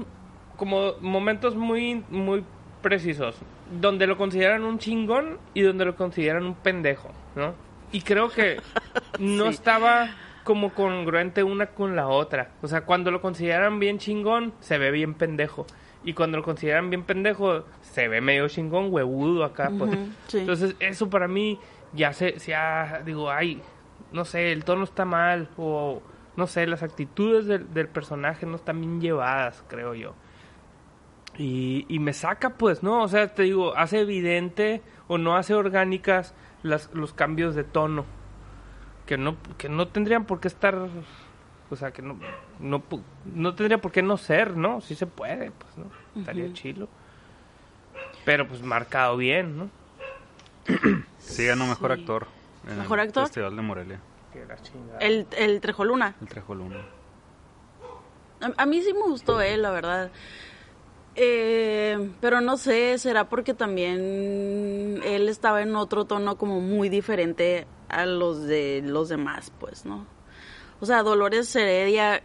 como 0.57 0.93
momentos 1.01 1.55
muy 1.55 2.03
muy 2.09 2.43
precisos 2.81 3.35
donde 3.79 4.07
lo 4.07 4.17
consideran 4.17 4.63
un 4.63 4.77
chingón 4.77 5.39
y 5.53 5.61
donde 5.61 5.85
lo 5.85 5.95
consideran 5.95 6.45
un 6.45 6.53
pendejo, 6.55 7.09
¿no? 7.35 7.53
Y 7.91 8.01
creo 8.01 8.29
que 8.29 8.57
no 9.19 9.45
Sí. 9.45 9.49
estaba 9.55 10.09
como 10.43 10.73
congruente 10.73 11.41
una 11.43 11.67
con 11.67 11.95
la 11.95 12.07
otra. 12.07 12.49
O 12.61 12.67
sea, 12.67 12.81
cuando 12.81 13.09
lo 13.11 13.21
consideran 13.21 13.79
bien 13.79 13.97
chingón, 13.97 14.53
se 14.59 14.77
ve 14.77 14.91
bien 14.91 15.13
pendejo. 15.13 15.65
Y 16.03 16.13
cuando 16.13 16.37
lo 16.37 16.43
consideran 16.43 16.89
bien 16.89 17.03
pendejo, 17.03 17.63
se 17.81 18.09
ve 18.09 18.19
medio 18.19 18.47
chingón, 18.49 18.87
huevudo 18.93 19.45
acá. 19.45 19.71
pues. 19.77 19.91
Sí. 20.27 20.39
Entonces, 20.39 20.75
eso 20.81 21.09
para 21.09 21.29
mí 21.29 21.59
ya 21.93 22.11
se, 22.11 22.37
ya 22.39 23.01
digo, 23.05 23.31
ay, 23.31 23.61
no 24.11 24.25
sé, 24.25 24.51
el 24.51 24.65
tono 24.65 24.83
está 24.83 25.05
mal. 25.05 25.47
O 25.55 26.01
no 26.35 26.47
sé, 26.47 26.65
las 26.67 26.83
actitudes 26.83 27.45
del, 27.45 27.73
del 27.73 27.87
personaje 27.87 28.45
no 28.45 28.55
están 28.55 28.79
bien 28.81 28.99
llevadas, 29.01 29.63
creo 29.67 29.93
yo. 29.95 30.13
Y, 31.37 31.85
y 31.89 31.99
me 31.99 32.13
saca, 32.13 32.51
pues, 32.51 32.83
¿no? 32.83 33.01
O 33.03 33.07
sea, 33.07 33.33
te 33.33 33.43
digo, 33.43 33.75
hace 33.75 34.01
evidente 34.01 34.81
o 35.07 35.17
no 35.17 35.35
hace 35.35 35.53
orgánicas 35.55 36.35
las, 36.61 36.93
los 36.93 37.13
cambios 37.13 37.55
de 37.55 37.63
tono. 37.63 38.05
Que 39.07 39.17
no, 39.17 39.35
que 39.57 39.67
no 39.67 39.87
tendrían 39.87 40.25
por 40.25 40.39
qué 40.39 40.47
estar. 40.47 40.75
O 41.71 41.75
sea, 41.75 41.91
que 41.91 42.01
no, 42.03 42.19
no, 42.59 42.83
pu- 42.87 43.01
no 43.33 43.55
tendría 43.55 43.79
por 43.79 43.91
qué 43.91 44.03
no 44.03 44.17
ser, 44.17 44.55
¿no? 44.55 44.79
Sí 44.81 44.93
se 44.95 45.07
puede, 45.07 45.49
pues, 45.51 45.77
¿no? 45.77 45.85
Estaría 46.19 46.53
chilo. 46.53 46.87
Pero, 48.25 48.47
pues, 48.47 48.61
marcado 48.61 49.17
bien, 49.17 49.57
¿no? 49.57 49.69
Sí, 51.17 51.45
ganó 51.45 51.65
mejor 51.65 51.95
Sí. 51.95 52.01
actor. 52.01 52.27
En 52.67 52.77
¿Mejor 52.77 52.99
el 52.99 53.07
actor? 53.07 53.23
Festival 53.25 53.55
de 53.55 53.61
Morelia. 53.61 53.99
Que 54.33 54.45
la 54.45 54.61
chingada. 54.61 54.99
El, 54.99 55.27
el 55.37 55.61
Trejoluna. 55.61 56.15
El 56.19 56.27
Trejoluna. 56.27 56.85
A, 58.41 58.63
a 58.63 58.65
mí 58.65 58.81
sí 58.81 58.93
me 58.93 59.03
gustó 59.03 59.39
él, 59.41 59.61
la 59.61 59.71
verdad. 59.71 60.11
Eh, 61.15 62.11
pero 62.21 62.41
no 62.41 62.57
sé, 62.57 62.97
será 62.97 63.29
porque 63.29 63.53
también 63.53 64.99
él 65.03 65.29
estaba 65.29 65.61
en 65.61 65.75
otro 65.75 66.05
tono 66.05 66.37
como 66.37 66.59
muy 66.59 66.89
diferente 66.89 67.67
a 67.89 68.05
los 68.07 68.43
de 68.43 68.81
los 68.83 69.09
demás, 69.09 69.51
pues, 69.59 69.85
¿no? 69.85 70.07
O 70.79 70.85
sea, 70.85 71.03
Dolores 71.03 71.55
Heredia 71.55 72.23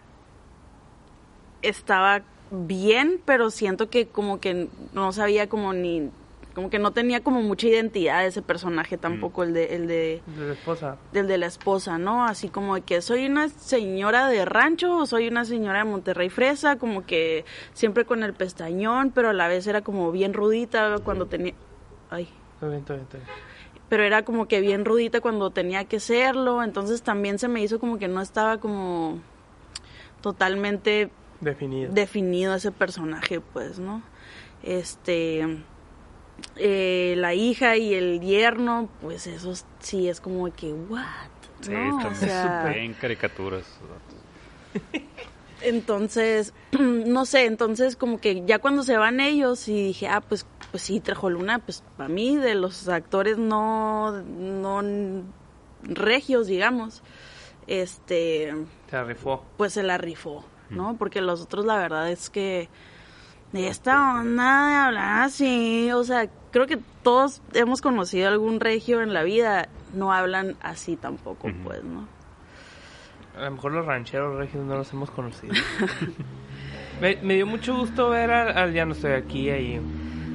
estaba 1.61 2.22
bien, 2.50 3.20
pero 3.26 3.50
siento 3.50 3.90
que 3.90 4.09
como 4.09 4.40
que 4.40 4.68
no 4.94 5.12
sabía 5.12 5.48
como 5.50 5.74
ni 5.74 6.11
como 6.59 6.70
que 6.70 6.80
no 6.80 6.90
tenía 6.90 7.22
como 7.22 7.40
mucha 7.40 7.68
identidad 7.68 8.26
ese 8.26 8.42
personaje 8.42 8.98
tampoco 8.98 9.44
el 9.44 9.52
de 9.54 9.76
el 9.76 9.86
de 9.86 10.20
De 10.26 10.46
la 10.48 10.52
esposa. 10.54 10.96
del 11.12 11.28
de 11.28 11.38
la 11.38 11.46
esposa, 11.46 11.98
¿no? 11.98 12.24
Así 12.24 12.48
como 12.48 12.74
de 12.74 12.80
que 12.82 13.00
soy 13.00 13.26
una 13.26 13.48
señora 13.48 14.26
de 14.26 14.44
rancho 14.44 14.96
o 14.96 15.06
soy 15.06 15.28
una 15.28 15.44
señora 15.44 15.78
de 15.78 15.84
Monterrey 15.84 16.30
Fresa, 16.30 16.76
como 16.76 17.06
que 17.06 17.44
siempre 17.74 18.04
con 18.04 18.24
el 18.24 18.34
pestañón, 18.34 19.12
pero 19.14 19.28
a 19.28 19.32
la 19.32 19.46
vez 19.46 19.68
era 19.68 19.82
como 19.82 20.11
bien 20.11 20.34
rudita 20.34 20.98
cuando 21.04 21.26
tenía... 21.26 21.54
Ay, 22.11 22.28
Está 22.54 22.66
bien, 22.66 22.80
está 22.80 22.94
bien, 22.94 23.04
está 23.04 23.18
bien. 23.18 23.28
pero 23.88 24.02
era 24.02 24.24
como 24.24 24.48
que 24.48 24.61
bien 24.61 24.84
rudita 24.84 25.20
cuando 25.20 25.50
tenía 25.50 25.84
que 25.84 26.00
serlo, 26.00 26.64
entonces 26.64 27.02
también 27.02 27.38
se 27.38 27.46
me 27.46 27.62
hizo 27.62 27.78
como 27.78 27.98
que 27.98 28.09
no 28.09 28.20
estaba 28.20 28.59
como 28.59 29.20
totalmente 30.20 31.11
Definido. 31.40 31.92
definido 31.92 32.54
ese 32.54 32.72
personaje, 32.72 33.40
pues, 33.40 33.78
¿no? 33.78 34.02
Este, 34.64 35.46
eh, 36.57 37.14
la 37.16 37.34
hija 37.34 37.76
y 37.76 37.95
el 37.95 38.20
yerno, 38.20 38.89
pues 39.01 39.26
eso 39.26 39.53
es- 39.53 39.66
sí 39.80 40.09
es 40.09 40.20
como 40.20 40.53
que, 40.53 40.72
what? 40.72 41.05
Sí, 41.61 41.70
¿no? 41.72 41.89
están 41.99 42.12
O 42.12 42.14
sea, 42.14 42.43
súper 42.62 42.78
en 42.78 42.95
caricaturas. 42.95 43.64
entonces, 45.62 46.53
no 46.78 47.24
sé, 47.26 47.47
entonces 47.47 47.97
como 47.97 48.20
que 48.20 48.45
ya 48.47 48.59
cuando 48.59 48.82
se 48.82 48.97
van 48.97 49.20
ellos 49.20 49.68
y 49.68 49.82
dije, 49.89 50.09
ah, 50.09 50.20
pues, 50.20 50.47
pues 50.70 50.82
sí, 50.82 51.01
Trejoluna, 51.01 51.59
pues 51.61 51.82
para 51.97 52.09
mí 52.09 52.36
de 52.36 52.55
los 52.55 52.89
actores 52.89 53.39
no, 53.39 54.12
no 54.22 55.24
regios, 55.82 56.47
digamos, 56.47 57.03
este, 57.66 58.55
Se 58.91 59.05
rifó. 59.05 59.45
pues 59.57 59.72
se 59.72 59.82
la 59.82 59.99
rifó, 59.99 60.45
¿no? 60.70 60.97
Porque 60.97 61.20
los 61.20 61.41
otros 61.41 61.64
la 61.64 61.76
verdad 61.78 62.11
es 62.11 62.30
que 62.30 62.68
esta 63.53 64.20
onda 64.20 64.68
de 64.68 64.74
hablar 64.74 65.22
así, 65.22 65.90
o 65.92 66.05
sea, 66.05 66.28
creo 66.51 66.66
que 66.66 66.78
todos 67.03 67.40
hemos 67.55 67.80
conocido 67.80 68.28
algún 68.28 68.61
regio 68.61 69.01
en 69.01 69.14
la 69.14 69.22
vida, 69.22 69.68
no 69.94 70.12
hablan 70.12 70.57
así 70.61 70.96
tampoco, 70.96 71.51
pues, 71.64 71.82
¿no? 71.82 72.07
A 73.36 73.44
lo 73.44 73.53
mejor 73.53 73.72
los 73.72 73.86
rancheros 73.86 74.36
regios 74.36 74.64
no 74.66 74.76
los 74.76 74.92
hemos 74.92 75.11
conocido. 75.11 75.55
me, 77.01 77.16
me 77.22 77.34
dio 77.34 77.46
mucho 77.46 77.76
gusto 77.76 78.11
ver 78.11 78.32
al, 78.32 78.59
al 78.59 78.72
Ya 78.72 78.84
no 78.84 78.92
estoy 78.92 79.12
aquí 79.12 79.49
ahí. 79.49 79.80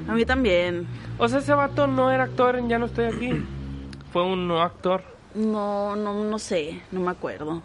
A 0.07 0.13
mí 0.13 0.25
también. 0.25 0.87
O 1.17 1.27
sea, 1.27 1.39
ese 1.39 1.53
vato 1.53 1.85
no 1.85 2.11
era 2.11 2.23
actor 2.23 2.55
en 2.55 2.69
Ya 2.69 2.79
no 2.79 2.85
estoy 2.85 3.05
aquí. 3.05 3.45
Fue 4.13 4.23
un 4.23 4.47
no 4.47 4.61
actor. 4.61 5.03
No, 5.35 5.97
no, 5.97 6.23
no 6.23 6.39
sé, 6.39 6.81
no 6.91 7.01
me 7.01 7.11
acuerdo. 7.11 7.61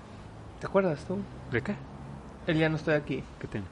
¿Te 0.58 0.66
acuerdas 0.66 1.04
tú? 1.04 1.18
¿De 1.52 1.62
qué? 1.62 1.76
El 2.48 2.58
Ya 2.58 2.68
no 2.68 2.76
estoy 2.76 2.94
aquí. 2.94 3.22
¿Qué 3.38 3.46
tiene? 3.46 3.66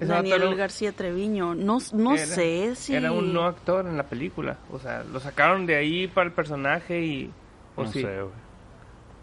Ese 0.00 0.12
Daniel 0.12 0.54
García 0.56 0.92
Treviño, 0.92 1.54
no, 1.54 1.78
no 1.92 2.14
era- 2.14 2.26
sé 2.26 2.74
si... 2.74 2.94
Era 2.94 3.12
un 3.12 3.32
no 3.32 3.44
actor 3.44 3.86
en 3.86 3.96
la 3.96 4.04
película. 4.04 4.58
O 4.72 4.78
sea, 4.78 5.04
lo 5.04 5.20
sacaron 5.20 5.66
de 5.66 5.76
ahí 5.76 6.08
para 6.08 6.26
el 6.26 6.32
personaje 6.32 7.00
y... 7.00 7.30
O 7.76 7.84
no 7.84 7.92
sí. 7.92 8.02
sé, 8.02 8.22
güey. 8.22 8.50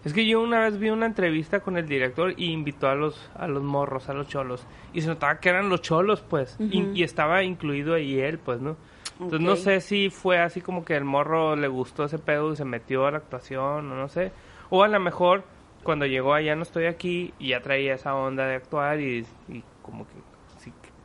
Es 0.05 0.13
que 0.13 0.25
yo 0.25 0.41
una 0.41 0.61
vez 0.61 0.77
vi 0.77 0.89
una 0.89 1.05
entrevista 1.05 1.59
con 1.59 1.75
el 1.75 1.85
director 1.87 2.33
y 2.37 2.51
invitó 2.51 2.87
a 2.87 2.95
los 2.95 3.29
a 3.35 3.47
los 3.47 3.61
morros, 3.61 4.07
a 4.07 4.13
los 4.13 4.27
cholos. 4.29 4.65
Y 4.93 5.01
se 5.01 5.07
notaba 5.09 5.39
que 5.39 5.49
eran 5.49 5.67
los 5.67 5.81
cholos, 5.81 6.21
pues. 6.21 6.55
y, 6.59 7.03
estaba 7.03 7.43
incluido 7.43 7.93
ahí 7.93 8.19
él, 8.19 8.39
pues, 8.39 8.61
¿no? 8.61 8.77
Entonces 9.19 9.41
no 9.41 9.55
sé 9.55 9.81
si 9.81 10.09
fue 10.09 10.39
así 10.39 10.61
como 10.61 10.85
que 10.85 10.95
el 10.95 11.03
morro 11.03 11.55
le 11.55 11.67
gustó 11.67 12.05
ese 12.05 12.19
pedo 12.19 12.53
y 12.53 12.55
se 12.55 12.63
metió 12.65 13.07
a 13.07 13.11
la 13.11 13.17
actuación 13.17 13.91
o 13.91 13.95
no 13.95 14.07
sé. 14.07 14.31
O 14.69 14.83
a 14.83 14.87
lo 14.87 14.99
mejor 14.99 15.43
cuando 15.83 16.05
llegó 16.05 16.33
allá 16.33 16.55
no 16.55 16.63
estoy 16.63 16.85
aquí 16.85 17.33
y 17.39 17.49
ya 17.49 17.61
traía 17.61 17.95
esa 17.95 18.15
onda 18.15 18.45
de 18.45 18.55
actuar 18.55 18.99
y, 19.01 19.25
y 19.49 19.63
como 19.81 20.05
que 20.05 20.13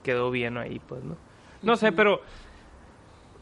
quedó 0.03 0.31
bien 0.31 0.59
ahí, 0.59 0.79
pues, 0.81 1.03
¿no? 1.05 1.17
No 1.63 1.77
sé, 1.77 1.93
pero 1.93 2.21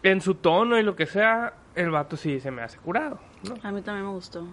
en 0.03 0.21
su 0.21 0.35
tono 0.35 0.79
y 0.79 0.83
lo 0.83 0.95
que 0.97 1.07
sea, 1.07 1.55
el 1.75 1.91
vato 1.91 2.17
sí 2.17 2.41
se 2.41 2.51
me 2.51 2.63
hace 2.63 2.79
curado, 2.79 3.19
¿no? 3.49 3.55
A 3.63 3.73
mí 3.73 3.83
también 3.83 4.07
me 4.07 4.13
gustó. 4.13 4.47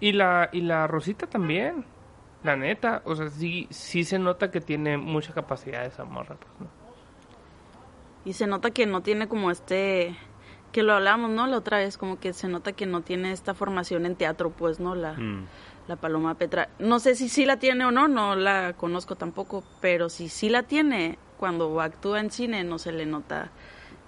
Y 0.00 0.12
la, 0.12 0.48
y 0.52 0.62
la 0.62 0.86
Rosita 0.86 1.26
también. 1.26 1.84
La 2.42 2.56
neta. 2.56 3.02
O 3.04 3.14
sea, 3.14 3.28
sí, 3.28 3.66
sí 3.68 4.02
se 4.04 4.18
nota 4.18 4.50
que 4.50 4.62
tiene 4.62 4.96
mucha 4.96 5.34
capacidad 5.34 5.84
esa 5.84 6.04
morra, 6.04 6.36
pues, 6.36 6.50
¿no? 6.60 6.66
Y 8.24 8.32
se 8.34 8.46
nota 8.46 8.70
que 8.70 8.86
no 8.86 9.02
tiene 9.02 9.28
como 9.28 9.50
este... 9.50 10.16
Que 10.72 10.82
lo 10.84 10.92
hablamos, 10.94 11.30
¿no? 11.30 11.46
La 11.48 11.56
otra 11.58 11.78
vez, 11.78 11.98
como 11.98 12.20
que 12.20 12.32
se 12.32 12.46
nota 12.48 12.72
que 12.72 12.86
no 12.86 13.00
tiene 13.02 13.32
esta 13.32 13.54
formación 13.54 14.06
en 14.06 14.14
teatro, 14.14 14.50
pues, 14.50 14.78
¿no? 14.78 14.94
La, 14.94 15.14
Mm. 15.14 15.46
la 15.88 15.96
Paloma 15.96 16.34
Petra. 16.36 16.68
No 16.78 16.98
sé 17.00 17.14
si 17.16 17.28
sí 17.28 17.44
la 17.44 17.58
tiene 17.58 17.84
o 17.84 17.90
no, 17.90 18.06
no 18.08 18.36
la 18.36 18.74
conozco 18.74 19.16
tampoco, 19.16 19.64
pero 19.80 20.08
si 20.08 20.28
sí 20.28 20.48
la 20.48 20.62
tiene, 20.62 21.18
cuando 21.40 21.80
actúa 21.80 22.20
en 22.20 22.30
cine 22.30 22.62
no 22.64 22.78
se 22.78 22.92
le 22.92 23.06
nota 23.06 23.48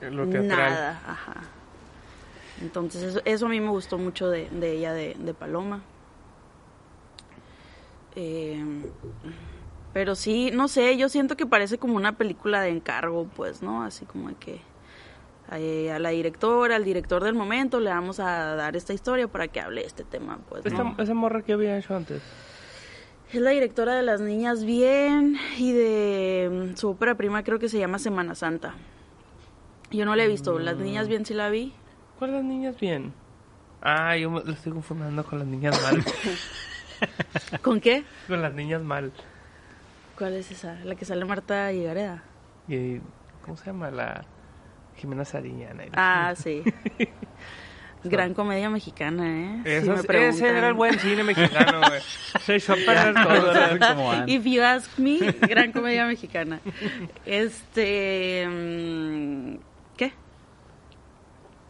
Lo 0.03 0.29
teatral. 0.29 0.71
nada. 0.75 1.03
Ajá. 1.07 1.35
Entonces 2.61 3.03
eso, 3.03 3.23
eso 3.25 3.47
a 3.47 3.49
mí 3.49 3.59
me 3.59 3.71
gustó 3.71 3.97
mucho 3.97 4.29
de, 4.29 4.51
de 4.51 4.73
ella, 4.73 4.93
de, 4.93 5.17
de 5.19 5.33
Paloma. 5.35 5.81
Eh, 8.15 8.63
Pero 9.95 10.15
sí, 10.15 10.51
no 10.53 10.69
sé, 10.69 10.97
yo 10.97 11.09
siento 11.09 11.37
que 11.37 11.47
parece 11.47 11.79
como 11.79 11.97
una 11.97 12.13
película 12.17 12.61
de 12.61 12.69
encargo, 12.71 13.27
pues, 13.35 13.63
¿no? 13.63 13.83
Así 13.83 14.05
como 14.05 14.29
de 14.29 14.35
que 14.37 14.61
eh, 15.53 15.91
a 15.93 15.99
la 15.99 16.11
directora, 16.11 16.77
al 16.77 16.85
director 16.85 17.23
del 17.25 17.35
momento, 17.35 17.81
le 17.81 17.91
vamos 17.91 18.21
a 18.21 18.55
dar 18.57 18.77
esta 18.77 18.93
historia 18.93 19.29
para 19.29 19.49
que 19.49 19.61
hable 19.61 19.85
este 19.85 20.05
tema, 20.05 20.39
pues, 20.49 20.65
Esta- 20.65 20.83
¿no? 20.85 20.95
esa 20.99 21.15
morra 21.15 21.43
que 21.43 21.53
había 21.55 21.77
hecho 21.79 21.95
antes. 21.97 22.23
Es 23.33 23.41
la 23.41 23.51
directora 23.51 23.95
de 23.95 24.03
Las 24.03 24.21
Niñas 24.21 24.65
Bien 24.65 25.37
y 25.57 25.73
de 25.73 26.71
mm, 26.73 26.77
su 26.77 26.91
ópera 26.91 27.15
prima 27.15 27.43
creo 27.43 27.59
que 27.59 27.69
se 27.69 27.79
llama 27.79 27.99
Semana 27.99 28.35
Santa. 28.35 28.75
Yo 29.91 30.05
no 30.05 30.17
la 30.17 30.25
he 30.25 30.29
visto, 30.29 30.59
Las 30.59 30.77
Niñas 30.77 31.09
Bien 31.09 31.25
sí 31.25 31.35
la 31.35 31.49
vi. 31.51 31.73
¿Cuál 32.19 32.33
las 32.33 32.45
niñas 32.45 32.79
bien? 32.79 33.13
Ah, 33.81 34.17
yo 34.17 34.31
me- 34.31 34.45
lo 34.45 34.53
estoy 34.53 34.73
confundiendo 34.73 35.25
con 35.25 35.39
las 35.41 35.49
niñas 35.49 35.81
mal. 35.83 36.05
¿Con 37.63 37.81
qué? 37.81 38.05
con 38.29 38.41
las 38.41 38.55
niñas 38.55 38.81
mal. 38.83 39.13
¿Cuál 40.17 40.35
es 40.35 40.51
esa? 40.53 40.75
La 40.85 40.95
que 40.95 41.05
sale 41.05 41.25
Marta 41.25 41.73
Higareda. 41.73 42.23
Y, 42.69 43.01
¿Cómo 43.45 43.57
se 43.57 43.67
llama? 43.67 43.91
La 43.91 44.25
Jimena 44.97 45.25
Sariñana. 45.25 45.85
Ah, 45.95 46.35
sí. 46.37 46.63
Gran 48.05 48.35
comedia 48.35 48.69
mexicana, 48.69 49.25
¿eh? 49.29 49.61
Si 49.65 49.71
Eso, 49.71 49.93
me 50.09 50.29
ese 50.29 50.49
era 50.49 50.69
el 50.69 50.75
buen 50.75 50.99
cine 50.99 51.23
mexicano, 51.25 51.81
güey. 51.87 52.01
Se 52.45 52.57
echó 52.57 52.73
a 52.73 52.77
perder 52.77 53.15
todo. 53.15 54.05
van. 54.05 54.29
If 54.29 54.45
you 54.45 54.63
ask 54.63 54.99
me, 54.99 55.19
gran 55.43 55.73
comedia 55.73 56.05
mexicana. 56.07 56.61
Este. 57.25 58.47
mm, 58.49 59.55
¿Qué? 59.97 60.13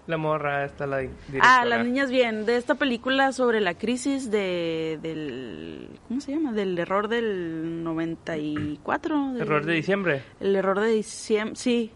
La 0.06 0.16
morra 0.16 0.64
esta, 0.64 0.86
la 0.86 0.98
di- 0.98 1.10
directora. 1.28 1.60
Ah, 1.60 1.64
Las 1.64 1.84
Niñas 1.84 2.10
Bien, 2.10 2.44
de 2.44 2.56
esta 2.56 2.74
película 2.74 3.30
sobre 3.32 3.60
la 3.60 3.74
crisis 3.74 4.30
de, 4.30 4.98
del. 5.00 5.88
¿Cómo 6.08 6.20
se 6.20 6.32
llama? 6.32 6.52
Del 6.52 6.76
error 6.78 7.08
del 7.08 7.84
94. 7.84 9.32
del- 9.34 9.42
Error 9.42 9.64
de 9.64 9.72
diciembre. 9.74 10.22
El 10.40 10.56
error 10.56 10.80
de 10.80 10.88
diciembre, 10.88 11.54
sí. 11.56 11.92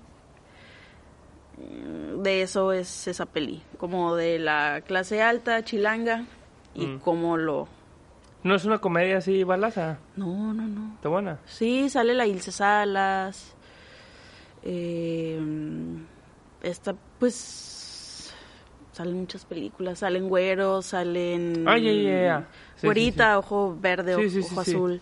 De 1.56 2.42
eso 2.42 2.72
es 2.72 3.06
esa 3.08 3.26
peli. 3.26 3.62
Como 3.78 4.14
de 4.14 4.38
la 4.38 4.82
clase 4.86 5.22
alta, 5.22 5.64
chilanga, 5.64 6.24
y 6.74 6.86
Mm. 6.86 6.98
cómo 7.00 7.36
lo. 7.36 7.68
No 8.42 8.54
es 8.54 8.64
una 8.64 8.78
comedia 8.78 9.18
así 9.18 9.42
balaza. 9.44 9.98
No, 10.16 10.52
no, 10.54 10.66
no. 10.68 10.94
Está 10.96 11.08
buena. 11.08 11.38
Sí, 11.46 11.88
sale 11.88 12.14
la 12.14 12.26
Ilse 12.26 12.52
Salas. 12.52 13.54
Eh, 14.62 15.40
esta, 16.62 16.94
pues. 17.18 18.32
Salen 18.92 19.14
muchas 19.20 19.44
películas. 19.44 19.98
Salen 20.00 20.28
güeros, 20.28 20.86
salen. 20.86 21.64
Ah, 21.68 21.76
ya. 21.78 21.90
Sí, 22.40 22.80
sí, 22.80 22.86
Güerita, 22.86 23.38
ojo 23.38 23.76
verde, 23.78 24.28
Sí, 24.30 24.40
ojo, 24.40 24.60
azul. 24.60 25.00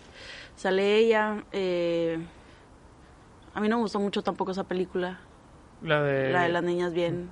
Sale 0.56 0.96
ella. 0.98 1.44
eh, 1.52 2.18
a 3.54 3.60
mí 3.60 3.68
no 3.68 3.76
me 3.76 3.82
gustó 3.82 4.00
mucho 4.00 4.22
tampoco 4.22 4.50
esa 4.52 4.64
película. 4.64 5.20
La 5.84 6.02
de... 6.02 6.32
La 6.32 6.42
de 6.42 6.48
las 6.48 6.62
niñas 6.64 6.92
bien. 6.92 7.30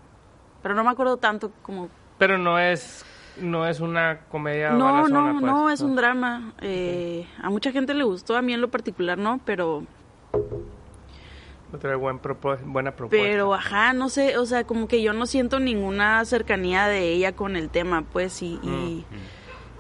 Pero 0.63 0.75
no 0.75 0.85
me 0.85 0.91
acuerdo 0.91 1.17
tanto 1.17 1.51
como... 1.63 1.89
Pero 2.19 2.39
no 2.39 2.59
es... 2.59 3.05
No 3.41 3.67
es 3.67 3.81
una 3.81 4.21
comedia 4.29 4.73
No, 4.73 4.85
balazona, 4.85 5.33
no, 5.33 5.41
pues. 5.41 5.53
no, 5.53 5.71
es 5.71 5.81
un 5.81 5.97
drama. 5.97 6.53
Eh, 6.61 7.27
a 7.43 7.49
mucha 7.49 7.73
gente 7.73 7.95
le 7.95 8.05
gustó, 8.05 8.37
a 8.37 8.43
mí 8.43 8.53
en 8.53 8.61
lo 8.61 8.71
particular 8.71 9.17
no, 9.17 9.41
pero... 9.47 9.85
No 11.73 11.79
trae 11.79 11.95
buen 11.95 12.21
buena 12.67 12.95
propuesta. 12.95 13.27
Pero, 13.27 13.55
ajá, 13.55 13.95
no 13.95 14.11
sé, 14.11 14.37
o 14.37 14.45
sea, 14.45 14.65
como 14.65 14.87
que 14.87 15.01
yo 15.01 15.15
no 15.15 15.25
siento 15.25 15.59
ninguna 15.59 16.23
cercanía 16.27 16.87
de 16.87 17.09
ella 17.09 17.33
con 17.33 17.57
el 17.57 17.71
tema, 17.71 18.03
pues, 18.03 18.43
y, 18.43 18.61
y, 18.63 19.07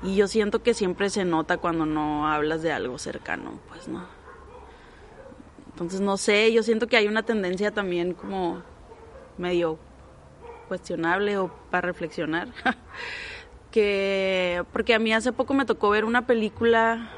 y 0.02 0.16
yo 0.16 0.26
siento 0.28 0.62
que 0.62 0.72
siempre 0.72 1.10
se 1.10 1.26
nota 1.26 1.58
cuando 1.58 1.84
no 1.84 2.28
hablas 2.28 2.62
de 2.62 2.72
algo 2.72 2.96
cercano, 2.98 3.58
pues, 3.68 3.88
¿no? 3.88 4.06
Entonces, 5.72 6.00
no 6.00 6.16
sé, 6.16 6.52
yo 6.52 6.62
siento 6.62 6.86
que 6.86 6.96
hay 6.96 7.08
una 7.08 7.22
tendencia 7.22 7.70
también 7.72 8.14
como 8.14 8.62
medio 9.38 9.78
cuestionable 10.68 11.36
o 11.38 11.50
para 11.70 11.86
reflexionar. 11.88 12.48
que, 13.70 14.62
porque 14.72 14.94
a 14.94 14.98
mí 14.98 15.12
hace 15.12 15.32
poco 15.32 15.54
me 15.54 15.64
tocó 15.64 15.90
ver 15.90 16.04
una 16.04 16.26
película 16.26 17.10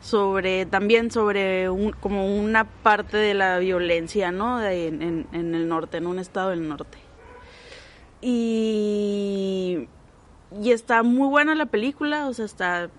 sobre 0.00 0.66
también 0.66 1.10
sobre 1.12 1.70
un, 1.70 1.92
como 1.92 2.26
una 2.36 2.64
parte 2.64 3.16
de 3.16 3.34
la 3.34 3.58
violencia 3.58 4.32
no 4.32 4.60
en- 4.60 5.28
en 5.32 5.54
el 5.54 5.68
norte 5.68 5.98
en 5.98 6.08
un 6.08 6.18
estado 6.18 6.50
del 6.50 6.68
norte 6.68 6.98
y 8.20 9.88
y 10.60 10.72
está 10.72 11.02
muy 11.02 11.28
buena 11.28 11.54
la 11.54 11.66
película 11.66 12.26
o 12.28 12.34
sea 12.34 12.44
está 12.44 12.90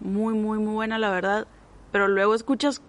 muy 0.00 0.34
muy 0.34 0.58
muy 0.58 0.72
buena 0.74 0.98
la 0.98 1.10
verdad 1.10 1.46
pero 1.90 2.08
luego 2.08 2.34
escuchas 2.34 2.80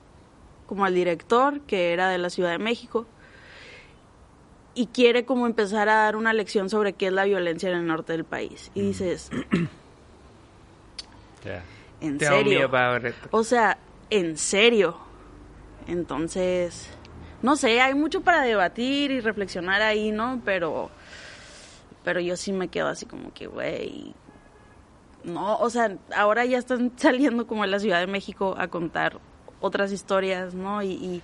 como 0.66 0.86
al 0.86 0.94
director 0.94 1.62
que 1.62 1.94
era 1.94 2.10
de 2.10 2.18
la 2.18 2.30
Ciudad 2.30 2.52
de 2.52 2.60
México 2.60 3.06
y 4.76 4.88
quiere 4.88 5.26
como 5.26 5.46
empezar 5.46 5.90
a 5.90 5.96
dar 5.96 6.16
una 6.16 6.34
lección 6.34 6.70
sobre 6.70 6.94
qué 6.94 7.08
es 7.08 7.14
la 7.14 7.26
violencia 7.26 7.70
en 7.70 7.78
el 7.78 7.86
norte 7.86 8.14
del 8.14 8.24
país 8.24 8.72
y 8.74 8.82
dices 8.82 9.30
Ya. 11.46 11.62
en 12.00 12.20
serio 12.20 12.72
o 13.32 13.44
sea, 13.44 13.78
en 14.10 14.38
serio. 14.38 14.98
Entonces, 15.88 16.90
no 17.42 17.56
sé, 17.56 17.82
hay 17.82 17.94
mucho 17.94 18.22
para 18.22 18.42
debatir 18.42 19.12
y 19.12 19.20
reflexionar 19.20 19.82
ahí, 19.82 20.12
¿no? 20.12 20.42
Pero, 20.46 20.90
pero 22.04 22.22
yo 22.22 22.38
sí 22.38 22.54
me 22.54 22.70
quedo 22.70 22.88
así 22.88 23.06
como 23.06 23.34
que, 23.34 23.48
güey, 23.48 24.14
no, 25.24 25.58
o 25.58 25.70
sea, 25.70 25.98
ahora 26.16 26.46
ya 26.46 26.58
están 26.58 26.92
saliendo 26.98 27.48
como 27.48 27.66
en 27.66 27.72
la 27.72 27.80
Ciudad 27.80 28.00
de 28.00 28.08
México 28.08 28.56
a 28.58 28.68
contar 28.68 29.20
otras 29.64 29.92
historias, 29.94 30.54
¿no? 30.54 30.84
Y, 30.84 30.92
y, 30.92 31.22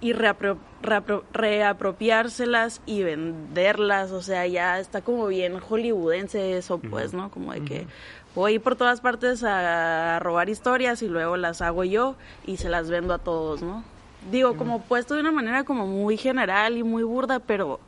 y 0.00 0.12
reapro- 0.12 0.58
reapro- 0.82 1.24
reapropiárselas 1.32 2.80
y 2.86 3.02
venderlas, 3.02 4.12
o 4.12 4.22
sea, 4.22 4.46
ya 4.46 4.78
está 4.78 5.02
como 5.02 5.26
bien 5.26 5.58
hollywoodense 5.58 6.56
eso, 6.56 6.78
pues, 6.78 7.12
¿no? 7.14 7.30
Como 7.30 7.52
de 7.52 7.62
que 7.64 7.86
voy 8.34 8.60
por 8.60 8.76
todas 8.76 9.00
partes 9.00 9.42
a 9.42 10.20
robar 10.20 10.48
historias 10.48 11.02
y 11.02 11.08
luego 11.08 11.36
las 11.36 11.60
hago 11.60 11.82
yo 11.82 12.14
y 12.46 12.58
se 12.58 12.68
las 12.68 12.88
vendo 12.88 13.12
a 13.12 13.18
todos, 13.18 13.60
¿no? 13.62 13.82
Digo, 14.30 14.56
como 14.56 14.82
puesto 14.82 15.14
de 15.14 15.20
una 15.20 15.32
manera 15.32 15.64
como 15.64 15.86
muy 15.86 16.16
general 16.16 16.76
y 16.76 16.84
muy 16.84 17.02
burda, 17.02 17.40
pero 17.40 17.80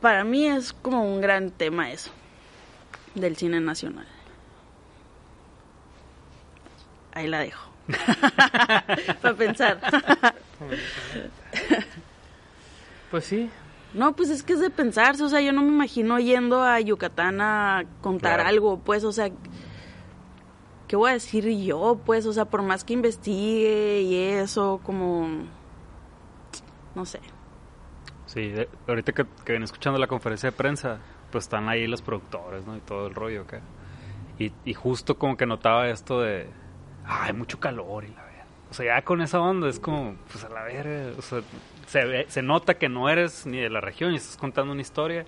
para 0.00 0.24
mí 0.24 0.46
es 0.46 0.74
como 0.74 1.02
un 1.10 1.20
gran 1.22 1.50
tema 1.50 1.90
eso 1.90 2.10
del 3.14 3.36
cine 3.36 3.60
nacional. 3.60 4.06
Ahí 7.14 7.26
la 7.28 7.38
dejo. 7.40 7.70
Para 9.22 9.34
pensar. 9.36 9.78
Pues 13.10 13.24
sí. 13.26 13.50
No, 13.92 14.14
pues 14.16 14.28
es 14.30 14.42
que 14.42 14.54
es 14.54 14.60
de 14.60 14.70
pensarse, 14.70 15.22
o 15.22 15.28
sea, 15.28 15.40
yo 15.40 15.52
no 15.52 15.62
me 15.62 15.68
imagino 15.68 16.18
yendo 16.18 16.62
a 16.64 16.80
Yucatán 16.80 17.40
a 17.40 17.84
contar 18.02 18.34
Claro. 18.40 18.48
algo, 18.48 18.78
pues, 18.80 19.04
o 19.04 19.12
sea, 19.12 19.30
¿qué 20.88 20.96
voy 20.96 21.10
a 21.10 21.12
decir 21.14 21.48
yo? 21.64 22.00
Pues, 22.04 22.26
o 22.26 22.32
sea, 22.32 22.44
por 22.46 22.62
más 22.62 22.82
que 22.82 22.94
investigue 22.94 24.00
y 24.02 24.16
eso, 24.16 24.80
como, 24.82 25.28
no 26.96 27.04
sé. 27.06 27.20
Sí, 28.26 28.48
de- 28.48 28.68
ahorita 28.88 29.12
que, 29.12 29.26
que 29.44 29.52
ven 29.52 29.62
escuchando 29.62 29.98
la 30.00 30.08
conferencia 30.08 30.50
de 30.50 30.56
prensa, 30.56 30.98
pues 31.30 31.44
están 31.44 31.68
ahí 31.68 31.86
los 31.86 32.02
productores, 32.02 32.66
¿no? 32.66 32.76
Y 32.76 32.80
todo 32.80 33.06
el 33.06 33.14
rollo 33.14 33.42
acá. 33.42 33.60
Y, 34.40 34.50
y 34.64 34.74
justo 34.74 35.16
como 35.18 35.36
que 35.36 35.46
notaba 35.46 35.88
esto 35.88 36.20
de, 36.20 36.48
hay 37.06 37.32
mucho 37.32 37.58
calor 37.60 38.04
y 38.04 38.08
la 38.08 38.24
verga. 38.24 38.44
O 38.70 38.74
sea, 38.74 38.96
ya 38.96 39.02
con 39.02 39.20
esa 39.20 39.40
onda 39.40 39.68
es 39.68 39.78
como, 39.78 40.16
pues 40.30 40.44
a 40.44 40.48
la 40.48 40.62
verga, 40.64 41.12
se, 41.86 42.26
se 42.28 42.42
nota 42.42 42.74
que 42.74 42.88
no 42.88 43.08
eres 43.08 43.46
ni 43.46 43.58
de 43.58 43.70
la 43.70 43.80
región 43.80 44.12
y 44.12 44.16
estás 44.16 44.36
contando 44.36 44.72
una 44.72 44.80
historia 44.82 45.24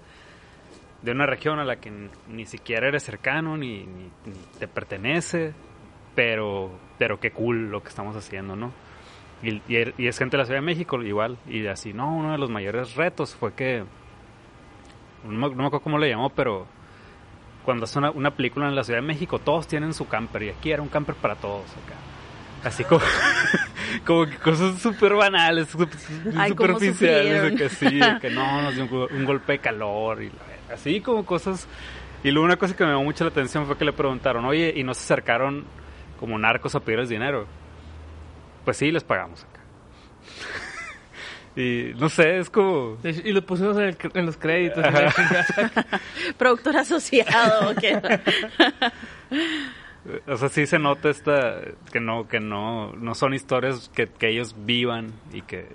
de 1.03 1.13
una 1.13 1.27
región 1.27 1.59
a 1.59 1.65
la 1.65 1.77
que 1.77 1.93
ni, 2.29 2.47
siquiera 2.47 2.89
eres 2.89 3.05
cercano 3.05 3.57
ni, 3.57 3.87
te 4.59 4.67
pertenece, 4.67 5.53
pero, 6.15 6.71
pero 6.99 7.21
qué 7.21 7.31
cool 7.31 7.71
lo 7.71 7.83
que 7.83 7.91
estamos 7.91 8.17
haciendo, 8.17 8.57
¿no? 8.57 8.73
Y, 9.43 9.61
y- 9.69 10.07
es 10.09 10.19
gente 10.19 10.37
de 10.37 10.43
la 10.43 10.47
Ciudad 10.47 10.61
de 10.61 10.67
México 10.67 11.01
igual. 11.03 11.37
Y 11.47 11.67
así, 11.67 11.93
no, 11.93 12.13
uno 12.17 12.33
de 12.33 12.39
los 12.39 12.51
mayores 12.51 12.97
retos 12.97 13.35
fue 13.37 13.53
que. 13.53 13.85
No 15.25 15.49
me 15.49 15.67
acuerdo 15.67 15.81
cómo 15.81 15.99
le 15.99 16.09
llamó, 16.09 16.31
pero. 16.31 16.67
Cuando 17.67 17.85
hace 17.85 17.99
una, 17.99 18.13
una 18.13 18.31
película 18.31 18.69
en 18.69 18.77
la 18.77 18.85
Ciudad 18.85 19.01
de 19.01 19.07
México, 19.07 19.41
todos 19.41 19.67
tienen 19.67 19.93
su 19.93 20.09
camper. 20.09 20.45
Y 20.45 20.49
aquí 20.51 20.71
era 20.71 20.81
un 20.81 20.89
camper 20.89 21.17
para 21.17 21.35
todos 21.35 21.65
acá. 21.73 21.97
Así 22.65 22.85
como. 22.85 23.03
como 24.07 24.27
que 24.27 24.37
cosas 24.37 24.81
súper 24.81 25.15
banales, 25.15 25.69
Ay, 26.37 26.51
superficiales. 26.51 27.43
De 27.43 27.55
que 27.57 27.69
sí, 27.69 27.99
de 27.99 28.19
que 28.21 28.31
no, 28.31 28.63
nos 28.63 28.75
dio 28.77 28.85
un, 28.85 29.17
un 29.17 29.25
golpe 29.25 29.55
de 29.55 29.59
calor. 29.59 30.23
Y 30.23 30.31
así 30.73 31.01
como 31.01 31.27
cosas. 31.27 31.67
Y 32.23 32.31
luego 32.31 32.47
una 32.47 32.57
cosa 32.57 32.75
que 32.77 32.85
me 32.85 32.91
llamó 32.91 33.05
mucho 33.05 33.25
la 33.25 33.31
atención 33.31 33.67
fue 33.67 33.77
que 33.77 33.85
le 33.85 33.93
preguntaron, 33.93 34.45
oye, 34.45 34.73
¿y 34.75 34.85
no 34.85 34.95
se 34.95 35.03
acercaron 35.03 35.65
como 36.19 36.39
narcos 36.39 36.75
a 36.77 36.81
pedirles 36.81 37.09
dinero? 37.09 37.47
Pues 38.65 38.77
sí, 38.77 38.91
les 38.91 39.05
pagamos 39.05 39.45
acá. 39.45 39.61
Y 41.57 41.93
no 41.99 42.09
sé, 42.09 42.39
es 42.39 42.51
como... 42.51 42.99
Y 43.03 43.33
lo 43.33 43.45
pusimos 43.45 43.77
en, 43.79 43.85
el 43.85 43.99
cr- 43.99 44.13
en 44.15 44.27
los 44.27 44.37
créditos. 44.37 44.85
Productor 46.39 46.77
asociado, 46.77 47.71
¿o 47.71 47.75
qué? 47.75 47.99
O 50.29 50.37
sea, 50.37 50.49
sí 50.49 50.67
se 50.67 50.79
nota 50.79 51.09
esta 51.11 51.57
que 51.93 51.99
no 51.99 52.29
que 52.29 52.39
no 52.39 52.93
no 52.93 53.15
son 53.17 53.35
historias 53.35 53.89
que, 53.93 54.07
que 54.07 54.29
ellos 54.29 54.55
vivan 54.65 55.13
y 55.33 55.43
que 55.43 55.67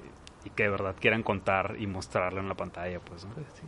y 0.45 0.49
que 0.51 0.63
de 0.63 0.69
verdad 0.69 0.95
quieran 0.97 1.21
contar 1.21 1.75
y 1.77 1.85
mostrarlo 1.85 2.39
en 2.39 2.47
la 2.47 2.55
pantalla, 2.55 2.99
pues. 3.01 3.25
¿no? 3.25 3.33
Sí. 3.35 3.63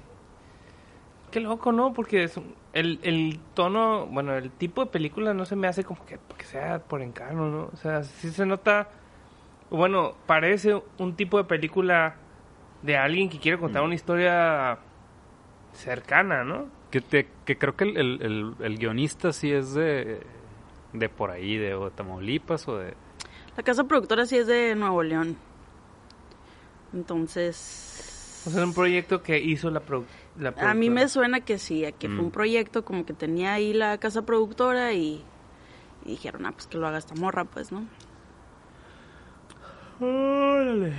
Qué 1.31 1.41
loco, 1.41 1.73
¿no? 1.73 1.91
Porque 1.93 2.23
es 2.23 2.37
un- 2.37 2.55
el, 2.71 2.99
el 3.03 3.39
tono, 3.53 4.05
bueno, 4.07 4.35
el 4.35 4.51
tipo 4.51 4.85
de 4.85 4.89
película 4.91 5.33
no 5.33 5.43
se 5.45 5.57
me 5.57 5.67
hace 5.67 5.83
como 5.83 6.05
que, 6.05 6.17
que 6.37 6.45
sea 6.45 6.79
por 6.79 7.01
encarno, 7.01 7.49
¿no? 7.49 7.69
O 7.73 7.75
sea, 7.75 8.03
sí 8.03 8.29
se 8.31 8.45
nota, 8.45 8.87
bueno, 9.77 10.13
parece 10.25 10.81
un 10.97 11.15
tipo 11.15 11.37
de 11.37 11.43
película 11.45 12.15
de 12.81 12.97
alguien 12.97 13.29
que 13.29 13.39
quiere 13.39 13.57
contar 13.57 13.81
Mm. 13.81 13.85
una 13.85 13.95
historia 13.95 14.77
cercana, 15.73 16.43
¿no? 16.43 16.67
Que, 16.91 17.01
te- 17.01 17.29
que 17.45 17.57
creo 17.57 17.75
que 17.75 17.85
el, 17.85 17.97
el, 17.97 18.21
el- 18.21 18.55
el 18.59 18.77
guionista 18.77 19.33
sí 19.33 19.51
es 19.51 19.73
de, 19.73 20.21
de 20.93 21.09
por 21.09 21.31
ahí, 21.31 21.57
de, 21.57 21.73
o 21.73 21.85
de 21.85 21.91
Tamaulipas 21.91 22.67
o 22.67 22.77
de... 22.77 22.93
La 23.57 23.63
casa 23.63 23.83
productora 23.85 24.25
sí 24.25 24.37
es 24.37 24.47
de 24.47 24.75
Nuevo 24.75 25.01
León. 25.03 25.37
Entonces... 26.93 28.41
O 28.45 28.49
sea, 28.49 28.61
es 28.61 28.67
un 28.67 28.73
proyecto 28.73 29.23
que 29.23 29.39
hizo 29.39 29.69
la, 29.71 29.81
produ- 29.85 30.05
la 30.37 30.53
A 30.57 30.73
mí 30.73 30.89
me 30.89 31.07
suena 31.07 31.39
que 31.41 31.57
sí, 31.57 31.85
que 31.97 32.07
fue 32.09 32.17
Mm. 32.17 32.25
un 32.25 32.31
proyecto 32.31 32.83
como 32.85 33.05
que 33.05 33.13
tenía 33.13 33.53
ahí 33.53 33.73
la 33.73 33.97
casa 33.97 34.23
productora 34.23 34.91
y, 34.93 35.23
y 36.05 36.09
dijeron, 36.11 36.45
ah, 36.45 36.51
pues 36.51 36.67
que 36.67 36.77
lo 36.77 36.85
haga 36.87 36.97
esta 36.97 37.15
morra, 37.15 37.45
pues, 37.45 37.71
¿no? 37.71 37.85
Órale. 39.99 40.93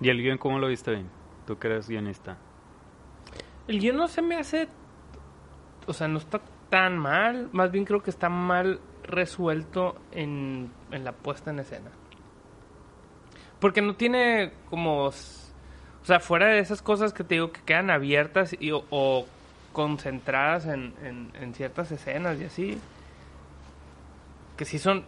¿Y 0.00 0.08
el 0.08 0.22
guion 0.22 0.38
cómo 0.38 0.58
lo 0.58 0.68
viste 0.68 0.92
bien? 0.92 1.10
Tú 1.46 1.58
que 1.58 1.68
eres 1.68 1.88
guionista. 1.88 2.38
El 3.68 3.78
guion 3.80 3.96
no 3.96 4.08
se 4.08 4.22
me 4.22 4.36
hace. 4.36 4.68
O 5.86 5.92
sea, 5.92 6.08
no 6.08 6.18
está 6.18 6.40
tan 6.70 6.98
mal. 6.98 7.48
Más 7.52 7.70
bien 7.70 7.84
creo 7.84 8.02
que 8.02 8.10
está 8.10 8.28
mal 8.28 8.80
resuelto 9.04 9.96
en, 10.12 10.70
en 10.90 11.04
la 11.04 11.12
puesta 11.12 11.50
en 11.50 11.58
escena. 11.58 11.90
Porque 13.60 13.82
no 13.82 13.94
tiene 13.94 14.52
como. 14.70 15.04
O 15.04 15.12
sea, 16.04 16.18
fuera 16.20 16.46
de 16.46 16.60
esas 16.60 16.80
cosas 16.80 17.12
que 17.12 17.24
te 17.24 17.34
digo 17.34 17.52
que 17.52 17.60
quedan 17.60 17.90
abiertas 17.90 18.56
y, 18.58 18.70
o, 18.72 18.84
o 18.88 19.26
concentradas 19.72 20.66
en, 20.66 20.94
en, 21.02 21.30
en 21.34 21.54
ciertas 21.54 21.92
escenas 21.92 22.40
y 22.40 22.44
así. 22.44 22.78
Que 24.56 24.64
sí 24.64 24.78
son. 24.78 25.04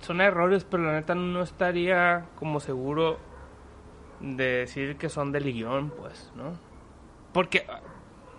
Son 0.00 0.20
errores, 0.20 0.64
pero 0.64 0.84
la 0.84 0.92
neta 0.92 1.14
no 1.14 1.42
estaría 1.42 2.26
como 2.36 2.60
seguro 2.60 3.18
de 4.20 4.44
decir 4.44 4.96
que 4.96 5.08
son 5.08 5.32
del 5.32 5.44
guion, 5.52 5.90
pues, 5.90 6.32
¿no? 6.36 6.52
Porque 7.32 7.64
ah, 7.68 7.80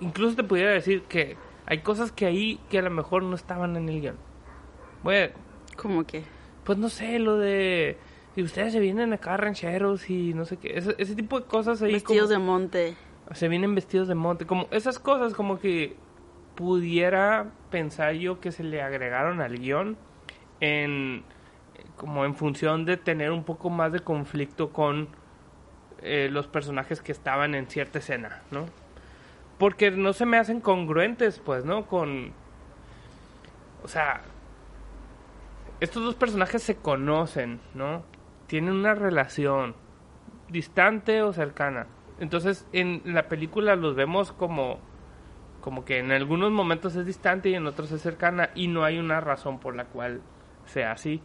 incluso 0.02 0.36
te 0.36 0.44
pudiera 0.44 0.72
decir 0.72 1.04
que 1.04 1.38
hay 1.66 1.80
cosas 1.80 2.12
que 2.12 2.26
ahí 2.26 2.60
que 2.70 2.80
a 2.80 2.82
lo 2.82 2.90
mejor 2.90 3.24
no 3.24 3.36
estaban 3.36 3.76
en 3.76 3.88
el 3.90 4.02
guion. 4.02 4.18
Bueno, 5.04 5.34
Como 5.78 6.04
que... 6.06 6.24
pues 6.64 6.78
no 6.78 6.90
sé, 6.90 7.20
lo 7.20 7.38
de... 7.38 7.98
Si 8.36 8.44
ustedes 8.44 8.74
se 8.74 8.80
vienen 8.80 9.12
acá 9.14 9.38
rancheros 9.38 10.10
y 10.10 10.34
no 10.34 10.46
sé 10.46 10.58
qué. 10.58 10.78
Ese, 10.78 10.96
ese 10.98 11.16
tipo 11.16 11.40
de 11.40 11.46
cosas 11.46 11.82
ahí 11.82 11.94
Vestidos 11.94 12.30
como- 12.30 12.40
de 12.40 12.46
monte. 12.46 12.96
se 13.34 13.48
vienen 13.48 13.74
vestidos 13.76 14.08
de 14.08 14.16
monte. 14.16 14.46
Como 14.46 14.68
esas 14.72 15.00
cosas 15.00 15.34
como 15.34 15.60
que 15.60 15.96
pudiera 16.56 17.48
pensar 17.72 18.14
yo 18.14 18.40
que 18.40 18.52
se 18.52 18.64
le 18.64 18.82
agregaron 18.82 19.40
al 19.42 19.58
guion 19.58 19.98
en 20.60 21.24
como 21.96 22.26
en 22.26 22.36
función 22.36 22.86
de 22.86 22.98
tener 22.98 23.32
un 23.32 23.44
poco 23.44 23.70
más 23.70 23.92
de 23.92 24.00
conflicto 24.00 24.72
con 24.72 25.10
eh, 26.02 26.30
los 26.32 26.48
personajes 26.48 27.02
que 27.02 27.12
estaban 27.12 27.56
en 27.56 27.68
cierta 27.68 28.00
escena, 28.00 28.42
¿no? 28.52 28.66
Porque 29.58 29.92
no 29.92 30.14
se 30.14 30.26
me 30.26 30.38
hacen 30.38 30.62
congruentes, 30.62 31.40
pues, 31.40 31.66
¿no? 31.66 31.86
Con... 31.86 32.32
O 33.84 33.88
sea, 33.88 34.22
estos 35.80 36.04
dos 36.04 36.16
personajes 36.16 36.64
se 36.64 36.76
conocen, 36.76 37.60
¿no? 37.74 38.04
Tienen 38.48 38.74
una 38.74 38.96
relación 38.96 39.76
distante 40.50 41.22
o 41.22 41.34
cercana. 41.34 41.88
Entonces, 42.20 42.66
en 42.74 43.02
la 43.06 43.28
película 43.30 43.76
los 43.76 43.96
vemos 43.96 44.32
como 44.32 44.80
como 45.62 45.86
que 45.86 46.00
en 46.00 46.12
algunos 46.12 46.52
momentos 46.52 46.96
es 46.96 47.06
distante 47.06 47.50
y 47.50 47.56
en 47.56 47.68
otros 47.68 47.92
es 47.92 48.02
cercana 48.02 48.50
y 48.56 48.68
no 48.68 48.84
hay 48.84 48.98
una 48.98 49.20
razón 49.20 49.60
por 49.60 49.76
la 49.76 49.86
cual 49.86 50.22
sea 50.66 50.92
así. 50.92 51.22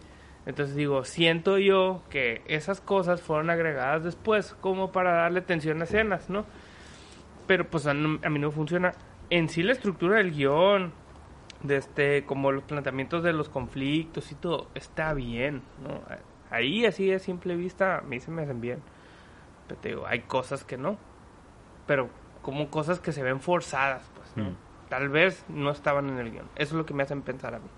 Entonces 0.47 0.77
digo, 0.77 1.05
siento 1.05 1.57
yo 1.59 2.03
que 2.11 2.43
esas 2.47 2.81
cosas 2.81 3.23
fueron 3.23 3.49
agregadas 3.51 4.05
después 4.05 4.55
como 4.61 4.93
para 4.93 5.13
darle 5.13 5.41
tensión 5.41 5.81
a 5.81 5.85
escenas, 5.85 6.29
¿no? 6.29 6.45
Pero 7.47 7.69
pues 7.69 7.87
a, 7.87 7.95
no- 7.95 8.19
a 8.25 8.29
mí 8.31 8.39
no 8.39 8.51
funciona. 8.51 8.93
En 9.31 9.49
sí 9.49 9.63
la 9.63 9.73
estructura 9.73 10.19
del 10.19 10.33
guion, 10.33 10.93
de 11.63 11.77
este, 11.77 12.25
como 12.27 12.53
los 12.53 12.63
planteamientos 12.65 13.23
de 13.23 13.33
los 13.33 13.49
conflictos 13.49 14.31
y 14.33 14.35
todo, 14.35 14.69
está 14.75 15.15
bien, 15.15 15.63
¿no? 15.83 16.03
Ahí 16.51 16.85
así 16.85 17.11
a 17.13 17.19
simple 17.19 17.57
vista 17.57 17.99
a 17.99 18.01
mí 18.03 18.21
se 18.21 18.31
me 18.31 18.43
hacen 18.43 18.61
bien. 18.61 18.81
Pero 19.67 19.81
te 19.81 19.89
digo, 19.89 20.07
hay 20.07 20.21
cosas 20.21 20.63
que 20.63 20.77
no. 20.77 20.99
Pero 21.87 22.11
como 22.43 22.69
cosas 22.71 23.01
que 23.01 23.13
se 23.13 23.23
ven 23.23 23.41
forzadas, 23.41 24.11
pues, 24.15 24.37
¿no? 24.37 24.51
Mm. 24.51 24.57
Tal 24.91 25.09
vez 25.09 25.45
no 25.49 25.71
estaban 25.71 26.11
en 26.11 26.19
el 26.19 26.31
guion. 26.31 26.47
Eso 26.57 26.75
es 26.75 26.79
lo 26.79 26.85
que 26.85 26.93
me 26.93 27.03
hacen 27.03 27.23
pensar 27.23 27.55
a 27.55 27.59
mí. 27.59 27.69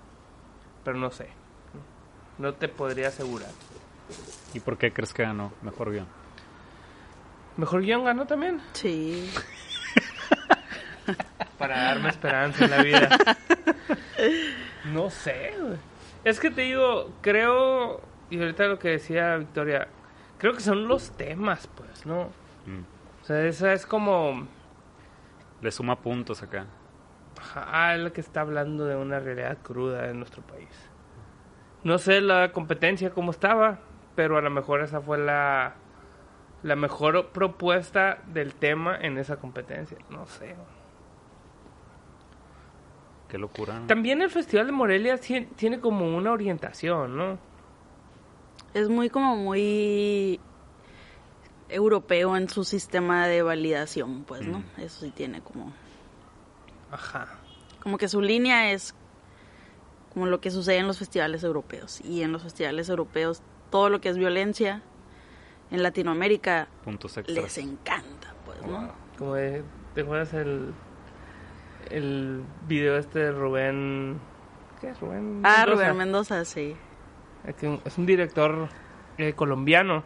Pero 0.85 0.99
no 0.99 1.11
sé. 1.11 1.29
No 2.39 2.55
te 2.55 2.69
podría 2.69 3.09
asegurar. 3.09 3.51
¿Y 4.55 4.61
por 4.61 4.79
qué 4.79 4.93
crees 4.93 5.13
que 5.13 5.23
ganó 5.23 5.53
mejor 5.63 5.91
guion? 5.91 6.07
¿Mejor 7.57 7.83
guion 7.83 8.05
ganó 8.05 8.27
también? 8.27 8.61
Sí. 8.73 9.31
Para 11.59 11.83
darme 11.85 12.09
esperanza 12.11 12.65
en 12.65 12.71
la 12.71 12.83
vida. 12.83 13.09
No 14.93 15.11
sé. 15.11 15.55
Es 16.25 16.41
que 16.41 16.51
te 16.51 16.63
digo, 16.63 17.13
creo, 17.23 18.01
y 18.31 18.39
ahorita 18.39 18.65
lo 18.67 18.79
que 18.79 18.91
decía 18.91 19.37
Victoria, 19.37 19.89
creo 20.39 20.53
que 20.53 20.61
son 20.61 20.89
los 20.89 21.13
temas, 21.13 21.67
pues, 21.69 22.05
¿no? 22.05 22.25
Mm. 22.67 22.83
O 23.23 23.25
sea, 23.25 23.45
esa 23.47 23.73
es 23.73 23.87
como, 23.87 24.47
Le 25.61 25.71
suma 25.71 26.01
puntos 26.01 26.43
acá. 26.43 26.67
ah, 27.55 27.95
es 27.95 28.01
lo 28.01 28.13
que 28.13 28.21
está 28.21 28.43
hablando 28.43 28.85
de 28.85 28.97
una 28.97 29.19
realidad 29.19 29.59
cruda 29.63 30.09
en 30.11 30.19
nuestro 30.19 30.43
país. 30.43 30.69
No 31.87 31.99
sé 31.99 32.21
la 32.21 32.51
competencia 32.51 33.11
cómo 33.11 33.31
estaba, 33.31 33.79
pero 34.17 34.37
a 34.37 34.41
lo 34.41 34.51
mejor 34.51 34.81
esa 34.81 35.01
fue 35.01 35.19
la, 35.19 35.75
la 36.65 36.75
mejor 36.75 37.29
propuesta 37.29 38.19
del 38.27 38.55
tema 38.55 38.97
en 39.01 39.19
esa 39.19 39.37
competencia. 39.37 39.97
No 40.11 40.27
sé. 40.27 40.57
Qué 43.29 43.39
locura. 43.39 43.79
¿no? 43.79 43.87
También 43.87 44.21
el 44.23 44.31
Festival 44.31 44.67
de 44.67 44.73
Morelia 44.73 45.15
tien- 45.17 45.49
tiene 45.55 45.79
como 45.81 46.17
una 46.17 46.33
orientación, 46.33 47.17
¿no? 47.17 47.39
Es 48.75 48.89
muy 48.89 49.09
como 49.09 49.37
muy 49.37 50.41
europeo 51.69 52.37
en 52.37 52.49
su 52.49 52.65
sistema 52.65 53.27
de 53.29 53.43
validación, 53.43 54.25
pues, 54.25 54.47
¿no? 54.47 54.59
Mm. 54.59 54.81
Eso 54.81 55.05
sí 55.05 55.11
tiene 55.13 55.41
como... 55.41 55.73
Ajá. 56.91 57.29
Como 57.81 57.97
que 57.99 58.09
su 58.09 58.21
línea 58.21 58.73
es 58.73 58.95
como 60.17 60.25
lo 60.25 60.41
que 60.41 60.51
sucede 60.51 60.79
en 60.79 60.87
los 60.87 60.99
festivales 60.99 61.45
europeos. 61.45 62.01
Y 62.03 62.23
en 62.23 62.33
los 62.33 62.43
festivales 62.43 62.89
europeos, 62.89 63.43
todo 63.69 63.91
lo 63.91 64.01
que 64.01 64.09
es 64.09 64.17
violencia 64.17 64.81
en 65.71 65.83
Latinoamérica 65.83 66.69
Puntos 66.85 67.19
les 67.27 67.59
encanta, 67.59 68.33
pues, 68.47 68.63
¿no? 68.67 68.91
Como 69.19 69.35
de, 69.35 69.63
¿te 69.95 70.01
acuerdas 70.01 70.33
el, 70.33 70.73
el 71.91 72.43
video 72.67 72.97
este 72.97 73.19
de 73.19 73.33
Rubén? 73.33 74.19
¿Qué 74.81 74.89
es 74.89 75.01
Rubén? 75.01 75.43
Ah, 75.45 75.65
Mendoza? 75.67 75.83
Rubén 75.85 75.97
Mendoza, 75.99 76.45
sí. 76.47 76.75
Es 77.45 77.55
que 77.57 77.69
un- 77.69 77.83
es 77.85 77.99
un 77.99 78.07
director 78.07 78.69
eh, 79.19 79.35
colombiano. 79.35 80.03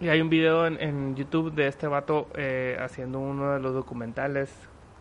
Y 0.00 0.08
hay 0.08 0.22
un 0.22 0.30
video 0.30 0.66
en, 0.66 0.80
en 0.80 1.14
YouTube 1.14 1.52
de 1.52 1.66
este 1.68 1.88
vato 1.88 2.28
eh, 2.36 2.78
haciendo 2.80 3.18
uno 3.18 3.52
de 3.52 3.60
los 3.60 3.74
documentales 3.74 4.50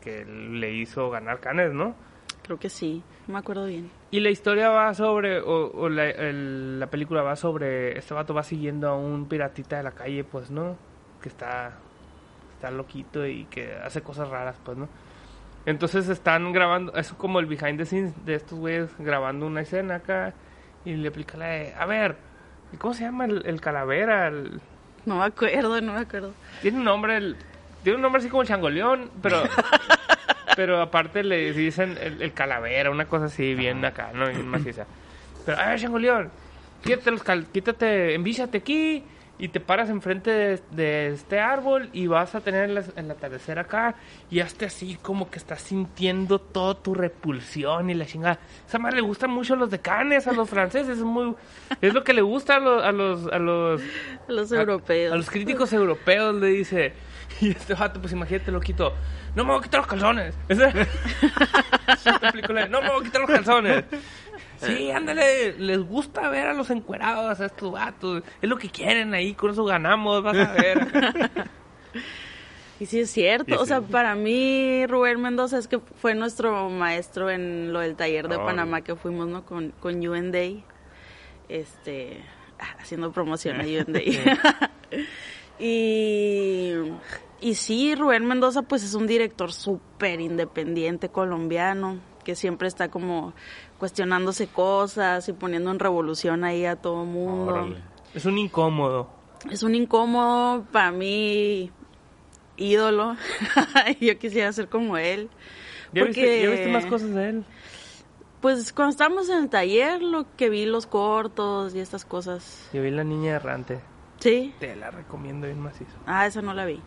que 0.02 0.26
le 0.26 0.74
hizo 0.74 1.10
ganar 1.10 1.40
Canes, 1.40 1.72
¿no? 1.72 1.96
Creo 2.44 2.58
que 2.60 2.70
sí. 2.70 3.04
No 3.32 3.36
me 3.38 3.40
acuerdo 3.40 3.66
bien. 3.66 3.90
Y 4.12 4.20
la 4.20 4.30
historia 4.30 4.68
va 4.68 4.94
sobre, 4.94 5.40
o, 5.40 5.72
o 5.74 5.88
la, 5.88 6.10
el- 6.10 6.82
la 6.82 6.88
película 6.88 7.22
va 7.22 7.38
sobre, 7.38 7.98
este 7.98 8.14
vato 8.14 8.34
va 8.34 8.44
siguiendo 8.44 8.90
a 8.90 8.98
un 8.98 9.26
piratita 9.30 9.78
de 9.78 9.84
la 9.84 9.92
calle, 9.94 10.26
pues, 10.26 10.52
¿no? 10.52 10.76
Que 11.22 11.30
está, 11.30 11.78
está 12.54 12.70
loquito 12.72 13.26
y 13.26 13.46
que 13.46 13.74
hace 13.74 14.02
cosas 14.02 14.28
raras, 14.28 14.58
pues, 14.66 14.78
¿no? 14.78 14.90
Entonces 15.66 16.10
están 16.10 16.52
grabando, 16.52 16.94
es 16.96 17.14
como 17.14 17.40
el 17.40 17.46
behind 17.46 17.78
the 17.78 17.86
scenes 17.86 18.26
de 18.26 18.36
estos 18.36 18.60
güeyes 18.60 18.90
grabando 19.00 19.46
una 19.46 19.62
escena 19.62 19.96
acá 19.96 20.34
y 20.84 20.96
le 20.96 21.08
aplica 21.08 21.38
la 21.38 21.46
de, 21.46 21.74
a 21.74 21.86
ver, 21.86 22.18
¿cómo 22.80 22.94
se 22.94 23.06
llama 23.06 23.24
el, 23.24 23.46
el 23.46 23.62
calavera? 23.62 24.28
El- 24.28 24.60
No 25.06 25.20
me 25.20 25.24
acuerdo, 25.24 25.80
no 25.80 25.94
me 25.94 26.00
acuerdo. 26.02 26.34
tiene 26.62 26.80
un 26.80 26.84
nombre, 26.84 27.16
el, 27.16 27.38
tiene 27.82 27.96
un 27.96 28.02
nombre 28.02 28.20
así 28.20 28.28
como 28.30 28.42
el 28.42 28.50
changoleón, 28.50 29.10
pero... 29.22 29.42
Pero 30.62 30.80
aparte 30.80 31.24
le 31.24 31.54
dicen 31.54 31.98
el, 32.00 32.22
el 32.22 32.34
calavera, 32.34 32.92
una 32.92 33.06
cosa 33.08 33.26
así, 33.26 33.56
bien 33.56 33.84
acá, 33.84 34.12
¿no? 34.14 34.28
Bien 34.28 34.48
maciza. 34.48 34.86
Pero, 35.44 35.58
a 35.60 35.70
ver, 35.70 35.80
Changoleón, 35.80 36.30
quítate, 36.84 37.10
los 37.10 37.24
cal- 37.24 37.48
quítate, 37.52 38.14
envísate 38.14 38.60
aquí 38.60 39.04
y 39.40 39.48
te 39.48 39.60
paras 39.60 39.90
enfrente 39.90 40.30
de, 40.30 40.60
de 40.70 41.08
este 41.14 41.40
árbol 41.40 41.90
y 41.94 42.06
vas 42.06 42.36
a 42.36 42.42
tener 42.42 42.70
el, 42.70 42.84
el 42.96 43.10
atardecer 43.10 43.58
acá 43.58 43.96
y 44.30 44.40
hasta 44.40 44.68
así 44.68 45.00
como 45.02 45.32
que 45.32 45.40
estás 45.40 45.62
sintiendo 45.64 46.38
toda 46.38 46.76
tu 46.76 46.94
repulsión 46.94 47.90
y 47.90 47.96
la 47.96 48.06
chingada. 48.06 48.38
Esa 48.68 48.78
madre 48.78 48.98
le 48.98 49.02
gusta 49.02 49.26
mucho 49.28 49.56
a 49.56 49.58
los 49.58 49.72
decanes, 49.72 50.28
a 50.28 50.32
los 50.32 50.48
franceses, 50.48 51.00
es 51.00 51.04
muy 51.04 51.34
es 51.82 51.92
lo 51.92 52.04
que 52.04 52.14
le 52.14 52.22
gusta 52.22 52.58
a 52.58 52.60
los 52.60 52.84
a 52.84 52.92
los 52.92 53.26
a 53.34 53.40
los, 53.40 53.82
A 54.28 54.32
los 54.32 54.52
a- 54.52 54.60
europeos. 54.60 55.12
A, 55.12 55.16
los 55.16 55.28
críticos 55.32 55.74
europeos 55.74 56.36
le 56.36 56.48
dice 56.50 56.94
y 57.42 57.52
este 57.52 57.74
vato 57.74 58.00
pues 58.02 58.14
imagínate 58.14 58.52
lo 58.52 58.60
quito. 58.60 58.94
No 59.36 59.44
me 59.46 59.52
voy 59.52 59.60
a 59.60 59.64
quitar 59.64 59.80
los 59.80 59.88
calzones. 59.88 60.36
Película 62.32 62.64
de, 62.64 62.70
no 62.70 62.82
me 62.82 62.90
voy 62.90 63.02
a 63.02 63.04
quitar 63.04 63.22
los 63.22 63.30
calzones. 63.30 63.84
Sí, 64.62 64.92
ándale, 64.92 65.54
les 65.58 65.80
gusta 65.80 66.30
ver 66.30 66.46
a 66.46 66.54
los 66.54 66.70
encuerados, 66.70 67.40
a 67.40 67.46
estos 67.48 67.72
vatos. 67.72 68.22
Es 68.44 68.48
lo 68.48 68.58
que 68.58 68.70
quieren 68.70 69.12
ahí, 69.16 69.34
con 69.34 69.50
eso 69.50 69.66
ganamos, 69.66 70.22
vas 70.22 70.38
a 70.38 70.54
ver. 70.54 70.88
Y 72.80 72.86
sí 72.86 73.00
es 73.00 73.10
cierto, 73.10 73.56
o 73.56 73.66
sí. 73.66 73.70
sea, 73.70 73.82
para 73.82 74.14
mí 74.14 74.86
Rubén 74.86 75.20
Mendoza 75.20 75.58
es 75.58 75.68
que 75.68 75.80
fue 75.80 76.14
nuestro 76.14 76.70
maestro 76.70 77.32
en 77.32 77.74
lo 77.74 77.80
del 77.80 77.96
taller 77.96 78.28
de 78.28 78.36
Oh. 78.36 78.46
Panamá 78.46 78.82
que 78.82 78.96
fuimos, 78.96 79.28
¿no? 79.28 79.46
Con, 79.48 79.72
con 79.80 79.96
UN 80.08 80.32
Day, 80.32 80.64
este, 81.50 82.24
ah, 82.60 82.76
haciendo 82.80 83.12
promoción 83.12 83.62
a 83.62 83.64
UN 83.64 83.92
Day. 83.94 84.20
Y, 85.62 86.74
y 87.40 87.56
sí, 87.56 87.94
Rubén 87.96 88.26
Mendoza 88.26 88.64
pues 88.64 88.84
es 88.84 88.96
un 88.96 89.06
director 89.06 89.54
súper 89.54 90.20
independiente 90.20 91.10
colombiano 91.10 92.00
que 92.24 92.36
siempre 92.36 92.68
está 92.68 92.90
como 92.90 93.34
cuestionándose 93.78 94.48
cosas 94.48 95.28
y 95.30 95.34
poniendo 95.34 95.72
en 95.72 95.80
revolución 95.80 96.44
ahí 96.44 96.66
a 96.66 96.76
todo 96.76 97.06
mundo. 97.06 97.52
Órale. 97.52 97.78
Es 98.14 98.26
un 98.26 98.38
incómodo. 98.38 99.10
Es 99.50 99.64
un 99.64 99.76
incómodo 99.76 100.66
para 100.72 100.92
mí 100.92 101.72
ídolo. 102.58 103.16
Yo 104.00 104.18
quisiera 104.18 104.52
ser 104.54 104.68
como 104.68 104.98
él. 104.98 105.30
¿Ya, 105.94 106.06
viste, 106.06 106.42
ya 106.42 106.50
viste 106.50 106.72
más 106.72 106.86
cosas 106.86 107.14
de 107.14 107.30
él? 107.30 107.46
Pues 108.40 108.74
cuando 108.74 108.92
estábamos 108.92 109.30
en 109.30 109.44
el 109.44 109.50
taller, 109.50 110.02
lo 110.02 110.26
que 110.36 110.50
vi 110.50 110.66
los 110.66 110.88
cortos 110.88 111.76
y 111.76 111.80
estas 111.80 112.06
cosas. 112.06 112.70
Yo 112.74 112.82
vi 112.82 112.90
La 112.90 113.04
Niña 113.04 113.36
Errante. 113.36 113.82
Sí. 114.22 114.56
Te 114.60 114.76
la 114.78 114.90
recomiendo 114.92 115.48
bien 115.48 115.60
macizo. 115.60 115.98
Ah, 116.06 116.26
esa 116.26 116.42
no 116.42 116.54
la 116.54 116.64
vi. 116.66 116.80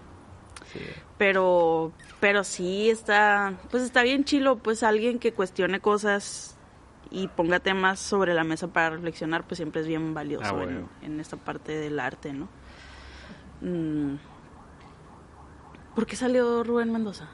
Sí. 0.72 0.80
Pero, 1.18 1.92
pero 2.20 2.42
sí 2.44 2.88
está, 2.88 3.52
pues 3.70 3.82
está 3.82 4.02
bien 4.02 4.24
chilo, 4.24 4.56
pues 4.56 4.82
alguien 4.82 5.18
que 5.18 5.32
cuestione 5.34 5.80
cosas 5.80 6.56
y 7.10 7.28
ponga 7.28 7.60
temas 7.60 8.00
sobre 8.00 8.32
la 8.34 8.44
mesa 8.44 8.68
para 8.68 8.90
reflexionar, 8.90 9.44
pues 9.46 9.58
siempre 9.58 9.82
es 9.82 9.86
bien 9.86 10.14
valioso 10.14 10.46
Ah, 10.46 10.50
en, 10.50 10.56
bueno. 10.56 10.88
en 11.02 11.20
esta 11.20 11.36
parte 11.36 11.72
del 11.72 12.00
arte, 12.00 12.32
¿no? 12.32 12.48
Mm. 13.60 14.16
¿Por 15.94 16.06
qué 16.06 16.16
salió 16.16 16.64
Rubén 16.64 16.90
Mendoza? 16.92 17.28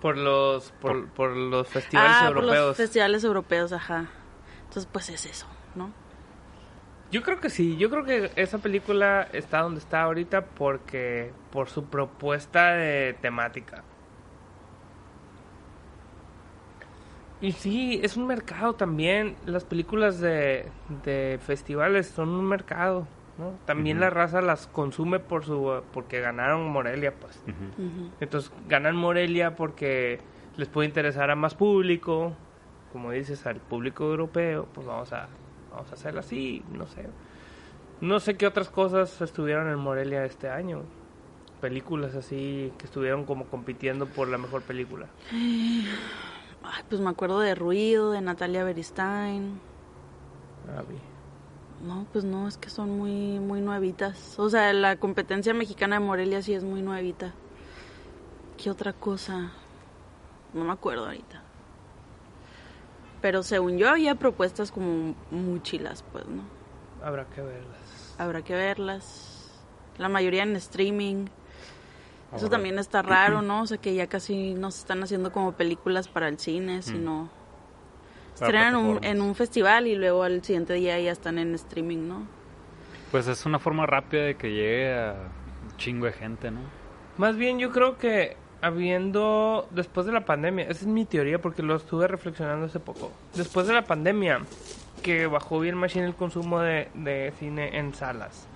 Por 0.00 0.16
los, 0.16 0.70
por, 0.72 1.08
por 1.08 1.36
los 1.36 1.66
festivales 1.68 2.12
ah, 2.14 2.28
por 2.28 2.36
europeos. 2.44 2.66
los 2.68 2.76
festivales 2.76 3.24
europeos, 3.24 3.72
ajá. 3.72 4.06
Entonces, 4.64 4.88
pues 4.92 5.08
es 5.10 5.26
eso, 5.26 5.46
¿no? 5.74 5.90
Yo 7.10 7.22
creo 7.22 7.40
que 7.40 7.50
sí, 7.50 7.76
yo 7.76 7.90
creo 7.90 8.04
que 8.04 8.30
esa 8.36 8.58
película 8.58 9.26
está 9.32 9.62
donde 9.62 9.80
está 9.80 10.02
ahorita 10.02 10.44
porque 10.46 11.32
por 11.50 11.68
su 11.68 11.84
propuesta 11.86 12.72
de 12.72 13.16
temática. 13.20 13.82
Y 17.40 17.52
sí, 17.52 18.00
es 18.02 18.16
un 18.16 18.26
mercado 18.26 18.74
también. 18.74 19.34
Las 19.46 19.64
películas 19.64 20.20
de, 20.20 20.66
de 21.04 21.40
festivales 21.44 22.06
son 22.06 22.28
un 22.28 22.44
mercado, 22.44 23.08
¿no? 23.38 23.54
También 23.64 23.98
la 23.98 24.10
raza 24.10 24.42
las 24.42 24.66
consume 24.66 25.18
por 25.18 25.44
su 25.44 25.82
porque 25.92 26.20
ganaron 26.20 26.68
Morelia, 26.68 27.14
pues. 27.14 27.42
Entonces 28.20 28.52
ganan 28.68 28.94
Morelia 28.94 29.56
porque 29.56 30.20
les 30.58 30.68
puede 30.68 30.86
interesar 30.86 31.30
a 31.30 31.34
más 31.34 31.54
público, 31.54 32.34
como 32.92 33.10
dices, 33.10 33.46
al 33.46 33.56
público 33.56 34.04
europeo, 34.04 34.68
pues 34.74 34.86
vamos 34.86 35.12
a, 35.14 35.28
vamos 35.70 35.90
a 35.90 35.94
hacerlo 35.94 36.20
así, 36.20 36.62
no 36.72 36.86
sé. 36.86 37.06
No 38.00 38.18
sé 38.18 38.36
qué 38.36 38.46
otras 38.46 38.70
cosas 38.70 39.20
estuvieron 39.20 39.68
en 39.68 39.78
Morelia 39.78 40.24
este 40.24 40.48
año. 40.48 40.82
Películas 41.60 42.14
así 42.14 42.72
que 42.78 42.86
estuvieron 42.86 43.26
como 43.26 43.44
compitiendo 43.46 44.06
por 44.06 44.28
la 44.28 44.38
mejor 44.38 44.62
película. 44.62 45.06
Ay, 45.30 45.84
pues 46.88 47.00
me 47.00 47.10
acuerdo 47.10 47.40
de 47.40 47.54
Ruido, 47.54 48.12
de 48.12 48.22
Natalia 48.22 48.64
Beristain. 48.64 49.60
Ah. 50.68 50.82
No, 51.86 52.06
pues 52.12 52.24
no, 52.24 52.46
es 52.46 52.56
que 52.56 52.68
son 52.68 52.90
muy, 52.90 53.38
muy 53.38 53.60
nuevitas. 53.60 54.38
O 54.38 54.50
sea, 54.50 54.72
la 54.72 54.96
competencia 54.96 55.54
mexicana 55.54 55.98
de 55.98 56.04
Morelia 56.04 56.42
sí 56.42 56.54
es 56.54 56.64
muy 56.64 56.82
nuevita. 56.82 57.32
¿Qué 58.56 58.70
otra 58.70 58.92
cosa? 58.92 59.52
No 60.52 60.64
me 60.64 60.72
acuerdo 60.72 61.06
ahorita. 61.06 61.42
Pero 63.20 63.42
según 63.42 63.76
yo 63.78 63.88
había 63.90 64.14
propuestas 64.14 64.72
como 64.72 65.14
muy 65.30 65.60
chilas, 65.62 66.04
pues, 66.12 66.26
¿no? 66.26 66.42
Habrá 67.02 67.26
que 67.26 67.42
verlas. 67.42 68.14
Habrá 68.18 68.42
que 68.42 68.54
verlas. 68.54 69.60
La 69.98 70.08
mayoría 70.08 70.42
en 70.42 70.56
streaming. 70.56 71.26
Eso 72.34 72.48
también 72.48 72.78
está 72.78 73.02
raro, 73.02 73.42
¿no? 73.42 73.62
O 73.62 73.66
sea, 73.66 73.78
que 73.78 73.92
ya 73.94 74.06
casi 74.06 74.54
no 74.54 74.70
se 74.70 74.78
están 74.80 75.02
haciendo 75.02 75.32
como 75.32 75.52
películas 75.52 76.08
para 76.08 76.28
el 76.28 76.38
cine, 76.38 76.80
sino... 76.82 77.28
Para 78.38 78.46
Estrenan 78.68 78.76
un- 78.76 79.04
en 79.04 79.20
un 79.20 79.34
festival 79.34 79.86
y 79.88 79.96
luego 79.96 80.22
al 80.22 80.42
siguiente 80.42 80.72
día 80.74 80.98
ya 81.00 81.10
están 81.12 81.38
en 81.38 81.54
streaming, 81.56 82.08
¿no? 82.08 82.22
Pues 83.10 83.26
es 83.26 83.44
una 83.44 83.58
forma 83.58 83.84
rápida 83.84 84.22
de 84.22 84.36
que 84.36 84.48
llegue 84.50 84.94
a 84.96 85.14
un 85.68 85.76
chingo 85.76 86.06
de 86.06 86.12
gente, 86.12 86.50
¿no? 86.50 86.60
Más 87.18 87.36
bien 87.36 87.58
yo 87.58 87.70
creo 87.72 87.98
que 87.98 88.36
habiendo, 88.62 89.68
después 89.70 90.06
de 90.06 90.12
la 90.12 90.24
pandemia, 90.24 90.64
esa 90.64 90.82
es 90.82 90.86
mi 90.86 91.04
teoría 91.04 91.40
porque 91.40 91.62
lo 91.62 91.76
estuve 91.76 92.08
reflexionando 92.08 92.66
hace 92.66 92.80
poco, 92.80 93.12
después 93.34 93.66
de 93.66 93.74
la 93.74 93.82
pandemia, 93.82 94.40
que 95.02 95.26
bajó 95.26 95.60
bien 95.60 95.76
machine 95.76 96.04
el 96.04 96.14
consumo 96.14 96.60
de, 96.60 96.88
de 96.94 97.32
cine 97.38 97.78
en 97.78 97.94
salas, 97.94 98.48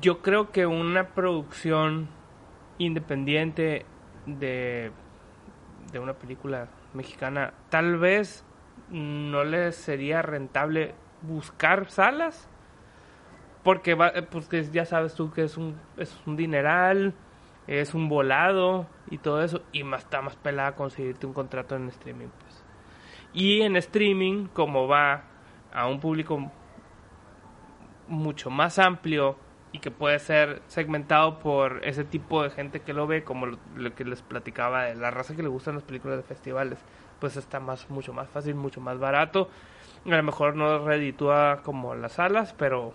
yo 0.00 0.22
creo 0.22 0.50
que 0.50 0.66
una 0.66 1.08
producción 1.08 2.08
independiente 2.78 3.84
de, 4.26 4.90
de 5.92 5.98
una 5.98 6.14
película 6.14 6.68
mexicana, 6.92 7.52
tal 7.70 7.98
vez 7.98 8.44
no 8.90 9.44
le 9.44 9.72
sería 9.72 10.22
rentable 10.22 10.94
buscar 11.22 11.90
salas 11.90 12.48
porque 13.62 13.94
va, 13.94 14.12
pues 14.30 14.72
ya 14.72 14.84
sabes 14.84 15.14
tú 15.14 15.32
que 15.32 15.44
es 15.44 15.56
un 15.56 15.76
es 15.96 16.14
un 16.26 16.36
dineral 16.36 17.14
es 17.66 17.94
un 17.94 18.08
volado 18.08 18.86
y 19.10 19.18
todo 19.18 19.42
eso 19.42 19.62
y 19.72 19.84
más 19.84 20.02
está 20.02 20.20
más 20.22 20.36
pelada 20.36 20.74
conseguirte 20.74 21.26
un 21.26 21.32
contrato 21.32 21.76
en 21.76 21.88
streaming 21.88 22.28
pues. 22.40 22.64
Y 23.32 23.62
en 23.62 23.76
streaming 23.76 24.46
como 24.46 24.86
va 24.86 25.24
a 25.72 25.86
un 25.86 26.00
público 26.00 26.50
mucho 28.08 28.50
más 28.50 28.78
amplio 28.78 29.36
y 29.72 29.80
que 29.80 29.90
puede 29.90 30.18
ser 30.20 30.62
segmentado 30.66 31.40
por 31.40 31.80
ese 31.84 32.04
tipo 32.04 32.42
de 32.42 32.50
gente 32.50 32.82
que 32.82 32.92
lo 32.92 33.06
ve 33.06 33.24
como 33.24 33.46
lo, 33.46 33.94
que 33.94 34.04
les 34.04 34.22
platicaba 34.22 34.84
de 34.84 34.94
la 34.94 35.10
raza 35.10 35.34
que 35.34 35.42
le 35.42 35.48
gustan 35.48 35.74
las 35.74 35.82
películas 35.82 36.16
de 36.18 36.22
festivales 36.22 36.78
pues 37.18 37.36
está 37.36 37.58
más 37.58 37.90
mucho 37.90 38.12
más 38.12 38.28
fácil 38.28 38.54
mucho 38.54 38.80
más 38.80 38.98
barato. 38.98 39.48
A 40.06 40.16
lo 40.16 40.22
mejor 40.22 40.54
no 40.54 40.86
reditúa 40.86 41.62
como 41.64 41.94
las 41.94 42.12
salas 42.12 42.52
pero 42.52 42.94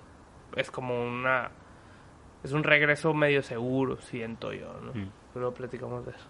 es 0.55 0.71
como 0.71 1.03
una 1.03 1.51
es 2.43 2.51
un 2.53 2.63
regreso 2.63 3.13
medio 3.13 3.41
seguro 3.43 3.97
siento 4.01 4.53
yo 4.53 4.73
¿no? 4.81 4.93
Mm. 4.93 5.09
pero 5.33 5.53
platicamos 5.53 6.05
de 6.05 6.11
eso 6.11 6.25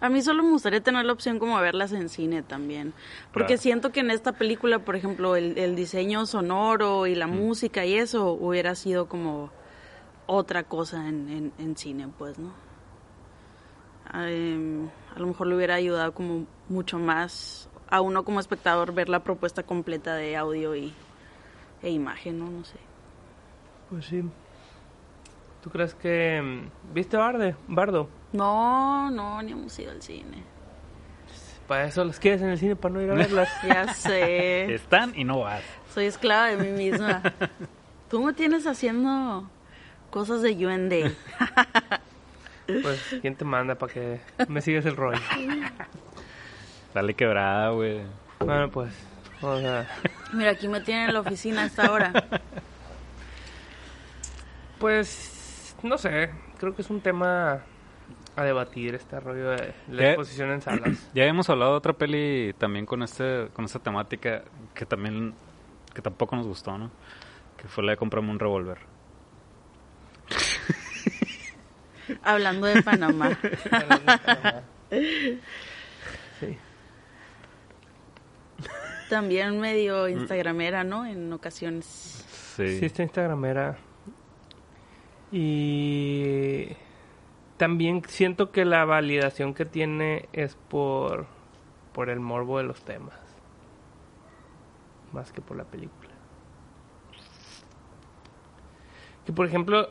A 0.00 0.08
mí 0.10 0.20
solo 0.22 0.42
me 0.42 0.50
gustaría 0.50 0.82
tener 0.82 1.04
la 1.06 1.12
opción 1.12 1.38
como 1.38 1.56
de 1.56 1.62
verlas 1.62 1.92
en 1.92 2.10
cine 2.10 2.42
también. 2.42 2.92
Porque 3.32 3.54
Claro. 3.54 3.62
siento 3.62 3.92
que 3.92 4.00
en 4.00 4.10
esta 4.10 4.32
película, 4.32 4.78
por 4.80 4.94
ejemplo, 4.94 5.36
el, 5.36 5.56
el 5.56 5.74
diseño 5.74 6.26
sonoro 6.26 7.06
y 7.06 7.14
la 7.14 7.26
música 7.26 7.86
y 7.86 7.94
eso 7.94 8.32
hubiera 8.32 8.74
sido 8.74 9.06
como 9.08 9.50
otra 10.26 10.64
cosa 10.64 11.08
en, 11.08 11.28
en, 11.30 11.52
en 11.58 11.76
cine, 11.78 12.08
pues, 12.18 12.38
¿no? 12.38 12.52
Em, 14.14 14.88
a 15.14 15.18
lo 15.18 15.26
mejor 15.28 15.46
le 15.46 15.56
hubiera 15.56 15.74
ayudado 15.76 16.12
como 16.12 16.46
mucho 16.68 16.98
más 16.98 17.68
a 17.88 18.00
uno 18.00 18.22
como 18.24 18.38
espectador 18.40 18.92
ver 18.92 19.08
la 19.08 19.20
propuesta 19.20 19.62
completa 19.62 20.14
de 20.14 20.36
audio 20.36 20.74
y, 20.76 20.92
e 21.82 21.90
imagen, 21.90 22.38
¿no? 22.38 22.50
No 22.50 22.64
sé. 22.64 22.78
pues 23.88 24.04
sí 24.06 24.22
¿tú 25.66 25.72
crees 25.72 25.94
que 25.96 26.40
mm, 26.40 26.94
viste 26.94 27.16
Barde 27.16 27.56
Bardo 27.66 28.08
No, 28.32 29.10
no, 29.10 29.42
ni 29.42 29.50
hemos 29.50 29.76
ido 29.80 29.90
al 29.90 30.00
cine. 30.00 30.44
para 31.66 31.86
eso 31.86 32.04
las 32.04 32.20
quieres 32.20 32.40
en 32.40 32.50
el 32.50 32.58
cine 32.58 32.76
para 32.76 32.94
no 32.94 33.02
ir 33.02 33.10
a 33.10 33.14
verlas 33.14 33.48
Ya 33.66 33.92
sé. 33.92 34.72
Están 34.72 35.12
y 35.16 35.24
no 35.24 35.40
vas. 35.40 35.64
Soy 35.92 36.04
esclava 36.04 36.46
de 36.54 36.56
mí 36.56 36.70
misma. 36.70 37.20
Tú 38.10 38.22
me 38.22 38.32
tienes 38.32 38.64
haciendo 38.68 39.50
cosas 40.10 40.40
de 40.42 40.52
UND. 40.52 41.12
pues 42.82 43.16
quién 43.20 43.34
te 43.34 43.44
manda 43.44 43.74
para 43.74 43.92
que 43.92 44.20
me 44.46 44.60
sigas 44.60 44.86
el 44.86 44.94
rollo 44.94 45.18
Dale 46.94 47.14
quebrada, 47.14 47.70
güey. 47.70 48.02
bueno 48.38 48.70
pues 48.70 48.92
vamos 49.42 49.64
a 49.64 49.84
Mira, 50.32 50.52
aquí 50.52 50.68
me 50.68 50.80
tienen 50.80 51.08
en 51.08 51.14
la 51.14 51.20
oficina 51.20 51.62
a 51.62 51.66
esta 51.66 51.90
hora. 51.90 52.12
Pues, 54.78 55.35
no 55.82 55.98
sé, 55.98 56.30
creo 56.58 56.74
que 56.74 56.82
es 56.82 56.90
un 56.90 57.00
tema 57.00 57.62
a 58.36 58.44
debatir 58.44 58.94
este 58.94 59.18
rollo 59.18 59.50
de 59.50 59.74
la 59.88 60.08
exposición 60.08 60.50
en 60.50 60.60
salas. 60.62 61.08
Ya 61.14 61.24
hemos 61.24 61.48
hablado 61.48 61.72
de 61.72 61.78
otra 61.78 61.92
peli 61.94 62.54
también 62.58 62.86
con 62.86 63.02
este 63.02 63.48
con 63.52 63.64
esta 63.64 63.78
temática 63.78 64.42
que 64.74 64.84
también 64.86 65.34
que 65.94 66.02
tampoco 66.02 66.36
nos 66.36 66.46
gustó, 66.46 66.76
¿no? 66.76 66.90
Que 67.56 67.68
fue 67.68 67.82
la 67.84 67.92
de 67.92 67.96
comprarme 67.96 68.30
un 68.30 68.38
revólver. 68.38 68.78
Hablando 72.22 72.66
de 72.66 72.82
Panamá. 72.82 73.36
sí. 76.40 76.58
También 79.08 79.60
medio 79.60 80.08
instagramera, 80.08 80.84
¿no? 80.84 81.06
En 81.06 81.32
ocasiones. 81.32 81.86
Sí. 82.56 82.78
Sí, 82.78 82.86
esta 82.86 83.02
Instagramera. 83.02 83.78
Y 85.38 86.68
también 87.58 88.02
siento 88.08 88.52
que 88.52 88.64
la 88.64 88.86
validación 88.86 89.52
que 89.52 89.66
tiene 89.66 90.30
es 90.32 90.56
por, 90.70 91.26
por 91.92 92.08
el 92.08 92.20
morbo 92.20 92.56
de 92.56 92.64
los 92.64 92.80
temas. 92.80 93.20
Más 95.12 95.32
que 95.32 95.42
por 95.42 95.58
la 95.58 95.64
película. 95.64 96.08
Que 99.26 99.34
por 99.34 99.44
ejemplo, 99.44 99.90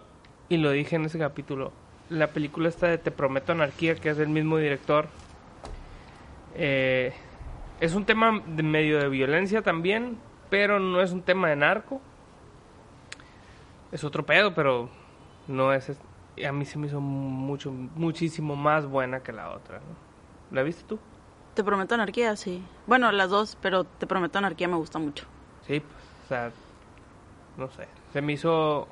y 0.49 0.57
lo 0.57 0.71
dije 0.71 0.95
en 0.95 1.05
ese 1.05 1.19
capítulo, 1.19 1.71
la 2.09 2.31
película 2.31 2.67
esta 2.67 2.87
de 2.87 2.97
Te 2.97 3.11
Prometo 3.11 3.51
Anarquía, 3.51 3.93
que 3.93 4.09
es 4.09 4.17
del 4.17 4.29
mismo 4.29 4.57
director, 4.57 5.09
eh, 6.55 7.13
es 7.79 7.93
un 7.93 8.05
tema 8.05 8.41
de 8.47 8.63
medio 8.63 8.97
de 8.97 9.09
violencia 9.09 9.61
también, 9.61 10.17
pero 10.49 10.79
no 10.79 11.01
es 11.01 11.11
un 11.11 11.21
tema 11.21 11.49
de 11.49 11.55
narco 11.55 12.01
es 13.95 14.03
otro 14.03 14.25
pedo, 14.25 14.53
pero 14.53 14.89
no 15.47 15.73
es, 15.73 15.91
a 16.45 16.51
mí 16.51 16.65
se 16.65 16.77
me 16.77 16.87
hizo 16.87 16.99
mucho 16.99 17.71
muchísimo 17.71 18.55
más 18.55 18.85
buena 18.85 19.21
que 19.21 19.31
la 19.31 19.51
otra, 19.51 19.79
¿no? 19.79 20.55
¿La 20.55 20.63
viste 20.63 20.83
tú? 20.87 20.99
Te 21.53 21.63
prometo 21.63 21.95
anarquía, 21.95 22.35
sí. 22.35 22.63
Bueno, 22.87 23.11
las 23.11 23.29
dos, 23.29 23.57
pero 23.61 23.83
te 23.83 24.07
prometo 24.07 24.37
anarquía 24.37 24.67
me 24.67 24.75
gusta 24.75 24.99
mucho. 24.99 25.25
Sí, 25.65 25.79
pues, 25.79 26.03
o 26.25 26.27
sea, 26.27 26.51
no 27.57 27.69
sé, 27.69 27.87
se 28.13 28.21
me 28.21 28.33
hizo 28.33 28.87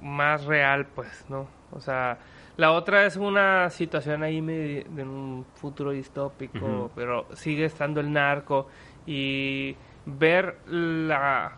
más 0.00 0.44
real, 0.44 0.86
pues, 0.86 1.24
¿no? 1.28 1.46
O 1.72 1.80
sea, 1.80 2.18
la 2.56 2.72
otra 2.72 3.04
es 3.04 3.16
una 3.16 3.68
situación 3.70 4.22
ahí 4.22 4.40
medio 4.40 4.84
de 4.88 5.02
un 5.02 5.44
futuro 5.54 5.90
distópico, 5.90 6.90
pero 6.94 7.26
sigue 7.34 7.64
estando 7.64 8.00
el 8.00 8.12
narco 8.12 8.68
y 9.06 9.76
ver 10.06 10.60
la, 10.66 11.56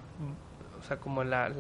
sea, 0.87 0.99
como 0.99 1.25
la, 1.25 1.51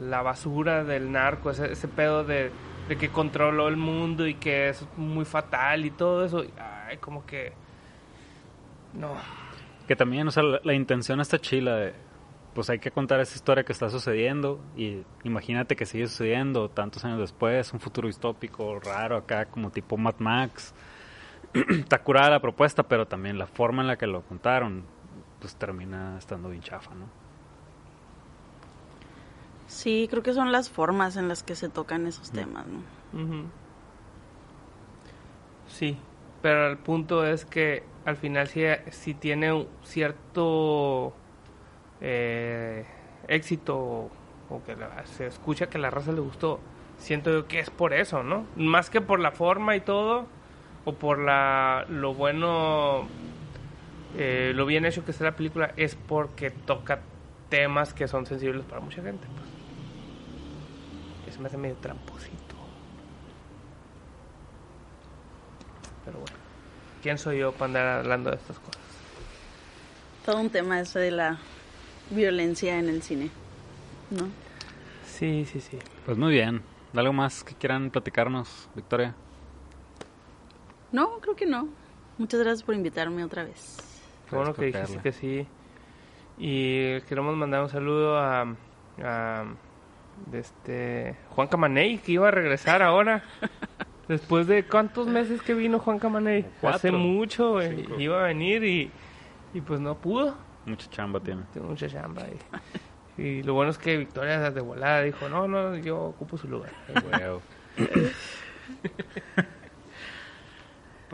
la 0.00 0.22
basura 0.22 0.84
del 0.84 1.12
narco, 1.12 1.50
ese, 1.50 1.72
ese 1.72 1.88
pedo 1.88 2.24
de, 2.24 2.50
de 2.88 2.96
que 2.96 3.10
controló 3.10 3.68
el 3.68 3.76
mundo 3.76 4.26
y 4.26 4.34
que 4.34 4.68
es 4.68 4.86
muy 4.96 5.24
fatal 5.24 5.84
y 5.84 5.90
todo 5.90 6.24
eso, 6.24 6.44
ay, 6.58 6.98
como 6.98 7.24
que, 7.26 7.52
no, 8.94 9.14
Que 9.86 9.96
también, 9.96 10.28
o 10.28 10.30
sea, 10.30 10.42
la, 10.42 10.60
la 10.62 10.74
intención 10.74 11.20
está 11.20 11.38
chila 11.38 11.76
de, 11.76 11.94
pues 12.54 12.68
hay 12.70 12.78
que 12.78 12.90
contar 12.90 13.20
esa 13.20 13.34
historia 13.34 13.64
que 13.64 13.72
está 13.72 13.88
sucediendo 13.88 14.60
y 14.76 15.02
imagínate 15.24 15.76
que 15.76 15.86
sigue 15.86 16.06
sucediendo 16.06 16.68
tantos 16.68 17.04
años 17.04 17.18
después, 17.18 17.72
un 17.72 17.80
futuro 17.80 18.08
distópico 18.08 18.78
raro 18.80 19.16
acá 19.16 19.46
como 19.46 19.70
tipo 19.70 19.96
Mad 19.96 20.16
Max. 20.18 20.74
está 21.70 22.02
curada 22.02 22.30
la 22.30 22.40
propuesta, 22.40 22.82
pero 22.82 23.06
también 23.06 23.38
la 23.38 23.46
forma 23.46 23.82
en 23.82 23.88
la 23.88 23.96
que 23.96 24.06
lo 24.06 24.22
contaron, 24.22 24.84
pues 25.40 25.56
termina 25.56 26.16
estando 26.18 26.50
bien 26.50 26.62
chafa, 26.62 26.94
¿no? 26.94 27.21
Sí, 29.72 30.06
creo 30.10 30.22
que 30.22 30.34
son 30.34 30.52
las 30.52 30.68
formas 30.68 31.16
en 31.16 31.28
las 31.28 31.42
que 31.42 31.54
se 31.54 31.70
tocan 31.70 32.06
esos 32.06 32.30
temas, 32.30 32.66
¿no? 32.66 32.82
Sí, 35.66 35.96
pero 36.42 36.68
el 36.68 36.76
punto 36.76 37.26
es 37.26 37.46
que 37.46 37.82
al 38.04 38.16
final 38.16 38.48
si, 38.48 38.64
si 38.90 39.14
tiene 39.14 39.50
un 39.50 39.66
cierto 39.82 41.14
eh, 42.02 42.84
éxito 43.28 44.10
o, 44.50 44.62
que 44.66 44.76
se 45.06 45.26
escucha 45.26 45.68
que 45.68 45.78
a 45.78 45.80
la 45.80 45.90
raza 45.90 46.12
le 46.12 46.20
gustó, 46.20 46.60
siento 46.98 47.30
yo 47.32 47.48
que 47.48 47.58
es 47.58 47.70
por 47.70 47.94
eso, 47.94 48.22
¿no? 48.22 48.44
Más 48.56 48.90
que 48.90 49.00
por 49.00 49.20
la 49.20 49.32
forma 49.32 49.74
y 49.74 49.80
todo, 49.80 50.26
o 50.84 50.92
por 50.92 51.18
la 51.18 51.86
lo 51.88 52.12
bueno, 52.12 53.08
eh, 54.18 54.52
lo 54.54 54.66
bien 54.66 54.84
hecho 54.84 55.02
que 55.02 55.12
está 55.12 55.24
la 55.24 55.34
película, 55.34 55.72
es 55.78 55.96
porque 55.96 56.50
toca 56.50 57.00
temas 57.48 57.94
que 57.94 58.06
son 58.06 58.26
sensibles 58.26 58.66
para 58.66 58.82
mucha 58.82 59.02
gente. 59.02 59.26
Pues. 59.34 59.51
Eso 61.32 61.40
me 61.40 61.48
hace 61.48 61.56
medio 61.56 61.76
tramposito. 61.76 62.54
Pero 66.04 66.18
bueno, 66.18 66.36
¿quién 67.02 67.16
soy 67.16 67.38
yo 67.38 67.52
para 67.52 67.64
andar 67.64 67.86
hablando 68.00 68.28
de 68.28 68.36
estas 68.36 68.58
cosas? 68.58 68.82
Todo 70.26 70.40
un 70.40 70.50
tema 70.50 70.78
ese 70.78 70.98
de 70.98 71.10
la 71.10 71.38
violencia 72.10 72.78
en 72.78 72.90
el 72.90 73.02
cine, 73.02 73.30
¿no? 74.10 74.28
Sí, 75.06 75.46
sí, 75.50 75.62
sí. 75.62 75.78
Pues 76.04 76.18
muy 76.18 76.32
bien. 76.32 76.60
¿Algo 76.94 77.14
más 77.14 77.44
que 77.44 77.54
quieran 77.54 77.90
platicarnos, 77.90 78.68
Victoria? 78.74 79.14
No, 80.90 81.18
creo 81.20 81.34
que 81.34 81.46
no. 81.46 81.66
Muchas 82.18 82.40
gracias 82.40 82.62
por 82.62 82.74
invitarme 82.74 83.24
otra 83.24 83.44
vez. 83.44 83.78
Qué 84.28 84.36
bueno 84.36 84.52
que 84.52 84.66
dijiste 84.66 84.98
que 84.98 85.12
sí. 85.12 85.46
Y 86.36 87.00
queremos 87.02 87.34
mandar 87.36 87.62
un 87.62 87.70
saludo 87.70 88.18
a, 88.18 88.54
a 89.02 89.44
de 90.26 90.38
este 90.40 91.16
Juan 91.30 91.48
Camaney, 91.48 91.98
que 91.98 92.12
iba 92.12 92.28
a 92.28 92.30
regresar 92.30 92.82
ahora. 92.82 93.22
Después 94.08 94.46
de 94.46 94.64
cuántos 94.64 95.06
meses 95.06 95.40
que 95.42 95.54
vino 95.54 95.78
Juan 95.78 95.98
Camaney. 95.98 96.44
Cuatro. 96.60 96.76
Hace 96.76 96.92
mucho. 96.92 97.60
Cinco. 97.60 97.98
Iba 97.98 98.20
a 98.20 98.24
venir 98.24 98.64
y, 98.64 98.90
y 99.54 99.60
pues 99.60 99.80
no 99.80 99.96
pudo. 99.96 100.36
Mucha 100.66 100.90
chamba 100.90 101.20
tiene. 101.20 101.42
Tengo 101.52 101.68
mucha 101.68 101.88
chamba. 101.88 102.22
Y, 103.16 103.22
y 103.22 103.42
lo 103.42 103.54
bueno 103.54 103.70
es 103.70 103.78
que 103.78 103.96
Victoria 103.96 104.50
de 104.50 104.60
volada 104.60 105.02
dijo, 105.02 105.28
no, 105.28 105.46
no, 105.48 105.76
yo 105.76 106.00
ocupo 106.00 106.36
su 106.36 106.48
lugar. 106.48 106.70
Pues 106.92 107.40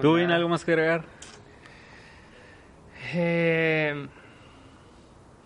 ¿Tú, 0.00 0.16
nada. 0.16 0.36
algo 0.36 0.48
más 0.48 0.64
que 0.64 0.72
agregar? 0.72 1.04
Eh, 3.14 4.08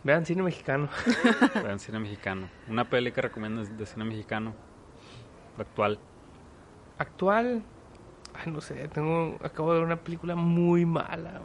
vean 0.04 0.26
cine 0.26 0.42
mexicano. 0.42 0.88
Vean 1.62 1.78
cine 1.78 1.98
mexicano. 1.98 2.48
Una 2.68 2.88
peli 2.88 3.12
que 3.12 3.22
recomiendas 3.22 3.76
de 3.76 3.86
cine 3.86 4.04
mexicano. 4.04 4.54
Actual. 5.58 5.98
Actual, 6.98 7.62
ay, 8.34 8.52
no 8.52 8.60
sé, 8.60 8.88
tengo, 8.88 9.38
acabo 9.42 9.72
de 9.72 9.78
ver 9.78 9.86
una 9.86 9.96
película 9.96 10.34
muy 10.34 10.84
mala. 10.84 11.42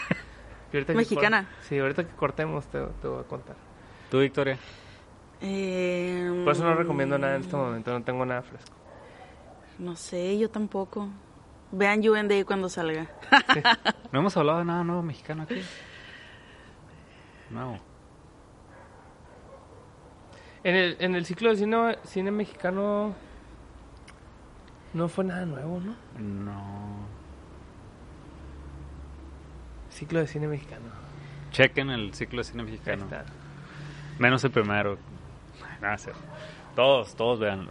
que 0.72 0.84
¿Mexicana? 0.94 1.48
sí, 1.62 1.78
ahorita 1.78 2.04
que 2.04 2.14
cortemos 2.14 2.66
te, 2.66 2.80
te 3.00 3.08
voy 3.08 3.20
a 3.20 3.24
contar. 3.24 3.56
¿Tú, 4.10 4.20
Victoria? 4.20 4.58
Eh, 5.40 6.42
Por 6.44 6.52
eso 6.52 6.64
no 6.64 6.74
recomiendo 6.74 7.16
nada 7.18 7.36
en 7.36 7.42
este 7.42 7.56
momento, 7.56 7.92
no 7.92 8.02
tengo 8.02 8.26
nada 8.26 8.42
fresco. 8.42 8.76
No 9.78 9.96
sé, 9.96 10.38
yo 10.38 10.50
tampoco. 10.50 11.08
Vean 11.72 12.02
Day 12.28 12.44
cuando 12.44 12.68
salga. 12.68 13.06
No 14.12 14.18
hemos 14.18 14.36
hablado 14.36 14.58
de 14.58 14.64
nada 14.64 14.82
nuevo 14.82 15.02
mexicano 15.02 15.44
aquí. 15.44 15.62
No. 17.50 17.78
En 20.62 20.74
el, 20.74 20.96
en 21.00 21.14
el 21.14 21.24
ciclo 21.24 21.50
de 21.50 21.56
cine, 21.56 21.98
cine 22.04 22.30
mexicano 22.30 23.14
no 24.92 25.08
fue 25.08 25.24
nada 25.24 25.46
nuevo, 25.46 25.80
¿no? 25.80 25.94
No. 26.18 27.06
Ciclo 29.90 30.20
de 30.20 30.26
cine 30.26 30.48
mexicano. 30.48 30.84
Chequen 31.50 31.90
el 31.90 32.14
ciclo 32.14 32.38
de 32.38 32.44
cine 32.44 32.62
Ahí 32.62 32.70
mexicano. 32.70 33.04
está. 33.04 33.24
Menos 34.18 34.44
el 34.44 34.50
primero. 34.50 34.98
Nada. 35.80 35.96
Todos, 36.76 37.14
todos 37.14 37.40
veanlo. 37.40 37.70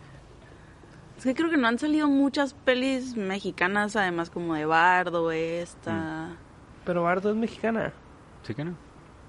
Es 1.18 1.24
que 1.24 1.36
creo 1.36 1.50
que 1.50 1.58
no 1.58 1.68
han 1.68 1.78
salido 1.78 2.08
muchas 2.08 2.54
pelis 2.54 3.16
mexicanas, 3.16 3.96
además 3.96 4.30
como 4.30 4.56
de 4.56 4.66
Bardo, 4.66 5.32
esta. 5.32 6.30
Pero 6.86 7.04
Bardo 7.04 7.30
es 7.30 7.36
mexicana. 7.36 7.92
¿Sí 8.44 8.56
que 8.56 8.64
no? 8.64 8.74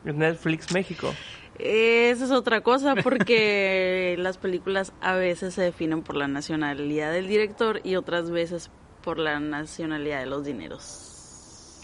Netflix 0.05 0.73
México. 0.73 1.13
Esa 1.59 2.25
es 2.25 2.31
otra 2.31 2.63
cosa, 2.63 2.95
porque 2.97 4.15
las 4.19 4.39
películas 4.39 4.93
a 5.03 5.15
veces 5.15 5.55
se 5.55 5.63
definen 5.63 6.03
por 6.03 6.17
la 6.17 6.27
nacionalidad 6.29 7.13
del 7.13 7.29
director 7.29 7.81
y 7.85 7.97
otras 7.97 8.31
veces 8.31 8.71
por 9.03 9.19
la 9.19 9.41
nacionalidad 9.41 10.21
de 10.21 10.27
los 10.27 10.45
dineros. 10.45 11.79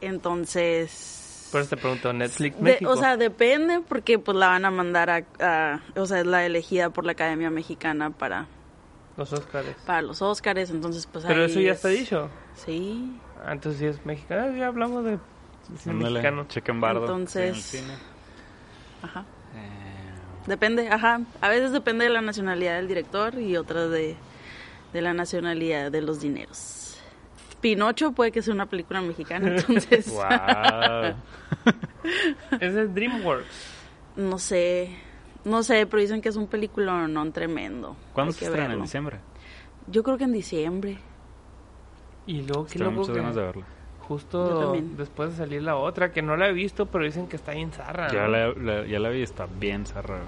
Entonces... 0.00 1.48
Por 1.50 1.62
eso 1.62 1.70
te 1.70 1.76
pregunto, 1.78 2.12
Netflix 2.12 2.56
de- 2.58 2.62
México. 2.62 2.90
o 2.90 2.96
sea, 2.96 3.16
depende 3.16 3.80
porque 3.88 4.18
pues 4.18 4.36
la 4.36 4.48
van 4.48 4.64
a 4.66 4.70
mandar 4.70 5.08
a, 5.10 5.24
a- 5.40 5.80
O 5.96 6.04
sea, 6.04 6.20
es 6.20 6.26
la 6.26 6.44
elegida 6.44 6.90
por 6.90 7.06
la 7.06 7.12
Academia 7.12 7.48
Mexicana 7.48 8.10
para, 8.10 8.46
los 9.16 9.32
Óscares. 9.32 9.74
para 9.86 10.02
los 10.02 10.20
Óscares, 10.20 10.68
entonces 10.70 11.06
pues 11.10 11.24
Pero 11.24 11.44
ahí 11.44 11.50
eso 11.50 11.60
ya 11.60 11.70
es- 11.70 11.76
está 11.76 11.88
dicho. 11.88 12.28
Sí. 12.54 13.18
Ah, 13.44 13.52
entonces 13.52 13.80
sí 13.80 13.86
es 13.86 14.04
mexicano. 14.04 14.54
Ya 14.56 14.66
hablamos 14.66 15.04
de 15.04 15.18
cine 15.78 15.92
Ándale, 15.94 16.10
mexicano. 16.14 16.46
Chequen 16.48 16.80
Bardo. 16.80 17.00
Entonces- 17.02 17.62
sí, 17.62 17.78
en 17.78 17.84
el 17.84 17.90
cine. 17.90 17.98
Ajá. 19.02 19.20
Eh, 19.54 20.46
Depende, 20.46 20.88
ajá. 20.88 21.20
A 21.40 21.48
veces 21.48 21.72
depende 21.72 22.04
de 22.04 22.10
la 22.10 22.20
nacionalidad 22.22 22.76
del 22.76 22.88
director 22.88 23.38
y 23.38 23.56
otras 23.56 23.90
de, 23.90 24.16
de 24.92 25.02
la 25.02 25.12
nacionalidad 25.14 25.90
de 25.92 26.00
los 26.00 26.20
dineros. 26.20 26.98
Pinocho 27.60 28.12
puede 28.12 28.30
que 28.32 28.40
sea 28.40 28.54
una 28.54 28.66
película 28.66 29.00
mexicana, 29.02 29.48
entonces. 29.56 30.08
Wow. 30.10 31.14
Es 32.60 32.74
de 32.74 32.86
DreamWorks. 32.88 33.74
no 34.16 34.38
sé. 34.38 34.90
No 35.44 35.62
sé, 35.62 35.86
pero 35.86 36.00
dicen 36.00 36.20
que 36.20 36.28
es 36.28 36.36
un 36.36 36.46
película 36.46 37.06
no 37.08 37.30
tremendo. 37.32 37.96
¿Cuándo 38.12 38.32
Hay 38.32 38.38
se 38.38 38.44
estrena? 38.46 38.64
¿En 38.66 38.70
verlo. 38.72 38.84
diciembre? 38.84 39.18
Yo 39.86 40.02
creo 40.02 40.18
que 40.18 40.24
en 40.24 40.32
diciembre. 40.32 40.98
Y 42.26 42.42
luego, 42.42 42.66
qué 42.66 42.78
Tengo 42.78 42.90
loco 42.90 43.00
muchas 43.00 43.14
que 43.14 43.20
ganas 43.20 43.34
de 43.36 43.42
verla. 43.42 43.64
Justo 44.08 44.74
después 44.96 45.30
de 45.32 45.36
salir 45.36 45.62
la 45.62 45.76
otra, 45.76 46.12
que 46.12 46.22
no 46.22 46.36
la 46.36 46.48
he 46.48 46.52
visto, 46.52 46.86
pero 46.86 47.04
dicen 47.04 47.28
que 47.28 47.36
está 47.36 47.52
bien 47.52 47.70
zarra. 47.72 48.08
Ya 48.10 48.22
¿no? 48.22 48.28
la, 48.28 48.48
la- 48.54 48.86
ya 48.86 48.98
la 48.98 49.10
vi, 49.10 49.22
está 49.22 49.46
bien 49.60 49.84
cerrada. 49.86 50.22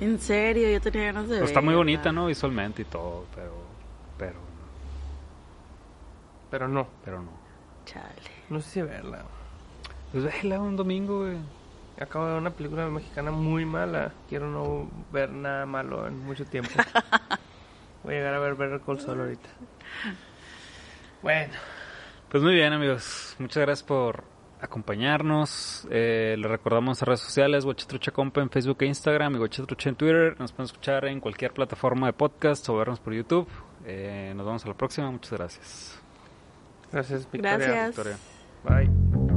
En 0.00 0.18
serio, 0.18 0.68
yo 0.70 0.80
tenía 0.80 1.04
ganas 1.06 1.28
de 1.28 1.34
Pero 1.36 1.44
está 1.46 1.60
muy 1.60 1.68
verla. 1.68 1.78
bonita, 1.78 2.12
¿no? 2.12 2.26
Visualmente 2.26 2.82
y 2.82 2.84
todo, 2.84 3.26
pero... 3.34 3.52
Pero... 4.18 4.34
Pero 6.50 6.68
no, 6.68 6.88
Pero 7.04 7.20
no. 7.22 7.30
Chale. 7.84 8.08
no 8.50 8.60
sé 8.60 8.70
si 8.70 8.82
verla. 8.82 9.22
Pues 10.12 10.24
véela 10.24 10.60
un 10.60 10.76
domingo, 10.76 11.20
güey. 11.20 11.36
Acabo 12.00 12.24
de 12.26 12.32
ver 12.32 12.40
una 12.40 12.50
película 12.50 12.86
mexicana 12.88 13.30
muy 13.30 13.64
mala. 13.64 14.12
Quiero 14.28 14.48
no 14.48 14.88
ver 15.12 15.30
nada 15.30 15.66
malo 15.66 16.06
en 16.06 16.18
mucho 16.24 16.44
tiempo. 16.44 16.70
Voy 18.04 18.14
a 18.14 18.18
llegar 18.18 18.34
a 18.34 18.38
ver 18.38 18.54
Better 18.54 18.80
Call 18.80 19.00
Saul 19.00 19.20
ahorita. 19.20 19.48
Bueno, 21.22 21.52
Pues 22.30 22.42
muy 22.42 22.54
bien, 22.54 22.72
amigos. 22.72 23.36
Muchas 23.38 23.62
gracias 23.62 23.86
por 23.86 24.24
acompañarnos. 24.60 25.86
Eh, 25.90 26.36
les 26.38 26.50
recordamos 26.50 26.86
nuestras 26.86 27.08
redes 27.08 27.20
sociales, 27.20 27.64
Guachetrucha 27.64 28.10
Compa 28.10 28.42
en 28.42 28.50
Facebook 28.50 28.78
e 28.80 28.86
Instagram 28.86 29.36
y 29.36 29.38
Guachetrucha 29.38 29.88
en 29.88 29.96
Twitter. 29.96 30.36
Nos 30.38 30.52
pueden 30.52 30.66
escuchar 30.66 31.06
en 31.06 31.20
cualquier 31.20 31.52
plataforma 31.52 32.06
de 32.06 32.12
podcast 32.12 32.68
o 32.68 32.76
vernos 32.76 33.00
por 33.00 33.14
YouTube. 33.14 33.48
Eh, 33.86 34.32
nos 34.36 34.44
vemos 34.44 34.64
a 34.64 34.68
la 34.68 34.74
próxima. 34.74 35.10
Muchas 35.10 35.32
gracias. 35.32 36.02
gracias 36.92 37.30
Victoria. 37.30 37.56
Gracias. 37.56 37.96
Victoria. 37.96 38.18
Bye. 38.64 39.27